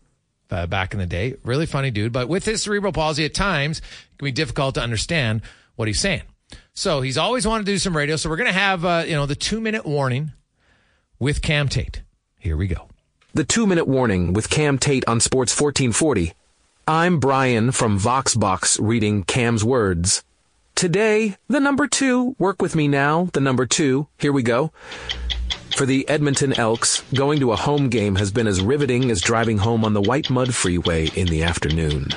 Uh, 0.49 0.65
back 0.65 0.93
in 0.93 1.01
the 1.01 1.07
day, 1.07 1.35
really 1.43 1.67
funny 1.67 1.91
dude. 1.91 2.13
But 2.13 2.29
with 2.29 2.45
his 2.45 2.63
cerebral 2.63 2.93
palsy, 2.93 3.25
at 3.25 3.35
times 3.35 3.79
it 3.79 4.19
can 4.19 4.27
be 4.27 4.31
difficult 4.31 4.77
to 4.77 4.81
understand 4.81 5.43
what 5.77 5.89
he's 5.89 6.01
saying. 6.01 6.23
So 6.75 7.01
he's 7.01 7.17
always 7.17 7.47
wanted 7.47 7.67
to 7.67 7.73
do 7.73 7.79
some 7.79 7.97
radio. 7.97 8.17
So 8.17 8.29
we're 8.29 8.37
going 8.37 8.49
to 8.49 8.53
have 8.53 8.85
uh, 8.85 9.05
you 9.07 9.15
know 9.15 9.27
the 9.27 9.35
two 9.35 9.61
minute 9.61 9.87
warning 9.87 10.33
with 11.19 11.41
Cam 11.41 11.69
Tait. 11.69 12.03
Here 12.39 12.57
we 12.57 12.67
go. 12.67 12.89
The 13.35 13.45
two 13.45 13.67
minute 13.67 13.87
warning 13.87 14.33
with 14.33 14.51
Cam 14.51 14.79
Tait 14.79 15.07
on 15.07 15.21
Sports 15.21 15.59
1440. 15.59 16.33
I'm 16.89 17.19
Brian 17.19 17.73
from 17.73 17.99
Voxbox 17.99 18.79
reading 18.81 19.25
Cam's 19.25 19.65
words. 19.65 20.23
Today, 20.77 21.37
the 21.49 21.59
number 21.59 21.89
two, 21.89 22.37
work 22.39 22.61
with 22.61 22.77
me 22.77 22.87
now, 22.87 23.29
the 23.33 23.41
number 23.41 23.65
two, 23.67 24.09
here 24.19 24.33
we 24.33 24.43
go. 24.43 24.73
For 25.75 25.87
the 25.87 26.09
Edmonton 26.09 26.53
Elks, 26.53 27.03
going 27.15 27.41
to 27.41 27.53
a 27.53 27.57
home 27.57 27.89
game 27.89 28.17
has 28.17 28.31
been 28.31 28.47
as 28.47 28.61
riveting 28.61 29.11
as 29.11 29.21
driving 29.21 29.59
home 29.59 29.85
on 29.85 29.95
the 29.95 30.03
White 30.03 30.31
Mud 30.31 30.55
Freeway 30.55 31.09
in 31.17 31.27
the 31.27 31.43
afternoon. 31.43 32.09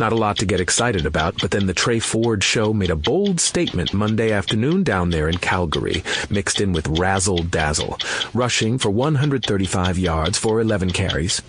Not 0.00 0.12
a 0.12 0.16
lot 0.16 0.38
to 0.38 0.46
get 0.46 0.62
excited 0.62 1.04
about, 1.04 1.34
but 1.42 1.50
then 1.50 1.66
the 1.66 1.74
Tre 1.74 1.98
Ford 1.98 2.42
show 2.42 2.72
made 2.72 2.88
a 2.88 2.96
bold 2.96 3.38
statement 3.38 3.92
Monday 3.92 4.32
afternoon 4.32 4.82
down 4.82 5.10
there 5.10 5.28
in 5.28 5.36
Calgary, 5.36 6.02
mixed 6.30 6.58
in 6.58 6.72
with 6.72 6.88
razzle 6.98 7.42
dazzle, 7.42 7.98
rushing 8.32 8.78
for 8.78 8.88
135 8.88 9.98
yards 9.98 10.38
for 10.38 10.58
11 10.58 10.92
carries. 10.92 11.42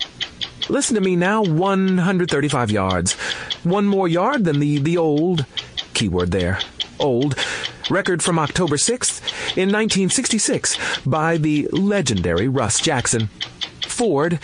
Listen 0.68 0.96
to 0.96 1.02
me 1.02 1.16
now, 1.16 1.42
135 1.42 2.72
yards. 2.72 3.14
One 3.64 3.88
more 3.88 4.10
yard 4.10 4.44
than 4.44 4.60
the, 4.60 4.80
the 4.80 4.98
old, 4.98 5.46
keyword 5.94 6.32
there, 6.32 6.60
old, 7.00 7.38
record 7.90 8.22
from 8.22 8.38
October 8.38 8.76
6th 8.76 9.22
in 9.56 9.70
1966 9.70 10.78
by 11.06 11.38
the 11.38 11.70
legendary 11.72 12.50
Russ 12.50 12.82
Jackson. 12.82 13.30
Ford 13.88 14.40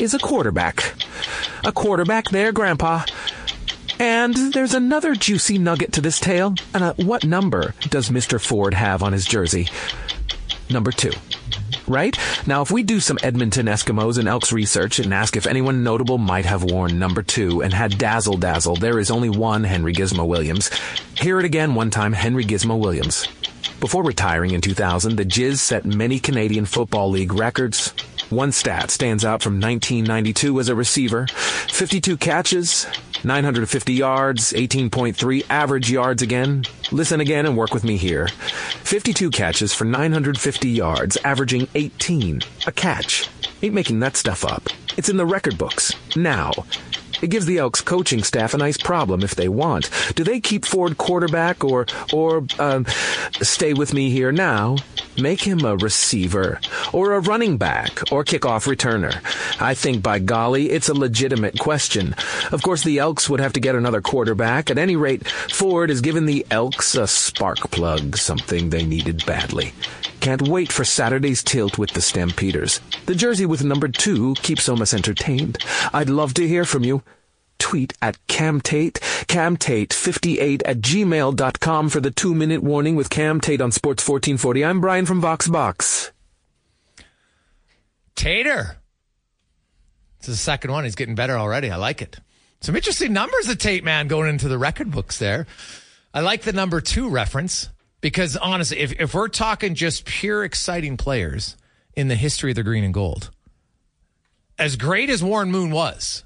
is 0.00 0.14
a 0.14 0.18
quarterback. 0.18 0.94
A 1.64 1.72
quarterback 1.72 2.30
there, 2.30 2.52
Grandpa. 2.52 3.04
And 3.98 4.34
there's 4.52 4.74
another 4.74 5.14
juicy 5.14 5.58
nugget 5.58 5.92
to 5.94 6.00
this 6.00 6.20
tale. 6.20 6.54
And 6.72 6.84
uh, 6.84 6.94
what 6.94 7.24
number 7.24 7.74
does 7.90 8.10
Mr. 8.10 8.40
Ford 8.40 8.74
have 8.74 9.02
on 9.02 9.12
his 9.12 9.24
jersey? 9.24 9.68
Number 10.70 10.90
two. 10.90 11.12
Right? 11.86 12.18
Now, 12.46 12.62
if 12.62 12.70
we 12.70 12.82
do 12.82 12.98
some 12.98 13.18
Edmonton 13.22 13.66
Eskimos 13.66 14.18
and 14.18 14.26
Elks 14.26 14.52
research 14.52 14.98
and 14.98 15.12
ask 15.12 15.36
if 15.36 15.46
anyone 15.46 15.84
notable 15.84 16.16
might 16.18 16.46
have 16.46 16.64
worn 16.64 16.98
number 16.98 17.22
two 17.22 17.62
and 17.62 17.74
had 17.74 17.98
dazzle 17.98 18.38
dazzle, 18.38 18.76
there 18.76 18.98
is 18.98 19.10
only 19.10 19.28
one 19.28 19.64
Henry 19.64 19.92
Gizmo 19.92 20.26
Williams. 20.26 20.70
Hear 21.18 21.38
it 21.38 21.44
again 21.44 21.74
one 21.74 21.90
time, 21.90 22.12
Henry 22.14 22.44
Gizmo 22.44 22.78
Williams. 22.78 23.28
Before 23.80 24.02
retiring 24.02 24.52
in 24.52 24.62
2000, 24.62 25.16
the 25.16 25.24
Giz 25.26 25.60
set 25.60 25.84
many 25.84 26.18
Canadian 26.18 26.64
Football 26.64 27.10
League 27.10 27.34
records. 27.34 27.92
One 28.30 28.52
stat 28.52 28.90
stands 28.90 29.24
out 29.24 29.42
from 29.42 29.60
1992 29.60 30.58
as 30.60 30.68
a 30.68 30.74
receiver 30.74 31.26
52 31.26 32.16
catches, 32.16 32.86
950 33.22 33.92
yards, 33.92 34.52
18.3 34.52 35.44
average 35.50 35.90
yards 35.90 36.22
again. 36.22 36.64
Listen 36.90 37.20
again 37.20 37.46
and 37.46 37.56
work 37.56 37.74
with 37.74 37.84
me 37.84 37.96
here. 37.96 38.28
52 38.28 39.30
catches 39.30 39.74
for 39.74 39.84
950 39.84 40.68
yards, 40.68 41.16
averaging 41.18 41.68
18 41.74 42.40
a 42.66 42.72
catch. 42.72 43.28
Ain't 43.62 43.74
making 43.74 44.00
that 44.00 44.16
stuff 44.16 44.44
up. 44.44 44.68
It's 44.96 45.08
in 45.08 45.16
the 45.16 45.26
record 45.26 45.58
books. 45.58 45.94
Now. 46.16 46.52
It 47.22 47.30
gives 47.30 47.46
the 47.46 47.58
Elks 47.58 47.80
coaching 47.80 48.22
staff 48.22 48.54
a 48.54 48.58
nice 48.58 48.76
problem 48.76 49.22
if 49.22 49.34
they 49.34 49.48
want. 49.48 49.90
Do 50.14 50.24
they 50.24 50.40
keep 50.40 50.64
Ford 50.64 50.98
quarterback 50.98 51.64
or, 51.64 51.86
or, 52.12 52.46
um, 52.58 52.86
stay 53.40 53.72
with 53.72 53.94
me 53.94 54.10
here 54.10 54.32
now? 54.32 54.76
Make 55.16 55.40
him 55.40 55.64
a 55.64 55.76
receiver 55.76 56.60
or 56.92 57.12
a 57.12 57.20
running 57.20 57.56
back 57.56 58.00
or 58.10 58.24
kickoff 58.24 58.66
returner. 58.66 59.14
I 59.60 59.74
think 59.74 60.02
by 60.02 60.18
golly, 60.18 60.70
it's 60.70 60.88
a 60.88 60.94
legitimate 60.94 61.58
question. 61.58 62.14
Of 62.50 62.62
course, 62.62 62.82
the 62.82 62.98
Elks 62.98 63.30
would 63.30 63.40
have 63.40 63.52
to 63.52 63.60
get 63.60 63.76
another 63.76 64.00
quarterback. 64.00 64.70
At 64.70 64.78
any 64.78 64.96
rate, 64.96 65.26
Ford 65.28 65.90
has 65.90 66.00
given 66.00 66.26
the 66.26 66.44
Elks 66.50 66.94
a 66.94 67.06
spark 67.06 67.70
plug, 67.70 68.16
something 68.16 68.70
they 68.70 68.84
needed 68.84 69.24
badly. 69.24 69.72
Can't 70.20 70.48
wait 70.48 70.72
for 70.72 70.84
Saturday's 70.84 71.42
tilt 71.42 71.76
with 71.76 71.90
the 71.90 72.00
Stampeders. 72.00 72.80
The 73.06 73.14
jersey 73.14 73.44
with 73.44 73.62
number 73.62 73.88
two 73.88 74.34
keeps 74.36 74.68
Omas 74.68 74.94
entertained. 74.94 75.58
I'd 75.92 76.08
love 76.08 76.34
to 76.34 76.48
hear 76.48 76.64
from 76.64 76.82
you. 76.82 77.02
Tweet 77.58 77.92
at 78.02 78.24
Cam 78.26 78.60
Tait, 78.60 78.94
camtate58 78.94 80.62
at 80.64 80.78
gmail.com 80.78 81.88
for 81.88 82.00
the 82.00 82.10
two 82.10 82.34
minute 82.34 82.62
warning 82.62 82.96
with 82.96 83.10
Cam 83.10 83.40
Tait 83.40 83.60
on 83.60 83.72
Sports 83.72 84.06
1440. 84.06 84.64
I'm 84.64 84.80
Brian 84.80 85.06
from 85.06 85.22
Voxbox. 85.22 86.10
Tater. 88.14 88.76
It's 90.18 90.28
the 90.28 90.36
second 90.36 90.70
one. 90.70 90.84
He's 90.84 90.94
getting 90.94 91.14
better 91.14 91.36
already. 91.36 91.70
I 91.70 91.76
like 91.76 92.00
it. 92.00 92.18
Some 92.60 92.76
interesting 92.76 93.12
numbers 93.12 93.48
of 93.48 93.58
Tait 93.58 93.84
man 93.84 94.08
going 94.08 94.30
into 94.30 94.48
the 94.48 94.56
record 94.56 94.90
books 94.90 95.18
there. 95.18 95.46
I 96.14 96.20
like 96.20 96.42
the 96.42 96.52
number 96.52 96.80
two 96.80 97.10
reference 97.10 97.68
because 98.00 98.36
honestly, 98.36 98.78
if, 98.78 98.92
if 99.00 99.14
we're 99.14 99.28
talking 99.28 99.74
just 99.74 100.06
pure 100.06 100.44
exciting 100.44 100.96
players 100.96 101.56
in 101.94 102.08
the 102.08 102.14
history 102.14 102.52
of 102.52 102.56
the 102.56 102.62
green 102.62 102.84
and 102.84 102.94
gold, 102.94 103.30
as 104.58 104.76
great 104.76 105.10
as 105.10 105.22
Warren 105.22 105.50
Moon 105.50 105.70
was, 105.70 106.23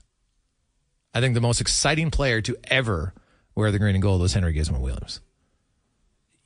I 1.14 1.20
think 1.20 1.34
the 1.34 1.40
most 1.40 1.60
exciting 1.60 2.10
player 2.10 2.40
to 2.42 2.56
ever 2.64 3.14
wear 3.54 3.70
the 3.70 3.78
green 3.78 3.94
and 3.94 4.02
gold 4.02 4.20
was 4.20 4.34
Henry 4.34 4.54
Gizmo 4.54 4.80
Williams. 4.80 5.20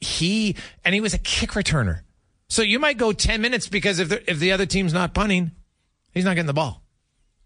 He 0.01 0.57
and 0.85 0.95
he 0.95 1.01
was 1.01 1.15
a 1.15 1.19
kick 1.19 1.51
returner. 1.51 2.01
So 2.49 2.63
you 2.63 2.79
might 2.79 2.99
go 2.99 3.13
10 3.13 3.41
minutes 3.41 3.69
because 3.69 3.99
if 3.99 4.09
the, 4.09 4.31
if 4.31 4.39
the 4.39 4.53
other 4.53 4.67
team's 4.67 4.93
not 4.93 5.15
punting, 5.15 5.53
he's 6.13 6.25
not 6.25 6.35
getting 6.35 6.47
the 6.47 6.53
ball. 6.53 6.83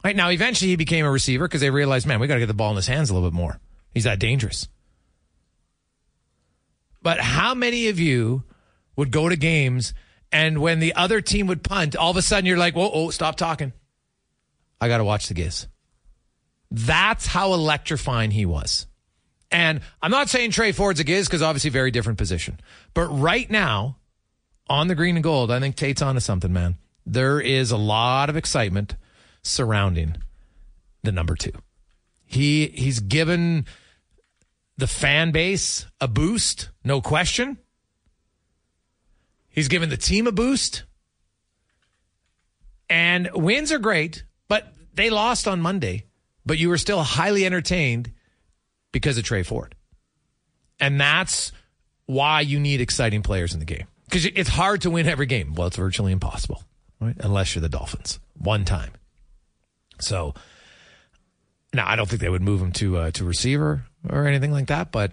Right 0.02 0.16
now, 0.16 0.30
eventually 0.30 0.70
he 0.70 0.76
became 0.76 1.04
a 1.04 1.10
receiver 1.10 1.46
because 1.46 1.60
they 1.60 1.70
realized, 1.70 2.06
man, 2.06 2.20
we 2.20 2.26
got 2.26 2.34
to 2.34 2.40
get 2.40 2.46
the 2.46 2.54
ball 2.54 2.70
in 2.70 2.76
his 2.76 2.86
hands 2.86 3.10
a 3.10 3.14
little 3.14 3.28
bit 3.28 3.34
more. 3.34 3.60
He's 3.92 4.04
that 4.04 4.18
dangerous. 4.18 4.68
But 7.02 7.20
how 7.20 7.54
many 7.54 7.88
of 7.88 8.00
you 8.00 8.44
would 8.96 9.10
go 9.10 9.28
to 9.28 9.36
games 9.36 9.94
and 10.32 10.58
when 10.58 10.80
the 10.80 10.94
other 10.94 11.20
team 11.20 11.46
would 11.46 11.62
punt, 11.62 11.96
all 11.96 12.10
of 12.10 12.16
a 12.16 12.22
sudden 12.22 12.46
you're 12.46 12.58
like, 12.58 12.74
whoa, 12.74 12.90
oh, 12.92 13.10
stop 13.10 13.36
talking. 13.36 13.72
I 14.80 14.88
got 14.88 14.98
to 14.98 15.04
watch 15.04 15.28
the 15.28 15.34
Giz. 15.34 15.68
That's 16.70 17.26
how 17.26 17.52
electrifying 17.52 18.30
he 18.30 18.46
was. 18.46 18.86
And 19.50 19.80
I'm 20.02 20.10
not 20.10 20.28
saying 20.28 20.50
Tre 20.50 20.72
Ford's 20.72 21.00
a 21.00 21.04
Giz 21.04 21.28
because 21.28 21.42
obviously 21.42 21.70
very 21.70 21.90
different 21.90 22.18
position. 22.18 22.58
But 22.94 23.06
right 23.08 23.48
now, 23.50 23.98
on 24.68 24.88
the 24.88 24.94
green 24.94 25.16
and 25.16 25.22
gold, 25.22 25.50
I 25.50 25.60
think 25.60 25.76
Tait's 25.76 26.02
onto 26.02 26.20
something, 26.20 26.52
man. 26.52 26.76
There 27.04 27.40
is 27.40 27.70
a 27.70 27.76
lot 27.76 28.28
of 28.28 28.36
excitement 28.36 28.96
surrounding 29.42 30.16
the 31.04 31.12
number 31.12 31.36
two. 31.36 31.52
He 32.24 32.66
he's 32.66 32.98
given 32.98 33.66
the 34.76 34.88
fan 34.88 35.30
base 35.30 35.86
a 36.00 36.08
boost, 36.08 36.70
no 36.84 37.00
question. 37.00 37.58
He's 39.48 39.68
given 39.68 39.88
the 39.88 39.96
team 39.96 40.26
a 40.26 40.32
boost. 40.32 40.82
And 42.90 43.30
wins 43.32 43.72
are 43.72 43.78
great, 43.78 44.24
but 44.48 44.74
they 44.92 45.10
lost 45.10 45.48
on 45.48 45.60
Monday, 45.60 46.05
but 46.46 46.58
you 46.58 46.68
were 46.68 46.78
still 46.78 47.02
highly 47.02 47.44
entertained 47.44 48.12
because 48.92 49.18
of 49.18 49.24
Tre 49.24 49.42
Ford. 49.42 49.74
And 50.80 51.00
that's 51.00 51.52
why 52.06 52.40
you 52.40 52.60
need 52.60 52.80
exciting 52.80 53.22
players 53.22 53.52
in 53.52 53.58
the 53.58 53.66
game. 53.66 53.86
Because 54.04 54.24
it's 54.24 54.48
hard 54.48 54.82
to 54.82 54.90
win 54.90 55.06
every 55.06 55.26
game. 55.26 55.54
Well, 55.54 55.66
it's 55.66 55.76
virtually 55.76 56.12
impossible, 56.12 56.62
right? 57.00 57.16
Unless 57.18 57.54
you're 57.54 57.62
the 57.62 57.68
Dolphins. 57.68 58.20
One 58.38 58.64
time. 58.64 58.92
So 60.00 60.34
now 61.74 61.88
I 61.88 61.96
don't 61.96 62.08
think 62.08 62.20
they 62.20 62.28
would 62.28 62.42
move 62.42 62.62
him 62.62 62.72
to 62.72 62.96
uh, 62.98 63.10
to 63.12 63.24
receiver 63.24 63.84
or 64.08 64.26
anything 64.26 64.52
like 64.52 64.68
that, 64.68 64.92
but 64.92 65.12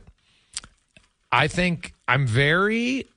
I 1.32 1.48
think 1.48 1.94
I'm 2.08 2.28
very 2.28 3.08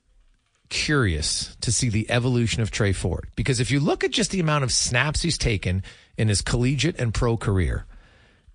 curious 0.69 1.55
to 1.61 1.71
see 1.71 1.89
the 1.89 2.09
evolution 2.09 2.61
of 2.61 2.71
Tre 2.71 2.91
Ford 2.91 3.27
because 3.35 3.59
if 3.59 3.69
you 3.69 3.79
look 3.79 4.03
at 4.03 4.11
just 4.11 4.31
the 4.31 4.39
amount 4.39 4.63
of 4.63 4.71
snaps 4.71 5.21
he's 5.21 5.37
taken 5.37 5.83
in 6.17 6.27
his 6.27 6.41
collegiate 6.41 6.99
and 6.99 7.13
pro 7.13 7.37
career, 7.37 7.85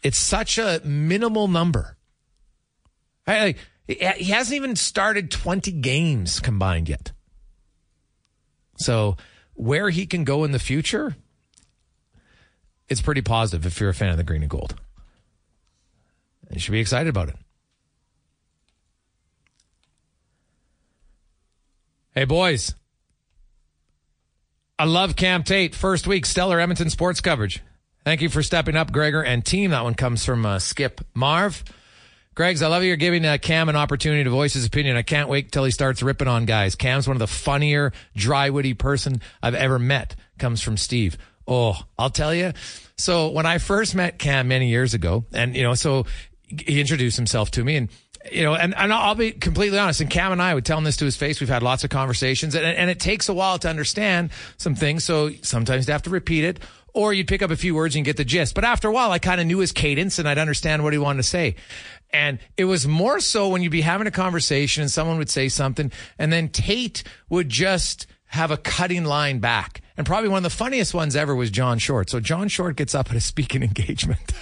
it's 0.02 0.18
such 0.18 0.58
a 0.58 0.80
minimal 0.84 1.48
number. 1.48 1.96
Like, 3.26 3.58
he 3.86 4.30
hasn't 4.30 4.56
even 4.56 4.76
started 4.76 5.30
20 5.30 5.70
games 5.72 6.40
combined 6.40 6.88
yet. 6.88 7.12
So, 8.76 9.16
where 9.54 9.90
he 9.90 10.06
can 10.06 10.24
go 10.24 10.44
in 10.44 10.52
the 10.52 10.58
future, 10.58 11.14
it's 12.88 13.00
pretty 13.00 13.22
positive 13.22 13.64
if 13.66 13.80
you're 13.80 13.90
a 13.90 13.94
fan 13.94 14.10
of 14.10 14.16
the 14.16 14.24
green 14.24 14.42
and 14.42 14.50
gold. 14.50 14.74
You 16.50 16.58
should 16.58 16.72
be 16.72 16.80
excited 16.80 17.08
about 17.08 17.28
it. 17.28 17.36
Hey, 22.14 22.24
boys. 22.24 22.74
I 24.78 24.84
love 24.84 25.16
Cam 25.16 25.44
Tait. 25.44 25.74
First 25.74 26.06
week, 26.06 26.26
stellar 26.26 26.60
Edmonton 26.60 26.90
sports 26.90 27.20
coverage. 27.20 27.62
Thank 28.04 28.20
you 28.20 28.28
for 28.28 28.42
stepping 28.42 28.74
up, 28.74 28.90
Gregor 28.90 29.22
and 29.22 29.44
team. 29.44 29.70
That 29.70 29.84
one 29.84 29.94
comes 29.94 30.24
from 30.24 30.44
uh, 30.44 30.58
Skip 30.58 31.02
Marv. 31.14 31.62
Greg's, 32.34 32.62
I 32.62 32.66
love 32.66 32.82
you. 32.82 32.88
You're 32.88 32.96
giving 32.96 33.24
uh, 33.24 33.38
Cam 33.40 33.68
an 33.68 33.76
opportunity 33.76 34.24
to 34.24 34.30
voice 34.30 34.54
his 34.54 34.66
opinion. 34.66 34.96
I 34.96 35.02
can't 35.02 35.28
wait 35.28 35.52
till 35.52 35.64
he 35.64 35.70
starts 35.70 36.02
ripping 36.02 36.26
on 36.26 36.44
guys. 36.44 36.74
Cam's 36.74 37.06
one 37.06 37.14
of 37.14 37.20
the 37.20 37.26
funnier, 37.28 37.92
dry, 38.16 38.50
witty 38.50 38.74
person 38.74 39.20
I've 39.40 39.54
ever 39.54 39.78
met. 39.78 40.16
Comes 40.38 40.62
from 40.62 40.76
Steve. 40.76 41.16
Oh, 41.46 41.78
I'll 41.96 42.10
tell 42.10 42.34
you. 42.34 42.54
So 42.96 43.28
when 43.28 43.46
I 43.46 43.58
first 43.58 43.94
met 43.94 44.18
Cam 44.18 44.48
many 44.48 44.68
years 44.68 44.94
ago, 44.94 45.24
and 45.32 45.54
you 45.54 45.62
know, 45.62 45.74
so 45.74 46.06
he 46.48 46.80
introduced 46.80 47.16
himself 47.16 47.52
to 47.52 47.64
me, 47.64 47.76
and 47.76 47.88
you 48.30 48.44
know, 48.44 48.54
and, 48.54 48.74
and 48.76 48.92
I'll 48.92 49.14
be 49.14 49.32
completely 49.32 49.78
honest. 49.78 50.00
And 50.00 50.08
Cam 50.08 50.32
and 50.32 50.40
I 50.40 50.54
would 50.54 50.64
tell 50.64 50.78
him 50.78 50.84
this 50.84 50.96
to 50.98 51.04
his 51.04 51.16
face. 51.16 51.40
We've 51.40 51.48
had 51.48 51.62
lots 51.62 51.84
of 51.84 51.90
conversations, 51.90 52.54
and, 52.54 52.64
and 52.64 52.88
it 52.88 53.00
takes 53.00 53.28
a 53.28 53.34
while 53.34 53.58
to 53.58 53.68
understand 53.68 54.30
some 54.56 54.74
things. 54.74 55.04
So 55.04 55.30
sometimes 55.42 55.86
you 55.86 55.92
have 55.92 56.02
to 56.02 56.10
repeat 56.10 56.44
it, 56.44 56.60
or 56.94 57.12
you'd 57.12 57.28
pick 57.28 57.42
up 57.42 57.50
a 57.50 57.56
few 57.56 57.74
words 57.74 57.96
and 57.96 58.04
get 58.04 58.16
the 58.16 58.24
gist. 58.24 58.54
But 58.54 58.64
after 58.64 58.88
a 58.88 58.92
while, 58.92 59.10
I 59.10 59.18
kind 59.18 59.40
of 59.40 59.46
knew 59.46 59.58
his 59.58 59.72
cadence 59.72 60.18
and 60.18 60.28
I'd 60.28 60.38
understand 60.38 60.84
what 60.84 60.92
he 60.92 60.98
wanted 60.98 61.18
to 61.18 61.28
say. 61.28 61.56
And 62.10 62.38
it 62.56 62.64
was 62.64 62.86
more 62.86 63.20
so 63.20 63.48
when 63.48 63.62
you'd 63.62 63.70
be 63.72 63.80
having 63.80 64.06
a 64.06 64.10
conversation 64.10 64.82
and 64.82 64.90
someone 64.90 65.16
would 65.18 65.30
say 65.30 65.48
something, 65.48 65.90
and 66.18 66.32
then 66.32 66.48
Tait 66.50 67.02
would 67.30 67.48
just 67.48 68.06
have 68.26 68.50
a 68.50 68.56
cutting 68.56 69.04
line 69.04 69.38
back. 69.38 69.80
And 69.96 70.06
probably 70.06 70.28
one 70.28 70.38
of 70.38 70.42
the 70.42 70.50
funniest 70.50 70.94
ones 70.94 71.16
ever 71.16 71.34
was 71.34 71.50
John 71.50 71.78
Short. 71.78 72.10
So 72.10 72.20
John 72.20 72.48
Short 72.48 72.76
gets 72.76 72.94
up 72.94 73.10
at 73.10 73.16
a 73.16 73.20
speaking 73.20 73.62
engagement. 73.62 74.32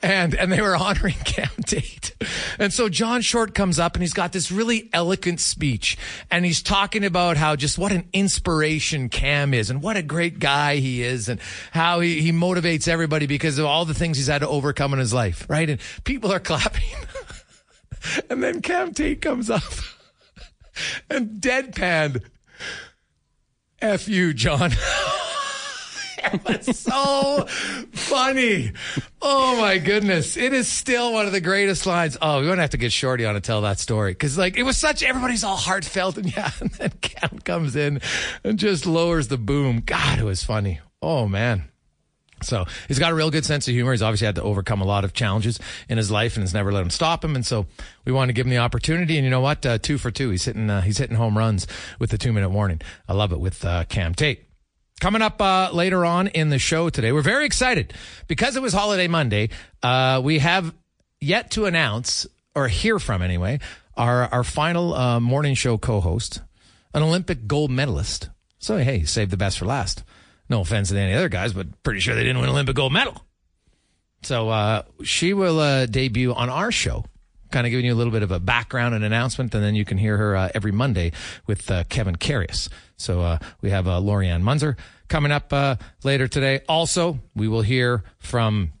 And 0.00 0.34
and 0.34 0.50
they 0.50 0.60
were 0.60 0.76
honoring 0.76 1.14
Cam 1.24 1.50
Tait. 1.66 2.14
And 2.58 2.72
so 2.72 2.88
John 2.88 3.20
Short 3.20 3.54
comes 3.54 3.78
up 3.78 3.94
and 3.94 4.02
he's 4.02 4.12
got 4.12 4.32
this 4.32 4.50
really 4.50 4.88
eloquent 4.92 5.40
speech 5.40 5.98
and 6.30 6.44
he's 6.44 6.62
talking 6.62 7.04
about 7.04 7.36
how 7.36 7.56
just 7.56 7.78
what 7.78 7.92
an 7.92 8.08
inspiration 8.12 9.08
Cam 9.08 9.52
is 9.52 9.70
and 9.70 9.82
what 9.82 9.96
a 9.96 10.02
great 10.02 10.38
guy 10.38 10.76
he 10.76 11.02
is 11.02 11.28
and 11.28 11.40
how 11.72 12.00
he, 12.00 12.22
he 12.22 12.32
motivates 12.32 12.88
everybody 12.88 13.26
because 13.26 13.58
of 13.58 13.66
all 13.66 13.84
the 13.84 13.94
things 13.94 14.16
he's 14.16 14.28
had 14.28 14.40
to 14.40 14.48
overcome 14.48 14.92
in 14.92 14.98
his 14.98 15.12
life, 15.12 15.46
right? 15.48 15.68
And 15.68 15.80
people 16.04 16.32
are 16.32 16.40
clapping. 16.40 16.82
and 18.30 18.42
then 18.42 18.62
Cam 18.62 18.94
Tait 18.94 19.20
comes 19.20 19.50
up 19.50 19.62
and 21.10 21.40
deadpanned 21.40 22.22
F 23.82 24.08
you, 24.08 24.32
John. 24.32 24.70
That's 26.44 26.78
so 26.78 27.46
funny. 27.92 28.72
Oh 29.20 29.60
my 29.60 29.78
goodness. 29.78 30.36
It 30.36 30.52
is 30.52 30.68
still 30.68 31.12
one 31.12 31.26
of 31.26 31.32
the 31.32 31.40
greatest 31.40 31.86
lines. 31.86 32.16
Oh, 32.20 32.38
we're 32.38 32.44
going 32.44 32.56
to 32.56 32.62
have 32.62 32.70
to 32.70 32.76
get 32.76 32.92
Shorty 32.92 33.24
on 33.24 33.34
to 33.34 33.40
tell 33.40 33.62
that 33.62 33.78
story. 33.78 34.14
Cause 34.14 34.38
like 34.38 34.56
it 34.56 34.62
was 34.62 34.76
such, 34.78 35.02
everybody's 35.02 35.44
all 35.44 35.56
heartfelt 35.56 36.18
and 36.18 36.32
yeah. 36.36 36.50
And 36.60 36.70
then 36.72 36.92
Cam 37.00 37.38
comes 37.40 37.76
in 37.76 38.00
and 38.44 38.58
just 38.58 38.86
lowers 38.86 39.28
the 39.28 39.38
boom. 39.38 39.82
God, 39.84 40.18
it 40.18 40.24
was 40.24 40.42
funny. 40.44 40.80
Oh 41.00 41.26
man. 41.28 41.68
So 42.44 42.66
he's 42.88 42.98
got 42.98 43.12
a 43.12 43.14
real 43.14 43.30
good 43.30 43.44
sense 43.44 43.68
of 43.68 43.74
humor. 43.74 43.92
He's 43.92 44.02
obviously 44.02 44.26
had 44.26 44.34
to 44.36 44.42
overcome 44.42 44.80
a 44.80 44.84
lot 44.84 45.04
of 45.04 45.12
challenges 45.12 45.60
in 45.88 45.96
his 45.96 46.10
life, 46.10 46.36
and 46.36 46.42
it's 46.42 46.52
never 46.52 46.72
let 46.72 46.82
him 46.82 46.90
stop 46.90 47.24
him. 47.24 47.34
And 47.36 47.46
so 47.46 47.66
we 48.04 48.12
want 48.12 48.28
to 48.30 48.32
give 48.32 48.46
him 48.46 48.50
the 48.50 48.58
opportunity. 48.58 49.16
And 49.16 49.24
you 49.24 49.30
know 49.30 49.40
what? 49.40 49.64
Uh, 49.64 49.78
two 49.78 49.98
for 49.98 50.10
two. 50.10 50.30
He's 50.30 50.44
hitting 50.44 50.68
uh, 50.68 50.80
he's 50.80 50.98
hitting 50.98 51.16
home 51.16 51.38
runs 51.38 51.66
with 51.98 52.10
the 52.10 52.18
two 52.18 52.32
minute 52.32 52.50
warning. 52.50 52.80
I 53.08 53.12
love 53.12 53.32
it 53.32 53.40
with 53.40 53.64
uh, 53.64 53.84
Cam 53.84 54.14
Tait. 54.14 54.44
Coming 55.02 55.20
up 55.20 55.42
uh, 55.42 55.70
later 55.72 56.04
on 56.04 56.28
in 56.28 56.48
the 56.48 56.60
show 56.60 56.88
today, 56.88 57.10
we're 57.10 57.22
very 57.22 57.44
excited 57.44 57.92
because 58.28 58.54
it 58.54 58.62
was 58.62 58.72
Holiday 58.72 59.08
Monday. 59.08 59.48
Uh, 59.82 60.20
we 60.22 60.38
have 60.38 60.72
yet 61.20 61.50
to 61.50 61.64
announce 61.64 62.24
or 62.54 62.68
hear 62.68 63.00
from 63.00 63.20
anyway 63.20 63.58
our 63.96 64.26
our 64.32 64.44
final 64.44 64.94
uh, 64.94 65.18
morning 65.18 65.56
show 65.56 65.76
co-host, 65.76 66.40
an 66.94 67.02
Olympic 67.02 67.48
gold 67.48 67.72
medalist. 67.72 68.30
So 68.60 68.76
hey, 68.76 69.02
save 69.02 69.30
the 69.30 69.36
best 69.36 69.58
for 69.58 69.64
last. 69.64 70.04
No 70.48 70.60
offense 70.60 70.90
to 70.90 70.96
any 70.96 71.14
other 71.14 71.28
guys, 71.28 71.52
but 71.52 71.82
pretty 71.82 71.98
sure 71.98 72.14
they 72.14 72.22
didn't 72.22 72.40
win 72.40 72.50
Olympic 72.50 72.76
gold 72.76 72.92
medal. 72.92 73.24
So 74.22 74.50
uh, 74.50 74.82
she 75.02 75.32
will 75.32 75.58
uh, 75.58 75.86
debut 75.86 76.32
on 76.32 76.48
our 76.48 76.70
show 76.70 77.06
kind 77.52 77.66
of 77.66 77.70
giving 77.70 77.86
you 77.86 77.92
a 77.92 77.94
little 77.94 78.12
bit 78.12 78.22
of 78.22 78.32
a 78.32 78.40
background 78.40 78.94
and 78.94 79.04
announcement, 79.04 79.54
and 79.54 79.62
then 79.62 79.74
you 79.74 79.84
can 79.84 79.98
hear 79.98 80.16
her 80.16 80.34
uh, 80.36 80.48
every 80.54 80.72
Monday 80.72 81.12
with 81.46 81.70
uh, 81.70 81.84
Kevin 81.84 82.16
Karius. 82.16 82.68
So 82.96 83.20
uh, 83.20 83.38
we 83.60 83.70
have 83.70 83.86
uh, 83.86 84.00
Lori-Ann 84.00 84.42
Muenzer 84.42 84.76
coming 85.08 85.30
up 85.30 85.52
uh, 85.52 85.76
later 86.02 86.26
today. 86.26 86.62
Also, 86.68 87.18
we 87.36 87.46
will 87.46 87.62
hear 87.62 88.02
from 88.18 88.72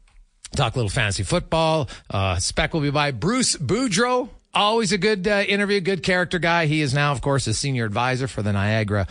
talk 0.56 0.74
a 0.74 0.78
little 0.78 0.90
fantasy 0.90 1.22
football. 1.22 1.88
Uh, 2.10 2.36
Spec 2.36 2.74
will 2.74 2.80
be 2.80 2.90
by 2.90 3.10
Bruce 3.10 3.56
Boudreau. 3.56 4.28
Always 4.54 4.92
a 4.92 4.98
good 4.98 5.26
interview, 5.26 5.80
good 5.80 6.02
character 6.02 6.38
guy. 6.38 6.66
He 6.66 6.82
is 6.82 6.92
now, 6.92 7.12
of 7.12 7.20
course, 7.20 7.46
a 7.46 7.54
senior 7.54 7.86
advisor 7.86 8.28
for 8.28 8.42
the 8.42 8.52
Niagara 8.52 9.06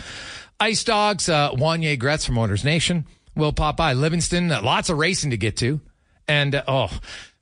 Ice 0.59 0.83
Dogs. 0.83 1.25
Wanye 1.27 1.97
Gretz 1.97 2.25
from 2.25 2.37
Oilers 2.37 2.63
Nation 2.63 3.05
will 3.35 3.51
pop 3.53 3.75
by. 3.77 3.93
Livingston, 3.93 4.49
lots 4.49 4.89
of 4.89 4.97
racing 4.97 5.31
to 5.31 5.37
get 5.37 5.57
to. 5.57 5.81
And 6.27 6.61
oh, 6.67 6.89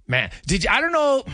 man, 0.07 0.32
did 0.47 0.63
you, 0.63 0.70
I 0.70 0.80
don't 0.80 0.93
know. 0.93 1.26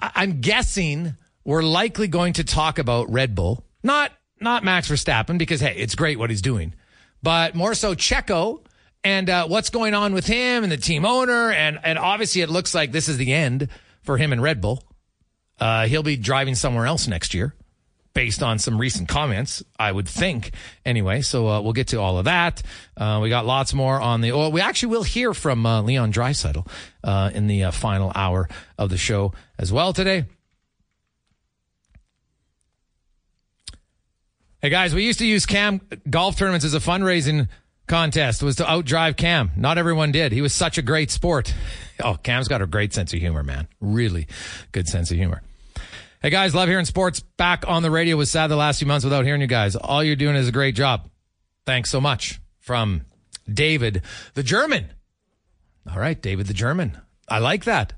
I'm 0.00 0.40
guessing 0.40 1.16
we're 1.44 1.62
likely 1.62 2.08
going 2.08 2.34
to 2.34 2.44
talk 2.44 2.78
about 2.78 3.10
Red 3.10 3.34
Bull, 3.34 3.64
not 3.82 4.12
not 4.40 4.64
Max 4.64 4.88
Verstappen, 4.88 5.38
because 5.38 5.60
hey, 5.60 5.74
it's 5.76 5.94
great 5.94 6.18
what 6.18 6.30
he's 6.30 6.42
doing, 6.42 6.74
but 7.22 7.54
more 7.54 7.74
so 7.74 7.94
Checo 7.94 8.64
and 9.04 9.28
uh, 9.30 9.46
what's 9.46 9.70
going 9.70 9.94
on 9.94 10.12
with 10.12 10.26
him 10.26 10.62
and 10.62 10.70
the 10.70 10.76
team 10.76 11.04
owner, 11.04 11.50
and 11.50 11.78
and 11.82 11.98
obviously 11.98 12.42
it 12.42 12.50
looks 12.50 12.74
like 12.74 12.92
this 12.92 13.08
is 13.08 13.16
the 13.16 13.32
end 13.32 13.68
for 14.02 14.16
him 14.16 14.32
and 14.32 14.42
Red 14.42 14.60
Bull. 14.60 14.82
Uh, 15.58 15.86
he'll 15.86 16.04
be 16.04 16.16
driving 16.16 16.54
somewhere 16.54 16.86
else 16.86 17.08
next 17.08 17.34
year, 17.34 17.54
based 18.18 18.42
on 18.42 18.58
some 18.58 18.78
recent 18.78 19.08
comments, 19.08 19.62
I 19.78 19.92
would 19.92 20.08
think. 20.08 20.50
Anyway, 20.84 21.20
so 21.20 21.46
uh, 21.46 21.60
we'll 21.60 21.72
get 21.72 21.86
to 21.88 22.00
all 22.00 22.18
of 22.18 22.24
that. 22.24 22.60
Uh, 22.96 23.20
we 23.22 23.28
got 23.28 23.46
lots 23.46 23.72
more 23.72 24.00
on 24.00 24.22
the. 24.22 24.32
Well, 24.32 24.50
we 24.50 24.60
actually 24.60 24.88
will 24.88 25.04
hear 25.04 25.32
from 25.32 25.64
uh, 25.64 25.82
Leon 25.82 26.12
Draisaitl 26.12 26.68
uh, 27.04 27.30
in 27.32 27.46
the 27.46 27.62
uh, 27.62 27.70
final 27.70 28.10
hour 28.16 28.48
of 28.76 28.90
the 28.90 28.96
show 28.96 29.34
as 29.56 29.72
well 29.72 29.92
today. 29.92 30.24
Hey 34.60 34.70
guys, 34.70 34.96
we 34.96 35.04
used 35.04 35.20
to 35.20 35.26
use 35.26 35.46
Cam 35.46 35.80
golf 36.10 36.36
tournaments 36.36 36.64
as 36.64 36.74
a 36.74 36.80
fundraising 36.80 37.48
contest. 37.86 38.42
Was 38.42 38.56
to 38.56 38.64
outdrive 38.64 39.16
Cam. 39.16 39.52
Not 39.56 39.78
everyone 39.78 40.10
did. 40.10 40.32
He 40.32 40.42
was 40.42 40.52
such 40.52 40.76
a 40.76 40.82
great 40.82 41.12
sport. 41.12 41.54
Oh, 42.02 42.18
Cam's 42.20 42.48
got 42.48 42.62
a 42.62 42.66
great 42.66 42.92
sense 42.92 43.14
of 43.14 43.20
humor, 43.20 43.44
man. 43.44 43.68
Really 43.80 44.26
good 44.72 44.88
sense 44.88 45.12
of 45.12 45.16
humor. 45.16 45.42
Hey 46.20 46.30
guys, 46.30 46.52
love 46.52 46.68
hearing 46.68 46.84
sports 46.84 47.20
back 47.20 47.62
on 47.68 47.84
the 47.84 47.92
radio. 47.92 48.16
Was 48.16 48.28
sad 48.28 48.48
the 48.48 48.56
last 48.56 48.80
few 48.80 48.88
months 48.88 49.04
without 49.04 49.24
hearing 49.24 49.40
you 49.40 49.46
guys. 49.46 49.76
All 49.76 50.02
you're 50.02 50.16
doing 50.16 50.34
is 50.34 50.48
a 50.48 50.52
great 50.52 50.74
job. 50.74 51.08
Thanks 51.64 51.90
so 51.90 52.00
much 52.00 52.40
from 52.58 53.02
David 53.48 54.02
the 54.34 54.42
German. 54.42 54.88
All 55.88 56.00
right, 56.00 56.20
David 56.20 56.48
the 56.48 56.54
German. 56.54 56.98
I 57.28 57.38
like 57.38 57.64
that. 57.66 57.92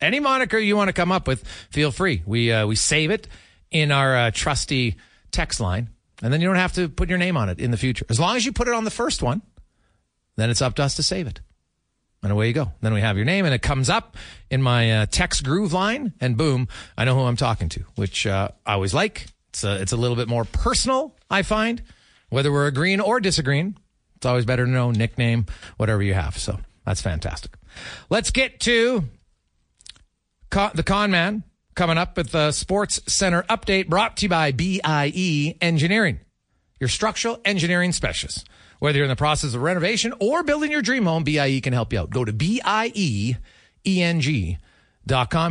Any 0.00 0.18
moniker 0.18 0.58
you 0.58 0.74
want 0.74 0.88
to 0.88 0.92
come 0.92 1.12
up 1.12 1.28
with, 1.28 1.46
feel 1.70 1.92
free. 1.92 2.24
We 2.26 2.50
uh, 2.50 2.66
we 2.66 2.74
save 2.74 3.12
it 3.12 3.28
in 3.70 3.92
our 3.92 4.16
uh, 4.16 4.30
trusty 4.32 4.96
text 5.30 5.60
line, 5.60 5.90
and 6.24 6.32
then 6.32 6.40
you 6.40 6.48
don't 6.48 6.56
have 6.56 6.72
to 6.72 6.88
put 6.88 7.08
your 7.08 7.18
name 7.18 7.36
on 7.36 7.50
it 7.50 7.60
in 7.60 7.70
the 7.70 7.76
future. 7.76 8.04
As 8.08 8.18
long 8.18 8.34
as 8.34 8.44
you 8.44 8.52
put 8.52 8.66
it 8.66 8.74
on 8.74 8.82
the 8.82 8.90
first 8.90 9.22
one, 9.22 9.42
then 10.34 10.50
it's 10.50 10.60
up 10.60 10.74
to 10.74 10.82
us 10.82 10.96
to 10.96 11.04
save 11.04 11.28
it. 11.28 11.40
And 12.22 12.30
away 12.30 12.48
you 12.48 12.52
go. 12.52 12.72
Then 12.82 12.92
we 12.92 13.00
have 13.00 13.16
your 13.16 13.24
name, 13.24 13.46
and 13.46 13.54
it 13.54 13.62
comes 13.62 13.88
up 13.88 14.16
in 14.50 14.60
my 14.60 14.92
uh, 14.92 15.06
text 15.06 15.42
groove 15.42 15.72
line, 15.72 16.12
and 16.20 16.36
boom, 16.36 16.68
I 16.98 17.06
know 17.06 17.14
who 17.14 17.22
I'm 17.22 17.36
talking 17.36 17.70
to, 17.70 17.84
which 17.94 18.26
uh, 18.26 18.48
I 18.66 18.74
always 18.74 18.92
like. 18.92 19.26
It's 19.48 19.64
a, 19.64 19.80
it's 19.80 19.92
a 19.92 19.96
little 19.96 20.16
bit 20.16 20.28
more 20.28 20.44
personal, 20.44 21.16
I 21.30 21.42
find, 21.42 21.82
whether 22.28 22.52
we're 22.52 22.66
agreeing 22.66 23.00
or 23.00 23.20
disagreeing. 23.20 23.76
It's 24.16 24.26
always 24.26 24.44
better 24.44 24.66
to 24.66 24.70
know 24.70 24.90
nickname, 24.90 25.46
whatever 25.78 26.02
you 26.02 26.12
have. 26.12 26.36
So 26.36 26.60
that's 26.84 27.00
fantastic. 27.00 27.52
Let's 28.10 28.30
get 28.30 28.60
to 28.60 29.04
con- 30.50 30.72
the 30.74 30.82
con 30.82 31.10
man 31.10 31.42
coming 31.74 31.96
up 31.96 32.18
with 32.18 32.32
the 32.32 32.52
Sports 32.52 33.00
Center 33.06 33.44
update 33.44 33.88
brought 33.88 34.18
to 34.18 34.26
you 34.26 34.28
by 34.28 34.52
BIE 34.52 35.56
Engineering, 35.62 36.20
your 36.78 36.88
structural 36.88 37.40
engineering 37.46 37.92
specialist. 37.92 38.46
Whether 38.80 38.98
you're 38.98 39.04
in 39.04 39.10
the 39.10 39.16
process 39.16 39.54
of 39.54 39.62
renovation 39.62 40.12
or 40.20 40.42
building 40.42 40.72
your 40.72 40.82
dream 40.82 41.04
home, 41.04 41.22
BIE 41.22 41.60
can 41.60 41.72
help 41.72 41.92
you 41.92 42.00
out. 42.00 42.10
Go 42.10 42.24
to 42.24 42.32
BIEENG.com. 42.32 42.64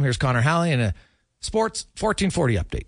Here's 0.04 0.18
Connor 0.18 0.42
Halley 0.42 0.74
and 0.74 0.82
a 0.82 0.94
Sports 1.40 1.86
1440 1.98 2.56
update. 2.56 2.88